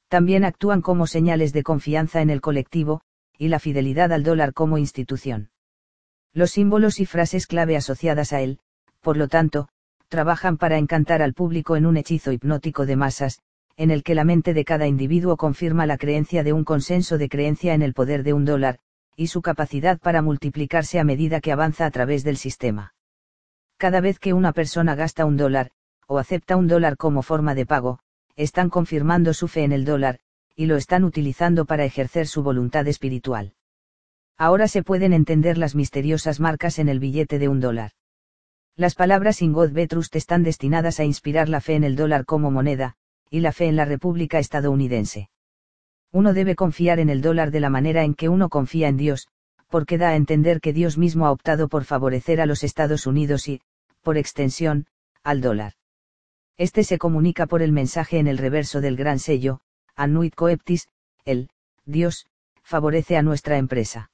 También 0.07 0.45
actúan 0.45 0.81
como 0.81 1.05
señales 1.05 1.51
de 1.51 1.63
confianza 1.63 2.21
en 2.21 2.29
el 2.29 2.39
colectivo, 2.39 3.01
y 3.38 3.49
la 3.49 3.60
fidelidad 3.60 4.13
al 4.13 4.23
dólar 4.23 4.53
como 4.53 4.77
institución. 4.77 5.49
Los 6.34 6.51
símbolos 6.51 7.01
y 7.01 7.05
frases 7.05 7.45
clave 7.45 7.75
asociadas 7.75 8.31
a 8.31 8.39
él, 8.39 8.60
por 9.01 9.17
lo 9.17 9.27
tanto, 9.27 9.67
trabajan 10.12 10.58
para 10.58 10.78
encantar 10.78 11.21
al 11.21 11.34
público 11.34 11.78
en 11.78 11.86
un 11.86 11.95
hechizo 11.95 12.34
hipnótico 12.34 12.86
de 12.86 12.97
masas, 12.97 13.39
en 13.78 13.91
el 13.91 14.04
que 14.04 14.13
la 14.13 14.26
mente 14.26 14.54
de 14.54 14.65
cada 14.65 14.86
individuo 14.86 15.38
confirma 15.38 15.86
la 15.86 15.97
creencia 15.97 16.43
de 16.43 16.52
un 16.52 16.65
consenso 16.65 17.17
de 17.17 17.30
creencia 17.30 17.74
en 17.74 17.82
el 17.82 17.93
poder 17.93 18.24
de 18.24 18.34
un 18.34 18.43
dólar, 18.43 18.80
y 19.15 19.28
su 19.28 19.41
capacidad 19.41 20.00
para 20.00 20.21
multiplicarse 20.21 21.00
a 21.00 21.06
medida 21.06 21.39
que 21.39 21.54
avanza 21.54 21.86
a 21.86 21.91
través 21.91 22.26
del 22.26 22.36
sistema. 22.36 22.93
Cada 23.78 24.02
vez 24.02 24.19
que 24.19 24.34
una 24.34 24.52
persona 24.52 24.95
gasta 24.95 25.26
un 25.26 25.38
dólar, 25.38 25.71
o 26.08 26.17
acepta 26.17 26.58
un 26.58 26.67
dólar 26.67 26.97
como 26.97 27.21
forma 27.21 27.56
de 27.56 27.65
pago, 27.65 28.00
están 28.36 28.69
confirmando 28.69 29.34
su 29.34 29.47
fe 29.47 29.63
en 29.63 29.71
el 29.71 29.86
dólar, 29.86 30.19
y 30.58 30.65
lo 30.65 30.76
están 30.76 31.06
utilizando 31.06 31.63
para 31.63 31.86
ejercer 31.86 32.28
su 32.28 32.43
voluntad 32.43 32.86
espiritual. 32.86 33.54
Ahora 34.38 34.67
se 34.67 34.84
pueden 34.84 35.13
entender 35.13 35.58
las 35.58 35.74
misteriosas 35.74 36.41
marcas 36.41 36.80
en 36.80 36.89
el 36.89 37.00
billete 37.00 37.39
de 37.39 37.47
un 37.47 37.62
dólar. 37.62 37.91
Las 38.77 38.95
palabras 38.95 39.41
in 39.41 39.53
God 39.53 39.77
están 39.77 40.43
destinadas 40.43 40.99
a 40.99 41.03
inspirar 41.03 41.49
la 41.49 41.62
fe 41.62 41.75
en 41.75 41.84
el 41.84 41.95
dólar 41.95 42.25
como 42.25 42.51
moneda, 42.51 42.95
y 43.29 43.41
la 43.41 43.51
fe 43.51 43.65
en 43.65 43.75
la 43.75 43.86
República 43.86 44.39
estadounidense. 44.39 45.29
Uno 46.12 46.34
debe 46.34 46.55
confiar 46.55 46.99
en 46.99 47.10
el 47.10 47.21
dólar 47.21 47.51
de 47.51 47.60
la 47.60 47.69
manera 47.69 48.03
en 48.03 48.13
que 48.13 48.29
uno 48.29 48.49
confía 48.49 48.88
en 48.88 48.97
Dios, 48.97 49.27
porque 49.69 49.97
da 49.97 50.10
a 50.10 50.15
entender 50.15 50.60
que 50.60 50.73
Dios 50.73 50.97
mismo 50.97 51.25
ha 51.25 51.31
optado 51.31 51.69
por 51.69 51.86
favorecer 51.86 52.41
a 52.41 52.45
los 52.45 52.63
Estados 52.63 53.07
Unidos 53.07 53.47
y, 53.47 53.62
por 54.01 54.17
extensión, 54.17 54.88
al 55.23 55.41
dólar. 55.41 55.73
Este 56.57 56.84
se 56.84 56.97
comunica 56.97 57.47
por 57.47 57.62
el 57.62 57.71
mensaje 57.71 58.19
en 58.19 58.27
el 58.27 58.38
reverso 58.38 58.81
del 58.81 58.97
gran 58.97 59.19
sello, 59.19 59.62
Annuit 59.95 60.36
coeptis, 60.36 60.88
el, 61.25 61.49
Dios, 61.86 62.27
favorece 62.62 63.17
a 63.17 63.21
nuestra 63.21 63.57
empresa. 63.57 64.11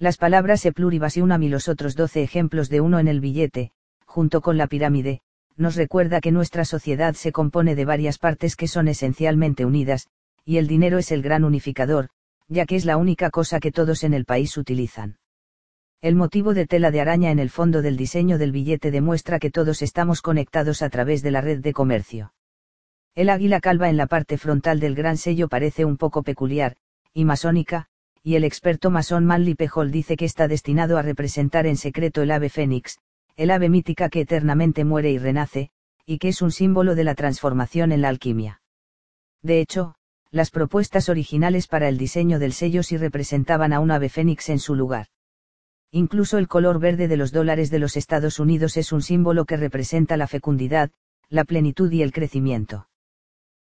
Las 0.00 0.16
palabras 0.16 0.64
e 0.64 0.72
pluribus 0.72 1.16
y 1.16 1.22
unam 1.22 1.42
y 1.42 1.48
los 1.48 1.68
otros 1.68 1.96
doce 1.96 2.22
ejemplos 2.22 2.68
de 2.68 2.80
uno 2.80 3.00
en 3.00 3.08
el 3.08 3.20
billete, 3.20 3.72
junto 4.06 4.40
con 4.40 4.56
la 4.56 4.68
pirámide, 4.68 5.22
nos 5.56 5.74
recuerda 5.74 6.20
que 6.20 6.30
nuestra 6.30 6.64
sociedad 6.64 7.14
se 7.14 7.32
compone 7.32 7.74
de 7.74 7.84
varias 7.84 8.18
partes 8.18 8.54
que 8.54 8.68
son 8.68 8.86
esencialmente 8.86 9.64
unidas, 9.64 10.06
y 10.44 10.58
el 10.58 10.68
dinero 10.68 10.98
es 10.98 11.10
el 11.10 11.20
gran 11.20 11.42
unificador, 11.42 12.10
ya 12.46 12.64
que 12.64 12.76
es 12.76 12.84
la 12.84 12.96
única 12.96 13.30
cosa 13.30 13.58
que 13.58 13.72
todos 13.72 14.04
en 14.04 14.14
el 14.14 14.24
país 14.24 14.56
utilizan. 14.56 15.18
El 16.00 16.14
motivo 16.14 16.54
de 16.54 16.68
tela 16.68 16.92
de 16.92 17.00
araña 17.00 17.32
en 17.32 17.40
el 17.40 17.50
fondo 17.50 17.82
del 17.82 17.96
diseño 17.96 18.38
del 18.38 18.52
billete 18.52 18.92
demuestra 18.92 19.40
que 19.40 19.50
todos 19.50 19.82
estamos 19.82 20.22
conectados 20.22 20.80
a 20.82 20.90
través 20.90 21.22
de 21.22 21.32
la 21.32 21.40
red 21.40 21.58
de 21.58 21.72
comercio. 21.72 22.32
El 23.16 23.30
águila 23.30 23.58
calva 23.58 23.90
en 23.90 23.96
la 23.96 24.06
parte 24.06 24.38
frontal 24.38 24.78
del 24.78 24.94
gran 24.94 25.16
sello 25.16 25.48
parece 25.48 25.84
un 25.84 25.96
poco 25.96 26.22
peculiar, 26.22 26.76
y 27.12 27.24
masónica, 27.24 27.88
y 28.22 28.34
el 28.36 28.44
experto 28.44 28.90
masón 28.90 29.24
Manly 29.24 29.54
Pejol 29.54 29.90
dice 29.90 30.16
que 30.16 30.24
está 30.24 30.48
destinado 30.48 30.98
a 30.98 31.02
representar 31.02 31.66
en 31.66 31.76
secreto 31.76 32.22
el 32.22 32.30
ave 32.30 32.48
fénix, 32.48 32.98
el 33.36 33.50
ave 33.50 33.68
mítica 33.68 34.08
que 34.08 34.20
eternamente 34.20 34.84
muere 34.84 35.10
y 35.10 35.18
renace, 35.18 35.70
y 36.04 36.18
que 36.18 36.28
es 36.28 36.42
un 36.42 36.50
símbolo 36.50 36.94
de 36.94 37.04
la 37.04 37.14
transformación 37.14 37.92
en 37.92 38.02
la 38.02 38.08
alquimia. 38.08 38.60
De 39.42 39.60
hecho, 39.60 39.94
las 40.30 40.50
propuestas 40.50 41.08
originales 41.08 41.68
para 41.68 41.88
el 41.88 41.96
diseño 41.96 42.38
del 42.38 42.52
sello 42.52 42.82
sí 42.82 42.96
representaban 42.96 43.72
a 43.72 43.80
un 43.80 43.90
ave 43.90 44.08
fénix 44.08 44.48
en 44.48 44.58
su 44.58 44.74
lugar. 44.74 45.06
Incluso 45.90 46.36
el 46.36 46.48
color 46.48 46.80
verde 46.80 47.08
de 47.08 47.16
los 47.16 47.32
dólares 47.32 47.70
de 47.70 47.78
los 47.78 47.96
Estados 47.96 48.38
Unidos 48.38 48.76
es 48.76 48.92
un 48.92 49.00
símbolo 49.00 49.46
que 49.46 49.56
representa 49.56 50.16
la 50.16 50.26
fecundidad, 50.26 50.90
la 51.30 51.44
plenitud 51.44 51.90
y 51.92 52.02
el 52.02 52.12
crecimiento. 52.12 52.88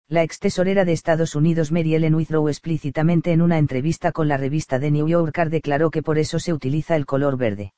La 0.08 0.22
ex 0.22 0.38
tesorera 0.38 0.84
de 0.84 0.92
Estados 0.92 1.34
Unidos 1.34 1.72
Mary 1.72 1.96
Ellen 1.96 2.14
Withrow 2.14 2.48
explícitamente 2.48 3.32
en 3.32 3.42
una 3.42 3.58
entrevista 3.58 4.12
con 4.12 4.28
la 4.28 4.36
revista 4.36 4.78
The 4.78 4.92
New 4.92 5.08
Yorker 5.08 5.50
declaró 5.50 5.90
que 5.90 6.00
por 6.00 6.16
eso 6.18 6.38
se 6.38 6.52
utiliza 6.52 6.94
el 6.94 7.06
color 7.06 7.36
verde. 7.36 7.72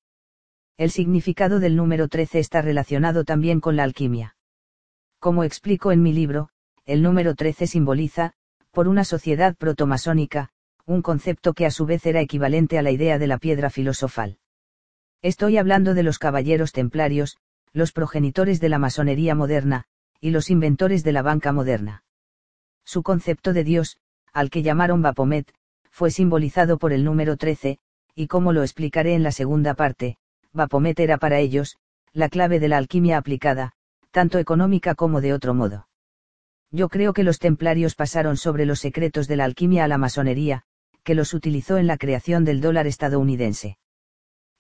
El 0.77 0.91
significado 0.91 1.59
del 1.59 1.75
número 1.75 2.07
13 2.07 2.39
está 2.39 2.61
relacionado 2.61 3.25
también 3.25 3.61
con 3.61 3.77
la 3.77 3.85
alquimia. 3.85 4.37
Como 5.19 5.43
explico 5.43 5.91
en 5.91 6.03
mi 6.03 6.13
libro, 6.13 6.51
el 6.85 7.03
número 7.03 7.35
13 7.35 7.67
simboliza, 7.67 8.35
por 8.73 8.89
una 8.89 9.05
sociedad 9.05 9.57
protomasónica, 9.57 10.51
un 10.85 11.01
concepto 11.01 11.55
que 11.55 11.65
a 11.65 11.71
su 11.71 11.87
vez 11.87 12.05
era 12.05 12.21
equivalente 12.21 12.79
a 12.79 12.83
la 12.83 12.91
idea 12.91 13.19
de 13.19 13.27
la 13.27 13.39
piedra 13.39 13.71
filosofal. 13.71 14.37
Estoy 15.23 15.57
hablando 15.57 15.95
de 15.95 16.03
los 16.03 16.19
caballeros 16.19 16.73
templarios, 16.73 17.39
los 17.73 17.93
progenitores 17.93 18.61
de 18.61 18.69
la 18.69 18.79
masonería 18.79 19.35
moderna, 19.35 19.85
y 20.21 20.29
los 20.29 20.51
inventores 20.51 21.05
de 21.05 21.13
la 21.13 21.23
banca 21.23 21.53
moderna. 21.53 22.03
Su 22.89 23.03
concepto 23.03 23.53
de 23.53 23.65
Dios, 23.65 23.99
al 24.33 24.49
que 24.49 24.63
llamaron 24.63 25.03
Bapomet, 25.03 25.53
fue 25.91 26.11
simbolizado 26.11 26.79
por 26.79 26.95
el 26.95 27.05
número 27.05 27.37
13, 27.37 27.79
y 28.15 28.29
como 28.29 28.55
lo 28.55 28.63
explicaré 28.63 29.15
en 29.15 29.23
la 29.23 29.31
segunda 29.31 29.75
parte, 29.75 30.17
Bapomet 30.55 30.99
era 30.99 31.19
para 31.19 31.39
ellos, 31.39 31.77
la 32.15 32.31
clave 32.31 32.61
de 32.61 32.69
la 32.69 32.79
alquimia 32.79 33.19
aplicada, 33.19 33.75
tanto 34.11 34.39
económica 34.39 34.95
como 34.95 35.21
de 35.21 35.35
otro 35.35 35.53
modo. 35.53 35.87
Yo 36.71 36.89
creo 36.89 37.13
que 37.13 37.25
los 37.25 37.39
templarios 37.39 37.95
pasaron 37.95 38.39
sobre 38.39 38.65
los 38.65 38.81
secretos 38.81 39.29
de 39.29 39.37
la 39.37 39.45
alquimia 39.45 39.85
a 39.85 39.89
la 39.89 39.99
masonería, 39.99 40.63
que 41.03 41.15
los 41.15 41.35
utilizó 41.35 41.77
en 41.77 41.89
la 41.89 41.99
creación 41.99 42.47
del 42.47 42.63
dólar 42.63 42.87
estadounidense. 42.87 43.77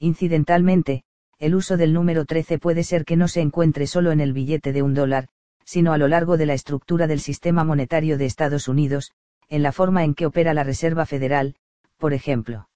Incidentalmente, 0.01 1.05
el 1.39 1.55
uso 1.55 1.79
del 1.79 1.95
número 1.95 2.27
13 2.27 2.59
puede 2.59 2.83
ser 2.83 3.07
que 3.07 3.17
no 3.17 3.27
se 3.27 3.41
encuentre 3.41 3.87
solo 3.87 4.13
en 4.13 4.21
el 4.21 4.35
billete 4.35 4.75
de 4.75 4.83
un 4.83 4.93
dólar, 4.93 5.31
sino 5.69 5.93
a 5.93 5.99
lo 5.99 6.09
largo 6.09 6.39
de 6.39 6.47
la 6.47 6.55
estructura 6.55 7.07
del 7.07 7.21
sistema 7.21 7.63
monetario 7.63 8.17
de 8.17 8.25
Estados 8.25 8.69
Unidos, 8.69 9.13
en 9.51 9.63
la 9.63 9.71
forma 9.71 10.03
en 10.03 10.15
que 10.15 10.25
opera 10.25 10.55
la 10.55 10.65
Reserva 10.65 11.05
Federal, 11.05 11.57
por 11.99 12.15
ejemplo. 12.15 12.71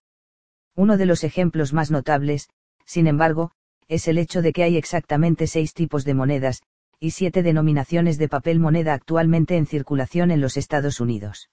Uno 0.76 0.98
de 0.98 1.06
los 1.06 1.24
ejemplos 1.24 1.72
más 1.72 1.90
notables, 1.90 2.50
sin 2.84 3.06
embargo, 3.06 3.50
es 3.88 4.08
el 4.08 4.18
hecho 4.18 4.42
de 4.42 4.52
que 4.52 4.62
hay 4.62 4.76
exactamente 4.76 5.46
seis 5.46 5.72
tipos 5.72 6.04
de 6.04 6.12
monedas, 6.12 6.60
y 7.00 7.12
siete 7.12 7.42
denominaciones 7.42 8.18
de 8.18 8.28
papel 8.28 8.60
moneda 8.60 8.92
actualmente 8.92 9.56
en 9.56 9.64
circulación 9.64 10.30
en 10.30 10.42
los 10.42 10.58
Estados 10.58 11.00
Unidos. 11.00 11.48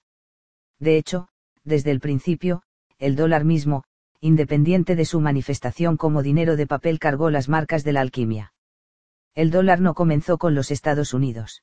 De 0.78 0.98
hecho, 0.98 1.28
desde 1.64 1.90
el 1.90 2.00
principio, 2.00 2.64
el 2.98 3.16
dólar 3.16 3.46
mismo, 3.46 3.84
independiente 4.20 4.94
de 4.94 5.06
su 5.06 5.20
manifestación 5.20 5.96
como 5.96 6.22
dinero 6.22 6.56
de 6.56 6.66
papel, 6.66 6.98
cargó 6.98 7.30
las 7.30 7.48
marcas 7.48 7.82
de 7.82 7.94
la 7.94 8.02
alquimia. 8.02 8.52
El 9.34 9.50
dólar 9.50 9.80
no 9.80 9.94
comenzó 9.94 10.38
con 10.38 10.54
los 10.54 10.70
Estados 10.70 11.14
Unidos. 11.14 11.62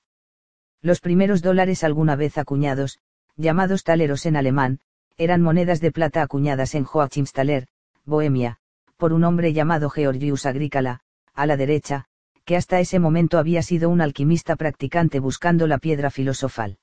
Los 0.82 1.00
primeros 1.00 1.42
dólares 1.42 1.84
alguna 1.84 2.16
vez 2.16 2.38
acuñados, 2.38 3.00
llamados 3.36 3.84
taleros 3.84 4.26
en 4.26 4.36
alemán, 4.36 4.80
eran 5.18 5.42
monedas 5.42 5.82
de 5.82 5.92
plata 5.92 6.22
acuñadas 6.22 6.76
en 6.76 6.84
Joachimstaler, 6.84 7.68
Bohemia, 8.06 8.60
por 8.98 9.14
un 9.14 9.24
hombre 9.24 9.54
llamado 9.54 9.90
Georgius 9.90 10.46
Agricola, 10.46 11.02
a 11.34 11.46
la 11.46 11.58
derecha, 11.58 12.06
que 12.46 12.56
hasta 12.56 12.80
ese 12.80 13.00
momento 13.00 13.38
había 13.38 13.62
sido 13.62 13.90
un 13.90 14.02
alquimista 14.02 14.56
practicante 14.56 15.20
buscando 15.20 15.68
la 15.68 15.80
piedra 15.80 16.10
filosofal. 16.10 16.78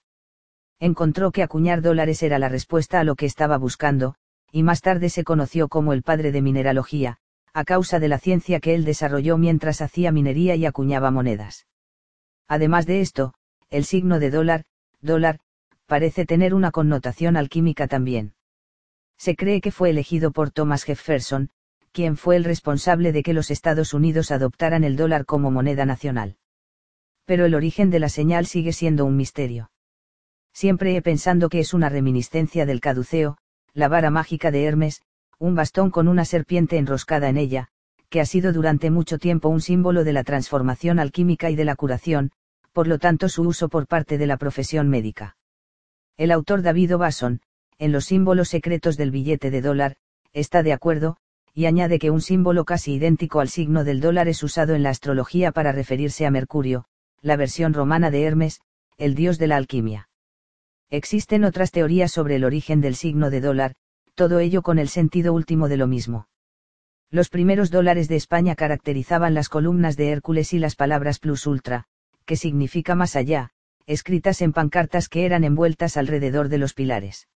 Encontró 0.79 1.31
que 1.33 1.43
acuñar 1.43 1.81
dólares 1.81 2.23
era 2.23 2.39
la 2.39 2.49
respuesta 2.49 3.01
a 3.01 3.05
lo 3.05 3.15
que 3.15 3.27
estaba 3.27 3.57
buscando, 3.57 4.17
y 4.53 4.63
más 4.63 4.83
tarde 4.83 5.09
se 5.09 5.25
conoció 5.25 5.69
como 5.69 5.93
el 5.93 6.03
padre 6.03 6.33
de 6.33 6.43
mineralogía, 6.43 7.19
a 7.55 7.65
causa 7.65 8.01
de 8.01 8.09
la 8.09 8.19
ciencia 8.19 8.59
que 8.59 8.75
él 8.75 8.85
desarrolló 8.85 9.39
mientras 9.39 9.81
hacía 9.81 10.11
minería 10.11 10.57
y 10.57 10.67
acuñaba 10.67 11.13
monedas. 11.13 11.67
Además 12.49 12.85
de 12.85 13.01
esto, 13.01 13.33
el 13.71 13.85
signo 13.85 14.19
de 14.19 14.31
dólar, 14.31 14.65
dólar, 15.01 15.39
parece 15.87 16.27
tener 16.27 16.53
una 16.53 16.73
connotación 16.73 17.37
alquímica 17.37 17.87
también. 17.87 18.35
Se 19.17 19.37
cree 19.37 19.61
que 19.61 19.71
fue 19.71 19.91
elegido 19.91 20.33
por 20.33 20.51
Thomas 20.51 20.83
Jefferson, 20.83 21.51
quien 21.93 22.17
fue 22.17 22.35
el 22.35 22.43
responsable 22.43 23.13
de 23.13 23.23
que 23.23 23.33
los 23.33 23.53
Estados 23.53 23.95
Unidos 23.95 24.33
adoptaran 24.33 24.83
el 24.83 24.97
dólar 24.97 25.25
como 25.25 25.53
moneda 25.53 25.87
nacional. 25.87 26.37
Pero 27.25 27.47
el 27.47 27.55
origen 27.55 27.89
de 27.91 28.01
la 28.01 28.09
señal 28.09 28.47
sigue 28.47 28.73
siendo 28.73 29.05
un 29.05 29.17
misterio. 29.17 29.71
Siempre 30.53 30.97
he 30.97 31.03
pensando 31.03 31.49
que 31.49 31.61
es 31.61 31.73
una 31.73 31.89
reminiscencia 31.89 32.67
del 32.67 32.81
caduceo, 32.81 33.39
la 33.75 33.87
vara 33.87 34.11
mágica 34.11 34.51
de 34.51 34.65
Hermes, 34.65 35.03
un 35.45 35.55
bastón 35.55 35.91
con 35.91 36.09
una 36.09 36.25
serpiente 36.25 36.79
enroscada 36.79 37.29
en 37.29 37.37
ella, 37.37 37.69
que 38.09 38.23
ha 38.23 38.25
sido 38.25 38.55
durante 38.55 38.91
mucho 38.91 39.19
tiempo 39.19 39.51
un 39.51 39.61
símbolo 39.61 40.03
de 40.03 40.15
la 40.15 40.25
transformación 40.25 40.99
alquímica 40.99 41.51
y 41.51 41.55
de 41.55 41.67
la 41.67 41.77
curación, 41.77 42.31
por 42.73 42.87
lo 42.87 42.99
tanto 42.99 43.29
su 43.29 43.43
uso 43.43 43.69
por 43.69 43.87
parte 43.87 44.17
de 44.17 44.27
la 44.27 44.39
profesión 44.39 44.89
médica. 44.89 45.37
El 46.17 46.31
autor 46.31 46.63
David 46.63 46.95
Obason, 46.95 47.43
en 47.79 47.93
los 47.93 48.07
símbolos 48.07 48.49
secretos 48.49 48.97
del 48.97 49.11
billete 49.11 49.51
de 49.51 49.61
dólar, 49.61 49.97
está 50.33 50.63
de 50.63 50.73
acuerdo, 50.73 51.19
y 51.53 51.67
añade 51.67 51.99
que 51.99 52.11
un 52.11 52.23
símbolo 52.23 52.65
casi 52.65 52.95
idéntico 52.95 53.41
al 53.41 53.51
signo 53.51 53.85
del 53.85 54.01
dólar 54.01 54.29
es 54.29 54.43
usado 54.43 54.75
en 54.75 54.83
la 54.83 54.91
astrología 54.91 55.53
para 55.53 55.73
referirse 55.73 56.25
a 56.25 56.31
Mercurio, 56.31 56.87
la 57.21 57.37
versión 57.37 57.75
romana 57.75 58.11
de 58.11 58.23
Hermes, 58.23 58.63
el 58.97 59.15
dios 59.15 59.39
de 59.39 59.49
la 59.49 59.57
alquimia. 59.57 60.09
Existen 60.89 61.45
otras 61.45 61.71
teorías 61.71 62.13
sobre 62.13 62.37
el 62.37 62.45
origen 62.45 62.81
del 62.81 62.95
signo 62.95 63.29
de 63.29 63.43
dólar, 63.43 63.75
todo 64.15 64.39
ello 64.39 64.63
con 64.63 64.79
el 64.79 64.89
sentido 64.89 65.33
último 65.33 65.69
de 65.69 65.77
lo 65.77 65.87
mismo. 65.87 66.29
Los 67.11 67.29
primeros 67.29 67.71
dólares 67.71 68.09
de 68.09 68.17
España 68.17 68.55
caracterizaban 68.55 69.35
las 69.35 69.49
columnas 69.49 69.97
de 69.97 70.11
Hércules 70.11 70.53
y 70.53 70.59
las 70.59 70.77
palabras 70.77 71.19
plus 71.19 71.47
ultra, 71.47 71.85
que 72.25 72.37
significa 72.37 72.95
más 72.95 73.17
allá, 73.17 73.51
escritas 73.87 74.41
en 74.41 74.53
pancartas 74.53 75.09
que 75.09 75.27
eran 75.27 75.45
envueltas 75.45 75.97
alrededor 75.97 76.49
de 76.49 76.59
los 76.59 76.75
pilares. 76.75 77.29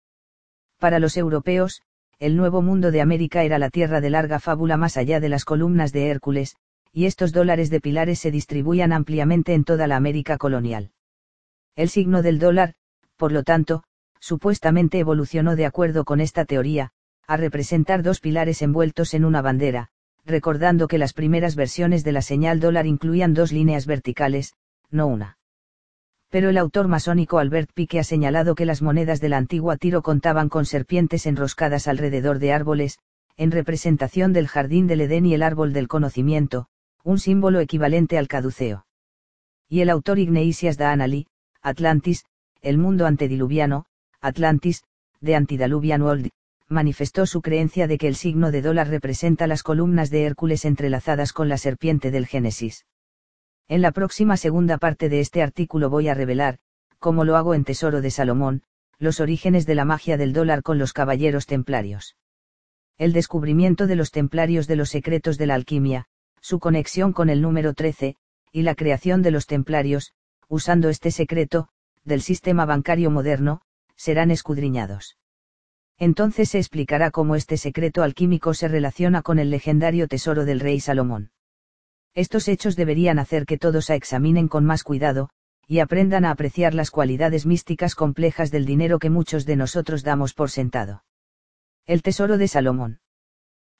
Para 0.78 0.98
los 0.98 1.16
europeos, 1.16 1.82
el 2.18 2.36
nuevo 2.36 2.62
mundo 2.62 2.90
de 2.90 3.00
América 3.00 3.44
era 3.44 3.58
la 3.58 3.70
tierra 3.70 4.00
de 4.00 4.10
larga 4.10 4.40
fábula 4.40 4.76
más 4.76 4.96
allá 4.96 5.20
de 5.20 5.28
las 5.28 5.44
columnas 5.44 5.92
de 5.92 6.08
Hércules, 6.08 6.56
y 6.92 7.06
estos 7.06 7.32
dólares 7.32 7.70
de 7.70 7.80
pilares 7.80 8.18
se 8.18 8.30
distribuían 8.30 8.92
ampliamente 8.92 9.54
en 9.54 9.64
toda 9.64 9.86
la 9.86 9.96
América 9.96 10.38
colonial. 10.38 10.90
El 11.76 11.88
signo 11.90 12.22
del 12.22 12.38
dólar, 12.38 12.74
por 13.16 13.30
lo 13.30 13.44
tanto, 13.44 13.84
supuestamente 14.20 14.98
evolucionó 14.98 15.56
de 15.56 15.66
acuerdo 15.66 16.04
con 16.04 16.20
esta 16.20 16.44
teoría, 16.44 16.92
a 17.26 17.36
representar 17.36 18.02
dos 18.02 18.20
pilares 18.20 18.62
envueltos 18.62 19.14
en 19.14 19.24
una 19.24 19.42
bandera, 19.42 19.90
recordando 20.24 20.88
que 20.88 20.98
las 20.98 21.12
primeras 21.12 21.56
versiones 21.56 22.04
de 22.04 22.12
la 22.12 22.22
señal 22.22 22.60
dólar 22.60 22.86
incluían 22.86 23.34
dos 23.34 23.52
líneas 23.52 23.86
verticales, 23.86 24.54
no 24.90 25.06
una. 25.06 25.38
Pero 26.30 26.50
el 26.50 26.58
autor 26.58 26.88
masónico 26.88 27.38
Albert 27.38 27.70
Pique 27.72 27.98
ha 27.98 28.04
señalado 28.04 28.54
que 28.54 28.66
las 28.66 28.82
monedas 28.82 29.20
de 29.20 29.30
la 29.30 29.38
antigua 29.38 29.76
Tiro 29.76 30.02
contaban 30.02 30.48
con 30.48 30.66
serpientes 30.66 31.24
enroscadas 31.26 31.88
alrededor 31.88 32.38
de 32.38 32.52
árboles, 32.52 32.98
en 33.38 33.50
representación 33.50 34.32
del 34.32 34.48
jardín 34.48 34.86
del 34.86 35.00
Edén 35.00 35.24
y 35.24 35.34
el 35.34 35.42
árbol 35.42 35.72
del 35.72 35.88
conocimiento, 35.88 36.66
un 37.02 37.18
símbolo 37.18 37.60
equivalente 37.60 38.18
al 38.18 38.28
caduceo. 38.28 38.84
Y 39.68 39.80
el 39.80 39.90
autor 39.90 40.18
Igneisias 40.18 40.76
da 40.76 40.92
Anali, 40.92 41.26
Atlantis, 41.62 42.24
el 42.60 42.78
mundo 42.78 43.06
antediluviano, 43.06 43.86
Atlantis, 44.20 44.82
de 45.20 45.36
Antediluvian 45.36 46.02
World, 46.02 46.30
manifestó 46.68 47.24
su 47.24 47.40
creencia 47.40 47.86
de 47.86 47.98
que 47.98 48.08
el 48.08 48.16
signo 48.16 48.50
de 48.50 48.62
dólar 48.62 48.88
representa 48.88 49.46
las 49.46 49.62
columnas 49.62 50.10
de 50.10 50.24
Hércules 50.24 50.64
entrelazadas 50.64 51.32
con 51.32 51.48
la 51.48 51.56
serpiente 51.56 52.10
del 52.10 52.26
Génesis. 52.26 52.84
En 53.68 53.80
la 53.80 53.92
próxima 53.92 54.36
segunda 54.36 54.78
parte 54.78 55.08
de 55.08 55.20
este 55.20 55.42
artículo 55.42 55.88
voy 55.88 56.08
a 56.08 56.14
revelar, 56.14 56.58
como 56.98 57.24
lo 57.24 57.36
hago 57.36 57.54
en 57.54 57.64
Tesoro 57.64 58.00
de 58.00 58.10
Salomón, 58.10 58.62
los 58.98 59.20
orígenes 59.20 59.66
de 59.66 59.76
la 59.76 59.84
magia 59.84 60.16
del 60.16 60.32
dólar 60.32 60.62
con 60.62 60.78
los 60.78 60.92
caballeros 60.92 61.46
templarios. 61.46 62.16
El 62.96 63.12
descubrimiento 63.12 63.86
de 63.86 63.94
los 63.94 64.10
templarios 64.10 64.66
de 64.66 64.76
los 64.76 64.90
secretos 64.90 65.38
de 65.38 65.46
la 65.46 65.54
alquimia, 65.54 66.06
su 66.40 66.58
conexión 66.58 67.12
con 67.12 67.30
el 67.30 67.40
número 67.40 67.72
13, 67.72 68.16
y 68.50 68.62
la 68.62 68.74
creación 68.74 69.22
de 69.22 69.30
los 69.30 69.46
templarios, 69.46 70.12
usando 70.48 70.88
este 70.88 71.12
secreto, 71.12 71.68
del 72.04 72.22
sistema 72.22 72.64
bancario 72.64 73.10
moderno, 73.10 73.60
serán 73.98 74.30
escudriñados. 74.30 75.18
Entonces 75.98 76.50
se 76.50 76.58
explicará 76.58 77.10
cómo 77.10 77.34
este 77.34 77.56
secreto 77.56 78.02
alquímico 78.02 78.54
se 78.54 78.68
relaciona 78.68 79.20
con 79.20 79.40
el 79.40 79.50
legendario 79.50 80.06
tesoro 80.06 80.44
del 80.44 80.60
rey 80.60 80.78
Salomón. 80.78 81.32
Estos 82.14 82.48
hechos 82.48 82.76
deberían 82.76 83.18
hacer 83.18 83.44
que 83.44 83.58
todos 83.58 83.90
a 83.90 83.96
examinen 83.96 84.48
con 84.48 84.64
más 84.64 84.84
cuidado, 84.84 85.28
y 85.66 85.80
aprendan 85.80 86.24
a 86.24 86.30
apreciar 86.30 86.72
las 86.72 86.90
cualidades 86.90 87.44
místicas 87.44 87.94
complejas 87.94 88.50
del 88.50 88.64
dinero 88.64 88.98
que 88.98 89.10
muchos 89.10 89.44
de 89.44 89.56
nosotros 89.56 90.02
damos 90.02 90.32
por 90.32 90.50
sentado. 90.50 91.04
El 91.84 92.02
tesoro 92.02 92.38
de 92.38 92.48
Salomón. 92.48 93.00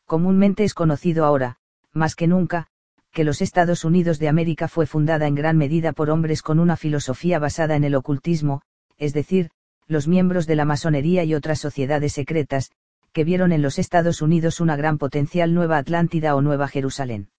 Comúnmente 0.05 0.65
es 0.65 0.75
conocido 0.75 1.25
ahora, 1.25 1.57
más 1.93 2.15
que 2.15 2.27
nunca, 2.27 2.67
que 3.13 3.25
los 3.25 3.41
Estados 3.41 3.85
Unidos 3.85 4.19
de 4.19 4.29
América 4.29 4.69
fue 4.69 4.87
fundada 4.87 5.27
en 5.27 5.35
gran 5.35 5.57
medida 5.57 5.93
por 5.93 6.11
hombres 6.11 6.43
con 6.43 6.59
una 6.59 6.77
filosofía 6.77 7.39
basada 7.39 7.77
en 7.77 7.85
el 7.85 7.95
ocultismo, 7.95 8.63
es 8.97 9.15
decir, 9.15 9.51
los 9.89 10.07
miembros 10.07 10.47
de 10.47 10.55
la 10.55 10.67
masonería 10.67 11.25
y 11.25 11.35
otras 11.35 11.59
sociedades 11.59 12.13
secretas, 12.13 12.71
que 13.13 13.25
vieron 13.25 13.53
en 13.53 13.63
los 13.63 13.79
Estados 13.79 14.23
Unidos 14.23 14.61
una 14.61 14.77
gran 14.77 14.99
potencial 14.99 15.55
Nueva 15.55 15.79
Atlántida 15.79 16.37
o 16.37 16.43
Nueva 16.43 16.69
Jerusalén. 16.69 17.31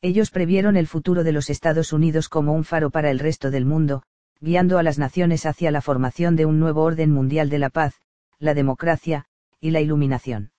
Ellos 0.00 0.30
previeron 0.30 0.76
el 0.76 0.86
futuro 0.86 1.22
de 1.22 1.32
los 1.32 1.50
Estados 1.50 1.92
Unidos 1.92 2.28
como 2.28 2.54
un 2.54 2.64
faro 2.64 2.90
para 2.90 3.10
el 3.10 3.18
resto 3.18 3.50
del 3.50 3.66
mundo, 3.66 4.02
guiando 4.40 4.78
a 4.78 4.82
las 4.82 4.98
naciones 4.98 5.46
hacia 5.46 5.70
la 5.70 5.82
formación 5.82 6.34
de 6.34 6.46
un 6.46 6.58
nuevo 6.58 6.82
orden 6.82 7.10
mundial 7.10 7.50
de 7.50 7.58
la 7.58 7.70
paz, 7.70 7.94
la 8.38 8.54
democracia, 8.54 9.26
y 9.60 9.70
la 9.70 9.80
iluminación. 9.80 10.52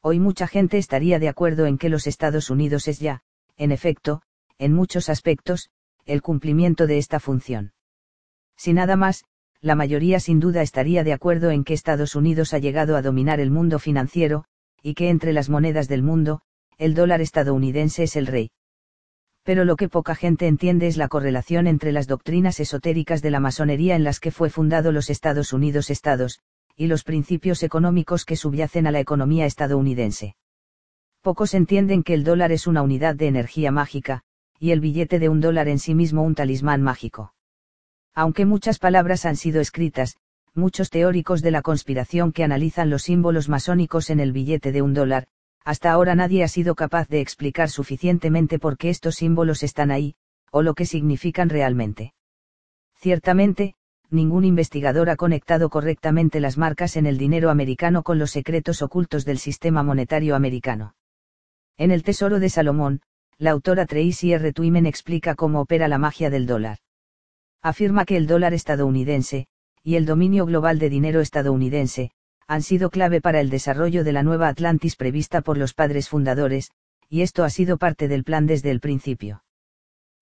Hoy 0.00 0.20
mucha 0.20 0.46
gente 0.46 0.76
estaría 0.76 1.18
de 1.18 1.28
acuerdo 1.28 1.66
en 1.66 1.78
que 1.78 1.88
los 1.88 2.06
Estados 2.06 2.50
Unidos 2.50 2.88
es 2.88 2.98
ya, 2.98 3.22
en 3.56 3.72
efecto, 3.72 4.22
en 4.58 4.72
muchos 4.72 5.08
aspectos, 5.08 5.70
el 6.04 6.20
cumplimiento 6.20 6.86
de 6.86 6.98
esta 6.98 7.20
función. 7.20 7.72
Si 8.56 8.72
nada 8.72 8.96
más, 8.96 9.24
la 9.64 9.76
mayoría 9.76 10.20
sin 10.20 10.40
duda 10.40 10.60
estaría 10.60 11.04
de 11.04 11.14
acuerdo 11.14 11.50
en 11.50 11.64
que 11.64 11.72
Estados 11.72 12.16
Unidos 12.16 12.52
ha 12.52 12.58
llegado 12.58 12.96
a 12.96 13.02
dominar 13.02 13.40
el 13.40 13.50
mundo 13.50 13.78
financiero, 13.78 14.44
y 14.82 14.92
que 14.92 15.08
entre 15.08 15.32
las 15.32 15.48
monedas 15.48 15.88
del 15.88 16.02
mundo, 16.02 16.42
el 16.76 16.94
dólar 16.94 17.22
estadounidense 17.22 18.02
es 18.02 18.14
el 18.16 18.26
rey. 18.26 18.50
Pero 19.42 19.64
lo 19.64 19.76
que 19.76 19.88
poca 19.88 20.14
gente 20.14 20.48
entiende 20.48 20.86
es 20.86 20.98
la 20.98 21.08
correlación 21.08 21.66
entre 21.66 21.92
las 21.92 22.06
doctrinas 22.06 22.60
esotéricas 22.60 23.22
de 23.22 23.30
la 23.30 23.40
masonería 23.40 23.96
en 23.96 24.04
las 24.04 24.20
que 24.20 24.30
fue 24.30 24.50
fundado 24.50 24.92
los 24.92 25.08
Estados 25.08 25.54
Unidos 25.54 25.88
Estados, 25.88 26.40
y 26.76 26.86
los 26.88 27.02
principios 27.02 27.62
económicos 27.62 28.26
que 28.26 28.36
subyacen 28.36 28.86
a 28.86 28.90
la 28.90 29.00
economía 29.00 29.46
estadounidense. 29.46 30.36
Pocos 31.22 31.54
entienden 31.54 32.02
que 32.02 32.12
el 32.12 32.22
dólar 32.22 32.52
es 32.52 32.66
una 32.66 32.82
unidad 32.82 33.14
de 33.14 33.28
energía 33.28 33.70
mágica, 33.70 34.24
y 34.60 34.72
el 34.72 34.80
billete 34.80 35.18
de 35.18 35.30
un 35.30 35.40
dólar 35.40 35.68
en 35.68 35.78
sí 35.78 35.94
mismo 35.94 36.22
un 36.22 36.34
talismán 36.34 36.82
mágico. 36.82 37.33
Aunque 38.14 38.46
muchas 38.46 38.78
palabras 38.78 39.24
han 39.26 39.36
sido 39.36 39.60
escritas, 39.60 40.16
muchos 40.54 40.90
teóricos 40.90 41.42
de 41.42 41.50
la 41.50 41.62
conspiración 41.62 42.32
que 42.32 42.44
analizan 42.44 42.88
los 42.88 43.02
símbolos 43.02 43.48
masónicos 43.48 44.08
en 44.10 44.20
el 44.20 44.32
billete 44.32 44.70
de 44.70 44.82
un 44.82 44.94
dólar, 44.94 45.26
hasta 45.64 45.90
ahora 45.90 46.14
nadie 46.14 46.44
ha 46.44 46.48
sido 46.48 46.74
capaz 46.74 47.08
de 47.08 47.20
explicar 47.20 47.70
suficientemente 47.70 48.58
por 48.58 48.76
qué 48.76 48.90
estos 48.90 49.16
símbolos 49.16 49.62
están 49.62 49.90
ahí, 49.90 50.14
o 50.52 50.62
lo 50.62 50.74
que 50.74 50.86
significan 50.86 51.48
realmente. 51.48 52.14
Ciertamente, 52.94 53.74
ningún 54.10 54.44
investigador 54.44 55.10
ha 55.10 55.16
conectado 55.16 55.68
correctamente 55.68 56.38
las 56.38 56.56
marcas 56.56 56.96
en 56.96 57.06
el 57.06 57.18
dinero 57.18 57.50
americano 57.50 58.04
con 58.04 58.18
los 58.18 58.30
secretos 58.30 58.82
ocultos 58.82 59.24
del 59.24 59.38
sistema 59.38 59.82
monetario 59.82 60.36
americano. 60.36 60.94
En 61.76 61.90
El 61.90 62.04
Tesoro 62.04 62.38
de 62.38 62.50
Salomón, 62.50 63.00
la 63.38 63.50
autora 63.50 63.86
Tracy 63.86 64.32
R. 64.32 64.52
Twyman 64.52 64.86
explica 64.86 65.34
cómo 65.34 65.62
opera 65.62 65.88
la 65.88 65.98
magia 65.98 66.30
del 66.30 66.46
dólar. 66.46 66.78
Afirma 67.64 68.04
que 68.04 68.18
el 68.18 68.26
dólar 68.26 68.52
estadounidense, 68.52 69.46
y 69.82 69.94
el 69.94 70.04
dominio 70.04 70.44
global 70.44 70.78
de 70.78 70.90
dinero 70.90 71.22
estadounidense, 71.22 72.10
han 72.46 72.60
sido 72.60 72.90
clave 72.90 73.22
para 73.22 73.40
el 73.40 73.48
desarrollo 73.48 74.04
de 74.04 74.12
la 74.12 74.22
nueva 74.22 74.48
Atlantis 74.48 74.96
prevista 74.96 75.40
por 75.40 75.56
los 75.56 75.72
padres 75.72 76.10
fundadores, 76.10 76.72
y 77.08 77.22
esto 77.22 77.42
ha 77.42 77.48
sido 77.48 77.78
parte 77.78 78.06
del 78.06 78.22
plan 78.22 78.44
desde 78.44 78.70
el 78.70 78.80
principio. 78.80 79.44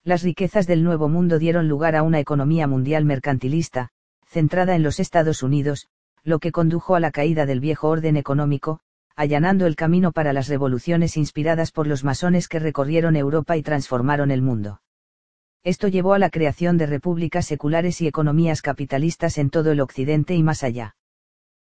Las 0.05 0.23
riquezas 0.23 0.67
del 0.67 0.85
Nuevo 0.85 1.09
Mundo 1.09 1.37
dieron 1.37 1.67
lugar 1.67 1.97
a 1.97 2.03
una 2.03 2.21
economía 2.21 2.65
mundial 2.65 3.03
mercantilista, 3.03 3.89
centrada 4.25 4.73
en 4.77 4.83
los 4.83 5.01
Estados 5.01 5.43
Unidos, 5.43 5.87
lo 6.23 6.39
que 6.39 6.53
condujo 6.53 6.95
a 6.95 7.01
la 7.01 7.11
caída 7.11 7.45
del 7.45 7.59
viejo 7.59 7.89
orden 7.89 8.15
económico, 8.15 8.79
allanando 9.17 9.65
el 9.65 9.75
camino 9.75 10.13
para 10.13 10.31
las 10.31 10.47
revoluciones 10.47 11.17
inspiradas 11.17 11.73
por 11.73 11.87
los 11.87 12.05
masones 12.05 12.47
que 12.47 12.59
recorrieron 12.59 13.17
Europa 13.17 13.57
y 13.57 13.63
transformaron 13.63 14.31
el 14.31 14.41
mundo. 14.41 14.79
Esto 15.63 15.87
llevó 15.87 16.13
a 16.13 16.19
la 16.19 16.29
creación 16.29 16.77
de 16.77 16.87
repúblicas 16.87 17.45
seculares 17.45 18.01
y 18.01 18.07
economías 18.07 18.61
capitalistas 18.61 19.37
en 19.37 19.49
todo 19.49 19.71
el 19.71 19.79
occidente 19.79 20.35
y 20.35 20.43
más 20.43 20.63
allá. 20.63 20.95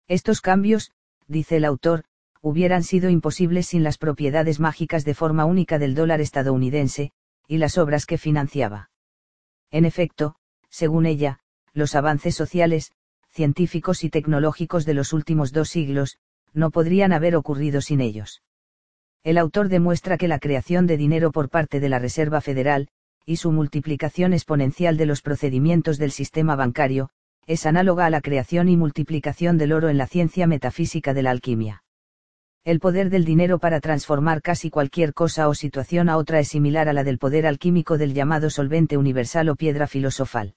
Estos 0.08 0.40
cambios, 0.40 0.90
dice 1.28 1.56
el 1.56 1.64
autor, 1.64 2.04
hubieran 2.42 2.82
sido 2.82 3.08
imposibles 3.08 3.66
sin 3.68 3.84
las 3.84 3.96
propiedades 3.96 4.58
mágicas 4.58 5.04
de 5.04 5.14
forma 5.14 5.44
única 5.44 5.78
del 5.78 5.94
dólar 5.94 6.20
estadounidense, 6.20 7.12
y 7.46 7.58
las 7.58 7.78
obras 7.78 8.04
que 8.04 8.18
financiaba. 8.18 8.90
En 9.70 9.84
efecto, 9.84 10.34
según 10.68 11.06
ella, 11.06 11.38
los 11.72 11.94
avances 11.94 12.34
sociales, 12.34 12.92
científicos 13.30 14.02
y 14.04 14.10
tecnológicos 14.10 14.84
de 14.84 14.94
los 14.94 15.12
últimos 15.12 15.52
dos 15.52 15.68
siglos, 15.68 16.18
no 16.52 16.70
podrían 16.70 17.12
haber 17.12 17.36
ocurrido 17.36 17.80
sin 17.80 18.00
ellos. 18.00 18.42
El 19.22 19.38
autor 19.38 19.68
demuestra 19.68 20.18
que 20.18 20.28
la 20.28 20.38
creación 20.38 20.86
de 20.86 20.96
dinero 20.96 21.32
por 21.32 21.48
parte 21.48 21.80
de 21.80 21.88
la 21.88 21.98
Reserva 21.98 22.40
Federal, 22.40 22.88
y 23.26 23.36
su 23.36 23.52
multiplicación 23.52 24.32
exponencial 24.32 24.96
de 24.96 25.06
los 25.06 25.22
procedimientos 25.22 25.98
del 25.98 26.10
sistema 26.10 26.56
bancario, 26.56 27.10
es 27.46 27.66
análoga 27.66 28.06
a 28.06 28.10
la 28.10 28.20
creación 28.20 28.68
y 28.68 28.76
multiplicación 28.76 29.58
del 29.58 29.72
oro 29.72 29.88
en 29.88 29.98
la 29.98 30.06
ciencia 30.06 30.46
metafísica 30.46 31.14
de 31.14 31.22
la 31.22 31.30
alquimia. 31.30 31.82
El 32.64 32.80
poder 32.80 33.10
del 33.10 33.26
dinero 33.26 33.58
para 33.58 33.80
transformar 33.80 34.40
casi 34.40 34.70
cualquier 34.70 35.12
cosa 35.12 35.48
o 35.48 35.54
situación 35.54 36.08
a 36.08 36.16
otra 36.16 36.40
es 36.40 36.48
similar 36.48 36.88
a 36.88 36.94
la 36.94 37.04
del 37.04 37.18
poder 37.18 37.46
alquímico 37.46 37.98
del 37.98 38.14
llamado 38.14 38.48
solvente 38.48 38.96
universal 38.96 39.50
o 39.50 39.56
piedra 39.56 39.86
filosofal. 39.86 40.54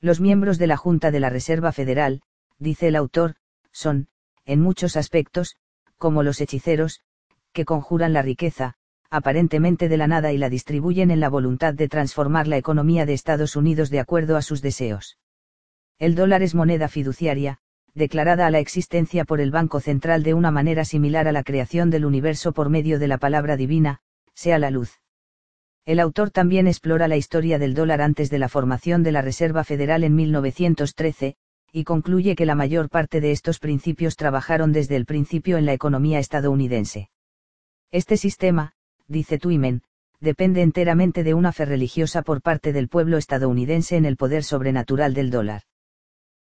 Los 0.00 0.20
miembros 0.20 0.58
de 0.58 0.68
la 0.68 0.76
Junta 0.76 1.10
de 1.10 1.18
la 1.18 1.30
Reserva 1.30 1.72
Federal, 1.72 2.22
dice 2.58 2.88
el 2.88 2.96
autor, 2.96 3.34
son, 3.72 4.06
en 4.44 4.60
muchos 4.60 4.96
aspectos, 4.96 5.56
como 5.98 6.22
los 6.22 6.40
hechiceros, 6.40 7.00
que 7.52 7.64
conjuran 7.64 8.12
la 8.12 8.22
riqueza, 8.22 8.74
aparentemente 9.16 9.88
de 9.88 9.96
la 9.96 10.06
nada 10.06 10.32
y 10.32 10.38
la 10.38 10.50
distribuyen 10.50 11.10
en 11.10 11.20
la 11.20 11.30
voluntad 11.30 11.72
de 11.72 11.88
transformar 11.88 12.46
la 12.46 12.58
economía 12.58 13.06
de 13.06 13.14
Estados 13.14 13.56
Unidos 13.56 13.88
de 13.88 14.00
acuerdo 14.00 14.36
a 14.36 14.42
sus 14.42 14.60
deseos. 14.60 15.18
El 15.98 16.14
dólar 16.14 16.42
es 16.42 16.54
moneda 16.54 16.88
fiduciaria, 16.88 17.58
declarada 17.94 18.46
a 18.46 18.50
la 18.50 18.58
existencia 18.58 19.24
por 19.24 19.40
el 19.40 19.50
Banco 19.50 19.80
Central 19.80 20.22
de 20.22 20.34
una 20.34 20.50
manera 20.50 20.84
similar 20.84 21.26
a 21.28 21.32
la 21.32 21.42
creación 21.42 21.88
del 21.88 22.04
universo 22.04 22.52
por 22.52 22.68
medio 22.68 22.98
de 22.98 23.08
la 23.08 23.16
palabra 23.16 23.56
divina, 23.56 24.00
sea 24.34 24.58
la 24.58 24.70
luz. 24.70 25.00
El 25.86 25.98
autor 25.98 26.30
también 26.30 26.66
explora 26.66 27.08
la 27.08 27.16
historia 27.16 27.58
del 27.58 27.72
dólar 27.72 28.02
antes 28.02 28.28
de 28.28 28.38
la 28.38 28.50
formación 28.50 29.02
de 29.02 29.12
la 29.12 29.22
Reserva 29.22 29.64
Federal 29.64 30.04
en 30.04 30.14
1913, 30.14 31.36
y 31.72 31.84
concluye 31.84 32.36
que 32.36 32.44
la 32.44 32.54
mayor 32.54 32.90
parte 32.90 33.22
de 33.22 33.32
estos 33.32 33.60
principios 33.60 34.16
trabajaron 34.16 34.72
desde 34.72 34.96
el 34.96 35.06
principio 35.06 35.56
en 35.56 35.64
la 35.64 35.72
economía 35.72 36.18
estadounidense. 36.18 37.08
Este 37.90 38.18
sistema, 38.18 38.72
dice 39.08 39.38
Twyman, 39.38 39.82
depende 40.20 40.62
enteramente 40.62 41.24
de 41.24 41.34
una 41.34 41.52
fe 41.52 41.64
religiosa 41.64 42.22
por 42.22 42.42
parte 42.42 42.72
del 42.72 42.88
pueblo 42.88 43.16
estadounidense 43.16 43.96
en 43.96 44.04
el 44.04 44.16
poder 44.16 44.44
sobrenatural 44.44 45.14
del 45.14 45.30
dólar. 45.30 45.62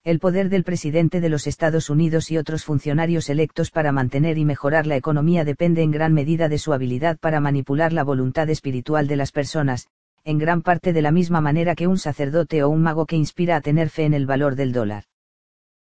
El 0.04 0.20
poder 0.20 0.50
del 0.50 0.66
presidente 0.66 1.22
de 1.22 1.30
los 1.30 1.48
Estados 1.48 1.90
Unidos 1.90 2.30
y 2.30 2.38
otros 2.38 2.66
funcionarios 2.66 3.30
electos 3.30 3.72
para 3.72 3.94
mantener 3.94 4.38
y 4.38 4.44
mejorar 4.44 4.86
la 4.86 4.98
economía 4.98 5.46
depende 5.46 5.82
en 5.82 5.92
gran 5.92 6.14
medida 6.14 6.50
de 6.50 6.58
su 6.58 6.74
habilidad 6.74 7.18
para 7.20 7.40
manipular 7.40 7.94
la 7.94 8.04
voluntad 8.04 8.50
espiritual 8.50 9.08
de 9.08 9.16
las 9.16 9.32
personas, 9.32 9.88
en 10.26 10.40
gran 10.40 10.62
parte 10.62 10.92
de 10.92 11.02
la 11.02 11.12
misma 11.12 11.40
manera 11.40 11.74
que 11.74 11.88
un 11.88 11.98
sacerdote 11.98 12.64
o 12.64 12.70
un 12.70 12.82
mago 12.82 13.06
que 13.06 13.16
inspira 13.16 13.56
a 13.56 13.62
tener 13.62 13.90
fe 13.90 14.04
en 14.04 14.14
el 14.14 14.26
valor 14.26 14.56
del 14.56 14.74
dólar. 14.74 15.06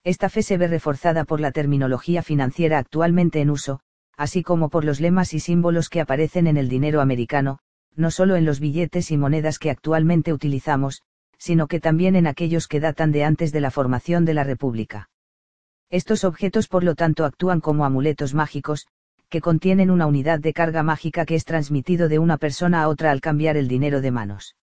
Esta 0.03 0.29
fe 0.29 0.43
se 0.43 0.59
ve 0.59 0.67
reforzada 0.67 1.25
por 1.25 1.41
la 1.41 1.53
terminología 1.53 2.23
financiera 2.23 2.79
actualmente 2.79 3.41
en 3.41 3.51
uso, 3.51 3.81
así 4.19 4.43
como 4.43 4.69
por 4.69 4.85
los 4.85 5.01
lemas 5.01 5.33
y 5.33 5.41
símbolos 5.41 5.89
que 5.89 6.01
aparecen 6.01 6.49
en 6.49 6.57
el 6.57 6.69
dinero 6.69 7.01
americano, 7.01 7.61
no 7.95 8.11
solo 8.11 8.35
en 8.35 8.45
los 8.45 8.59
billetes 8.59 9.13
y 9.13 9.17
monedas 9.17 9.61
que 9.61 9.71
actualmente 9.71 10.33
utilizamos, 10.33 11.03
sino 11.39 11.69
que 11.69 11.79
también 11.79 12.17
en 12.17 12.27
aquellos 12.27 12.67
que 12.67 12.81
datan 12.81 13.13
de 13.13 13.23
antes 13.23 13.53
de 13.53 13.61
la 13.61 13.71
formación 13.71 14.25
de 14.25 14.35
la 14.35 14.43
República. 14.43 15.09
Estos 15.89 16.25
objetos 16.25 16.67
por 16.67 16.83
lo 16.83 16.97
tanto 16.97 17.25
actúan 17.25 17.61
como 17.61 17.85
amuletos 17.85 18.35
mágicos, 18.35 18.89
que 19.29 19.41
contienen 19.41 19.89
una 19.89 20.07
unidad 20.07 20.41
de 20.41 20.53
carga 20.53 20.83
mágica 20.83 21.25
que 21.25 21.37
es 21.37 21.45
transmitido 21.45 22.09
de 22.09 22.19
una 22.19 22.39
persona 22.39 22.83
a 22.83 22.89
otra 22.89 23.13
al 23.13 23.21
cambiar 23.21 23.57
el 23.57 23.69
dinero 23.69 24.01
de 24.01 24.11
manos. 24.11 24.57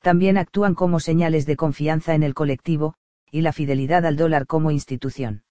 También 0.00 0.38
actúan 0.38 0.74
como 0.74 1.00
señales 1.00 1.46
de 1.46 1.56
confianza 1.56 2.14
en 2.14 2.22
el 2.22 2.34
colectivo, 2.34 2.94
y 3.30 3.40
la 3.40 3.52
fidelidad 3.52 4.06
al 4.06 4.16
dólar 4.16 4.46
como 4.46 4.70
institución. 4.70 5.42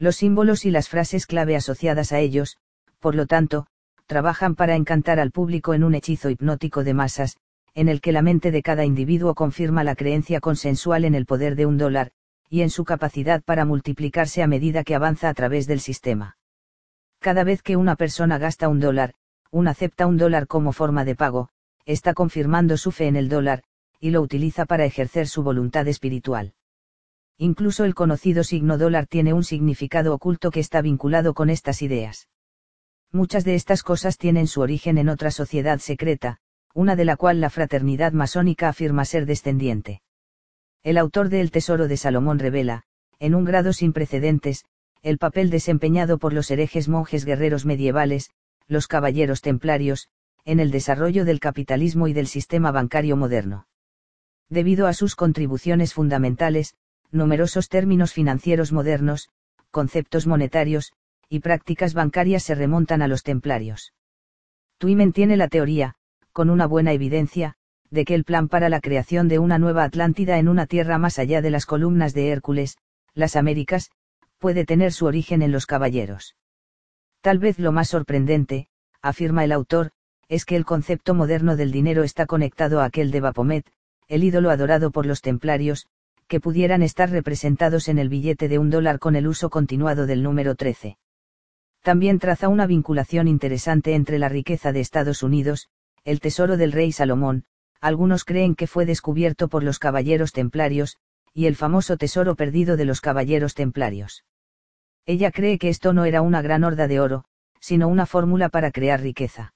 Los 0.00 0.16
símbolos 0.16 0.64
y 0.64 0.70
las 0.70 0.88
frases 0.88 1.26
clave 1.26 1.56
asociadas 1.56 2.10
a 2.12 2.20
ellos, 2.20 2.56
por 3.00 3.14
lo 3.14 3.26
tanto, 3.26 3.66
trabajan 4.06 4.54
para 4.54 4.74
encantar 4.74 5.20
al 5.20 5.30
público 5.30 5.74
en 5.74 5.84
un 5.84 5.94
hechizo 5.94 6.30
hipnótico 6.30 6.84
de 6.84 6.94
masas, 6.94 7.36
en 7.74 7.90
el 7.90 8.00
que 8.00 8.10
la 8.10 8.22
mente 8.22 8.50
de 8.50 8.62
cada 8.62 8.86
individuo 8.86 9.34
confirma 9.34 9.84
la 9.84 9.94
creencia 9.94 10.40
consensual 10.40 11.04
en 11.04 11.14
el 11.14 11.26
poder 11.26 11.54
de 11.54 11.66
un 11.66 11.76
dólar, 11.76 12.12
y 12.48 12.62
en 12.62 12.70
su 12.70 12.86
capacidad 12.86 13.42
para 13.42 13.66
multiplicarse 13.66 14.42
a 14.42 14.46
medida 14.46 14.84
que 14.84 14.94
avanza 14.94 15.28
a 15.28 15.34
través 15.34 15.66
del 15.66 15.80
sistema. 15.80 16.38
Cada 17.18 17.44
vez 17.44 17.60
que 17.60 17.76
una 17.76 17.94
persona 17.94 18.38
gasta 18.38 18.70
un 18.70 18.80
dólar, 18.80 19.12
un 19.50 19.68
acepta 19.68 20.06
un 20.06 20.16
dólar 20.16 20.46
como 20.46 20.72
forma 20.72 21.04
de 21.04 21.14
pago, 21.14 21.50
está 21.84 22.14
confirmando 22.14 22.78
su 22.78 22.90
fe 22.90 23.06
en 23.06 23.16
el 23.16 23.28
dólar, 23.28 23.64
y 24.00 24.12
lo 24.12 24.22
utiliza 24.22 24.64
para 24.64 24.86
ejercer 24.86 25.28
su 25.28 25.42
voluntad 25.42 25.86
espiritual. 25.88 26.54
Incluso 27.42 27.86
el 27.86 27.94
conocido 27.94 28.44
signo 28.44 28.76
dólar 28.76 29.06
tiene 29.06 29.32
un 29.32 29.44
significado 29.44 30.12
oculto 30.12 30.50
que 30.50 30.60
está 30.60 30.82
vinculado 30.82 31.32
con 31.32 31.48
estas 31.48 31.80
ideas. 31.80 32.28
Muchas 33.12 33.44
de 33.44 33.54
estas 33.54 33.82
cosas 33.82 34.18
tienen 34.18 34.46
su 34.46 34.60
origen 34.60 34.98
en 34.98 35.08
otra 35.08 35.30
sociedad 35.30 35.78
secreta, 35.78 36.36
una 36.74 36.96
de 36.96 37.06
la 37.06 37.16
cual 37.16 37.40
la 37.40 37.48
fraternidad 37.48 38.12
masónica 38.12 38.68
afirma 38.68 39.06
ser 39.06 39.24
descendiente. 39.24 40.02
El 40.82 40.98
autor 40.98 41.30
de 41.30 41.40
El 41.40 41.50
Tesoro 41.50 41.88
de 41.88 41.96
Salomón 41.96 42.40
revela, 42.40 42.82
en 43.18 43.34
un 43.34 43.46
grado 43.46 43.72
sin 43.72 43.94
precedentes, 43.94 44.66
el 45.00 45.16
papel 45.16 45.48
desempeñado 45.48 46.18
por 46.18 46.34
los 46.34 46.50
herejes 46.50 46.90
monjes 46.90 47.24
guerreros 47.24 47.64
medievales, 47.64 48.28
los 48.66 48.86
caballeros 48.86 49.40
templarios, 49.40 50.08
en 50.44 50.60
el 50.60 50.70
desarrollo 50.70 51.24
del 51.24 51.40
capitalismo 51.40 52.06
y 52.06 52.12
del 52.12 52.26
sistema 52.26 52.70
bancario 52.70 53.16
moderno. 53.16 53.66
Debido 54.50 54.86
a 54.86 54.92
sus 54.92 55.16
contribuciones 55.16 55.94
fundamentales, 55.94 56.74
numerosos 57.12 57.68
términos 57.68 58.12
financieros 58.12 58.72
modernos, 58.72 59.28
conceptos 59.70 60.26
monetarios, 60.26 60.92
y 61.28 61.40
prácticas 61.40 61.94
bancarias 61.94 62.42
se 62.42 62.54
remontan 62.54 63.02
a 63.02 63.08
los 63.08 63.22
templarios. 63.22 63.92
Twymen 64.78 65.12
tiene 65.12 65.36
la 65.36 65.48
teoría, 65.48 65.94
con 66.32 66.50
una 66.50 66.66
buena 66.66 66.92
evidencia, 66.92 67.54
de 67.90 68.04
que 68.04 68.14
el 68.14 68.24
plan 68.24 68.48
para 68.48 68.68
la 68.68 68.80
creación 68.80 69.28
de 69.28 69.38
una 69.38 69.58
nueva 69.58 69.84
Atlántida 69.84 70.38
en 70.38 70.48
una 70.48 70.66
tierra 70.66 70.98
más 70.98 71.18
allá 71.18 71.42
de 71.42 71.50
las 71.50 71.66
columnas 71.66 72.14
de 72.14 72.28
Hércules, 72.28 72.78
las 73.14 73.36
Américas, 73.36 73.90
puede 74.38 74.64
tener 74.64 74.92
su 74.92 75.06
origen 75.06 75.42
en 75.42 75.52
los 75.52 75.66
caballeros. 75.66 76.36
Tal 77.20 77.38
vez 77.38 77.58
lo 77.58 77.72
más 77.72 77.88
sorprendente, 77.88 78.68
afirma 79.02 79.44
el 79.44 79.52
autor, 79.52 79.90
es 80.28 80.44
que 80.44 80.56
el 80.56 80.64
concepto 80.64 81.14
moderno 81.14 81.56
del 81.56 81.72
dinero 81.72 82.04
está 82.04 82.26
conectado 82.26 82.80
a 82.80 82.84
aquel 82.86 83.10
de 83.10 83.20
Baphomet, 83.20 83.66
el 84.08 84.24
ídolo 84.24 84.50
adorado 84.50 84.90
por 84.90 85.04
los 85.06 85.20
templarios, 85.20 85.86
que 86.30 86.38
pudieran 86.38 86.84
estar 86.84 87.10
representados 87.10 87.88
en 87.88 87.98
el 87.98 88.08
billete 88.08 88.46
de 88.46 88.60
un 88.60 88.70
dólar 88.70 89.00
con 89.00 89.16
el 89.16 89.26
uso 89.26 89.50
continuado 89.50 90.06
del 90.06 90.22
número 90.22 90.54
13. 90.54 90.96
También 91.82 92.20
traza 92.20 92.48
una 92.48 92.68
vinculación 92.68 93.26
interesante 93.26 93.96
entre 93.96 94.20
la 94.20 94.28
riqueza 94.28 94.70
de 94.70 94.78
Estados 94.78 95.24
Unidos, 95.24 95.68
el 96.04 96.20
tesoro 96.20 96.56
del 96.56 96.70
rey 96.70 96.92
Salomón, 96.92 97.46
algunos 97.80 98.24
creen 98.24 98.54
que 98.54 98.68
fue 98.68 98.86
descubierto 98.86 99.48
por 99.48 99.64
los 99.64 99.80
caballeros 99.80 100.30
templarios, 100.30 100.98
y 101.34 101.46
el 101.46 101.56
famoso 101.56 101.96
tesoro 101.96 102.36
perdido 102.36 102.76
de 102.76 102.84
los 102.84 103.00
caballeros 103.00 103.54
templarios. 103.54 104.24
Ella 105.06 105.32
cree 105.32 105.58
que 105.58 105.68
esto 105.68 105.92
no 105.92 106.04
era 106.04 106.22
una 106.22 106.42
gran 106.42 106.62
horda 106.62 106.86
de 106.86 107.00
oro, 107.00 107.24
sino 107.58 107.88
una 107.88 108.06
fórmula 108.06 108.50
para 108.50 108.70
crear 108.70 109.00
riqueza. 109.00 109.52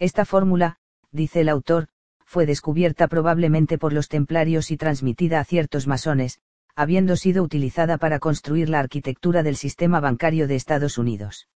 Esta 0.00 0.24
fórmula, 0.24 0.78
dice 1.12 1.42
el 1.42 1.48
autor, 1.48 1.86
fue 2.34 2.46
descubierta 2.46 3.06
probablemente 3.06 3.78
por 3.78 3.92
los 3.92 4.08
templarios 4.08 4.72
y 4.72 4.76
transmitida 4.76 5.38
a 5.38 5.44
ciertos 5.44 5.86
masones, 5.86 6.40
habiendo 6.74 7.14
sido 7.14 7.44
utilizada 7.44 7.96
para 7.96 8.18
construir 8.18 8.68
la 8.68 8.80
arquitectura 8.80 9.44
del 9.44 9.54
sistema 9.54 10.00
bancario 10.00 10.48
de 10.48 10.56
Estados 10.56 10.98
Unidos. 10.98 11.46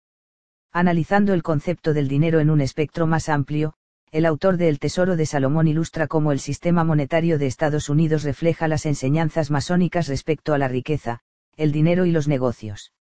Analizando 0.71 1.35
el 1.35 1.43
concepto 1.43 1.95
del 1.95 2.07
dinero 2.07 2.39
en 2.39 2.49
un 2.49 2.61
espectro 2.61 3.09
más 3.09 3.29
amplio, 3.29 3.75
el 4.13 4.25
autor 4.25 4.57
de 4.57 4.69
El 4.69 4.79
Tesoro 4.79 5.17
de 5.17 5.27
Salomón 5.27 5.67
ilustra 5.67 6.07
cómo 6.07 6.31
el 6.31 6.39
sistema 6.39 6.85
monetario 6.85 7.41
de 7.41 7.49
Estados 7.49 7.89
Unidos 7.89 8.23
refleja 8.23 8.69
las 8.69 8.87
enseñanzas 8.87 9.51
masónicas 9.51 10.07
respecto 10.07 10.55
a 10.55 10.59
la 10.59 10.69
riqueza, 10.69 11.23
el 11.57 11.73
dinero 11.73 12.07
y 12.07 12.13
los 12.13 12.29
negocios. 12.29 12.93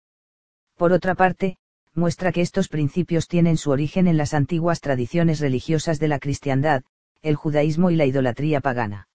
Por 0.76 0.92
otra 0.92 1.14
parte, 1.14 1.58
muestra 1.92 2.32
que 2.32 2.40
estos 2.40 2.68
principios 2.68 3.28
tienen 3.28 3.58
su 3.58 3.70
origen 3.70 4.06
en 4.06 4.16
las 4.16 4.32
antiguas 4.32 4.80
tradiciones 4.80 5.40
religiosas 5.40 5.98
de 5.98 6.08
la 6.08 6.18
cristiandad, 6.18 6.84
el 7.26 7.36
judaísmo 7.36 7.90
y 7.90 7.96
la 7.96 8.06
idolatría 8.06 8.60
pagana. 8.60 9.08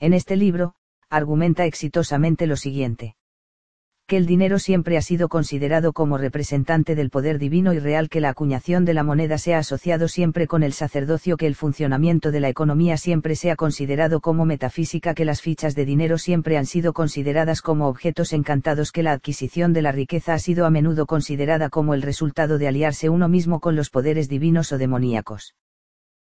En 0.00 0.14
este 0.14 0.36
libro, 0.36 0.74
argumenta 1.10 1.66
exitosamente 1.66 2.46
lo 2.46 2.56
siguiente 2.56 3.16
que 4.06 4.16
el 4.16 4.26
dinero 4.26 4.60
siempre 4.60 4.96
ha 4.96 5.02
sido 5.02 5.28
considerado 5.28 5.92
como 5.92 6.16
representante 6.16 6.94
del 6.94 7.10
poder 7.10 7.40
divino 7.40 7.72
y 7.72 7.80
real 7.80 8.08
que 8.08 8.20
la 8.20 8.28
acuñación 8.28 8.84
de 8.84 8.94
la 8.94 9.02
moneda 9.02 9.36
sea 9.36 9.58
asociado 9.58 10.06
siempre 10.06 10.46
con 10.46 10.62
el 10.62 10.72
sacerdocio 10.72 11.36
que 11.36 11.48
el 11.48 11.56
funcionamiento 11.56 12.30
de 12.30 12.38
la 12.38 12.48
economía 12.48 12.98
siempre 12.98 13.34
sea 13.34 13.56
considerado 13.56 14.20
como 14.20 14.44
metafísica 14.44 15.12
que 15.12 15.24
las 15.24 15.42
fichas 15.42 15.74
de 15.74 15.86
dinero 15.86 16.18
siempre 16.18 16.56
han 16.56 16.66
sido 16.66 16.92
consideradas 16.92 17.62
como 17.62 17.88
objetos 17.88 18.32
encantados 18.32 18.92
que 18.92 19.02
la 19.02 19.10
adquisición 19.10 19.72
de 19.72 19.82
la 19.82 19.90
riqueza 19.90 20.34
ha 20.34 20.38
sido 20.38 20.66
a 20.66 20.70
menudo 20.70 21.06
considerada 21.06 21.68
como 21.68 21.92
el 21.92 22.02
resultado 22.02 22.58
de 22.58 22.68
aliarse 22.68 23.08
uno 23.08 23.28
mismo 23.28 23.58
con 23.58 23.74
los 23.74 23.90
poderes 23.90 24.28
divinos 24.28 24.70
o 24.70 24.78
demoníacos. 24.78 25.56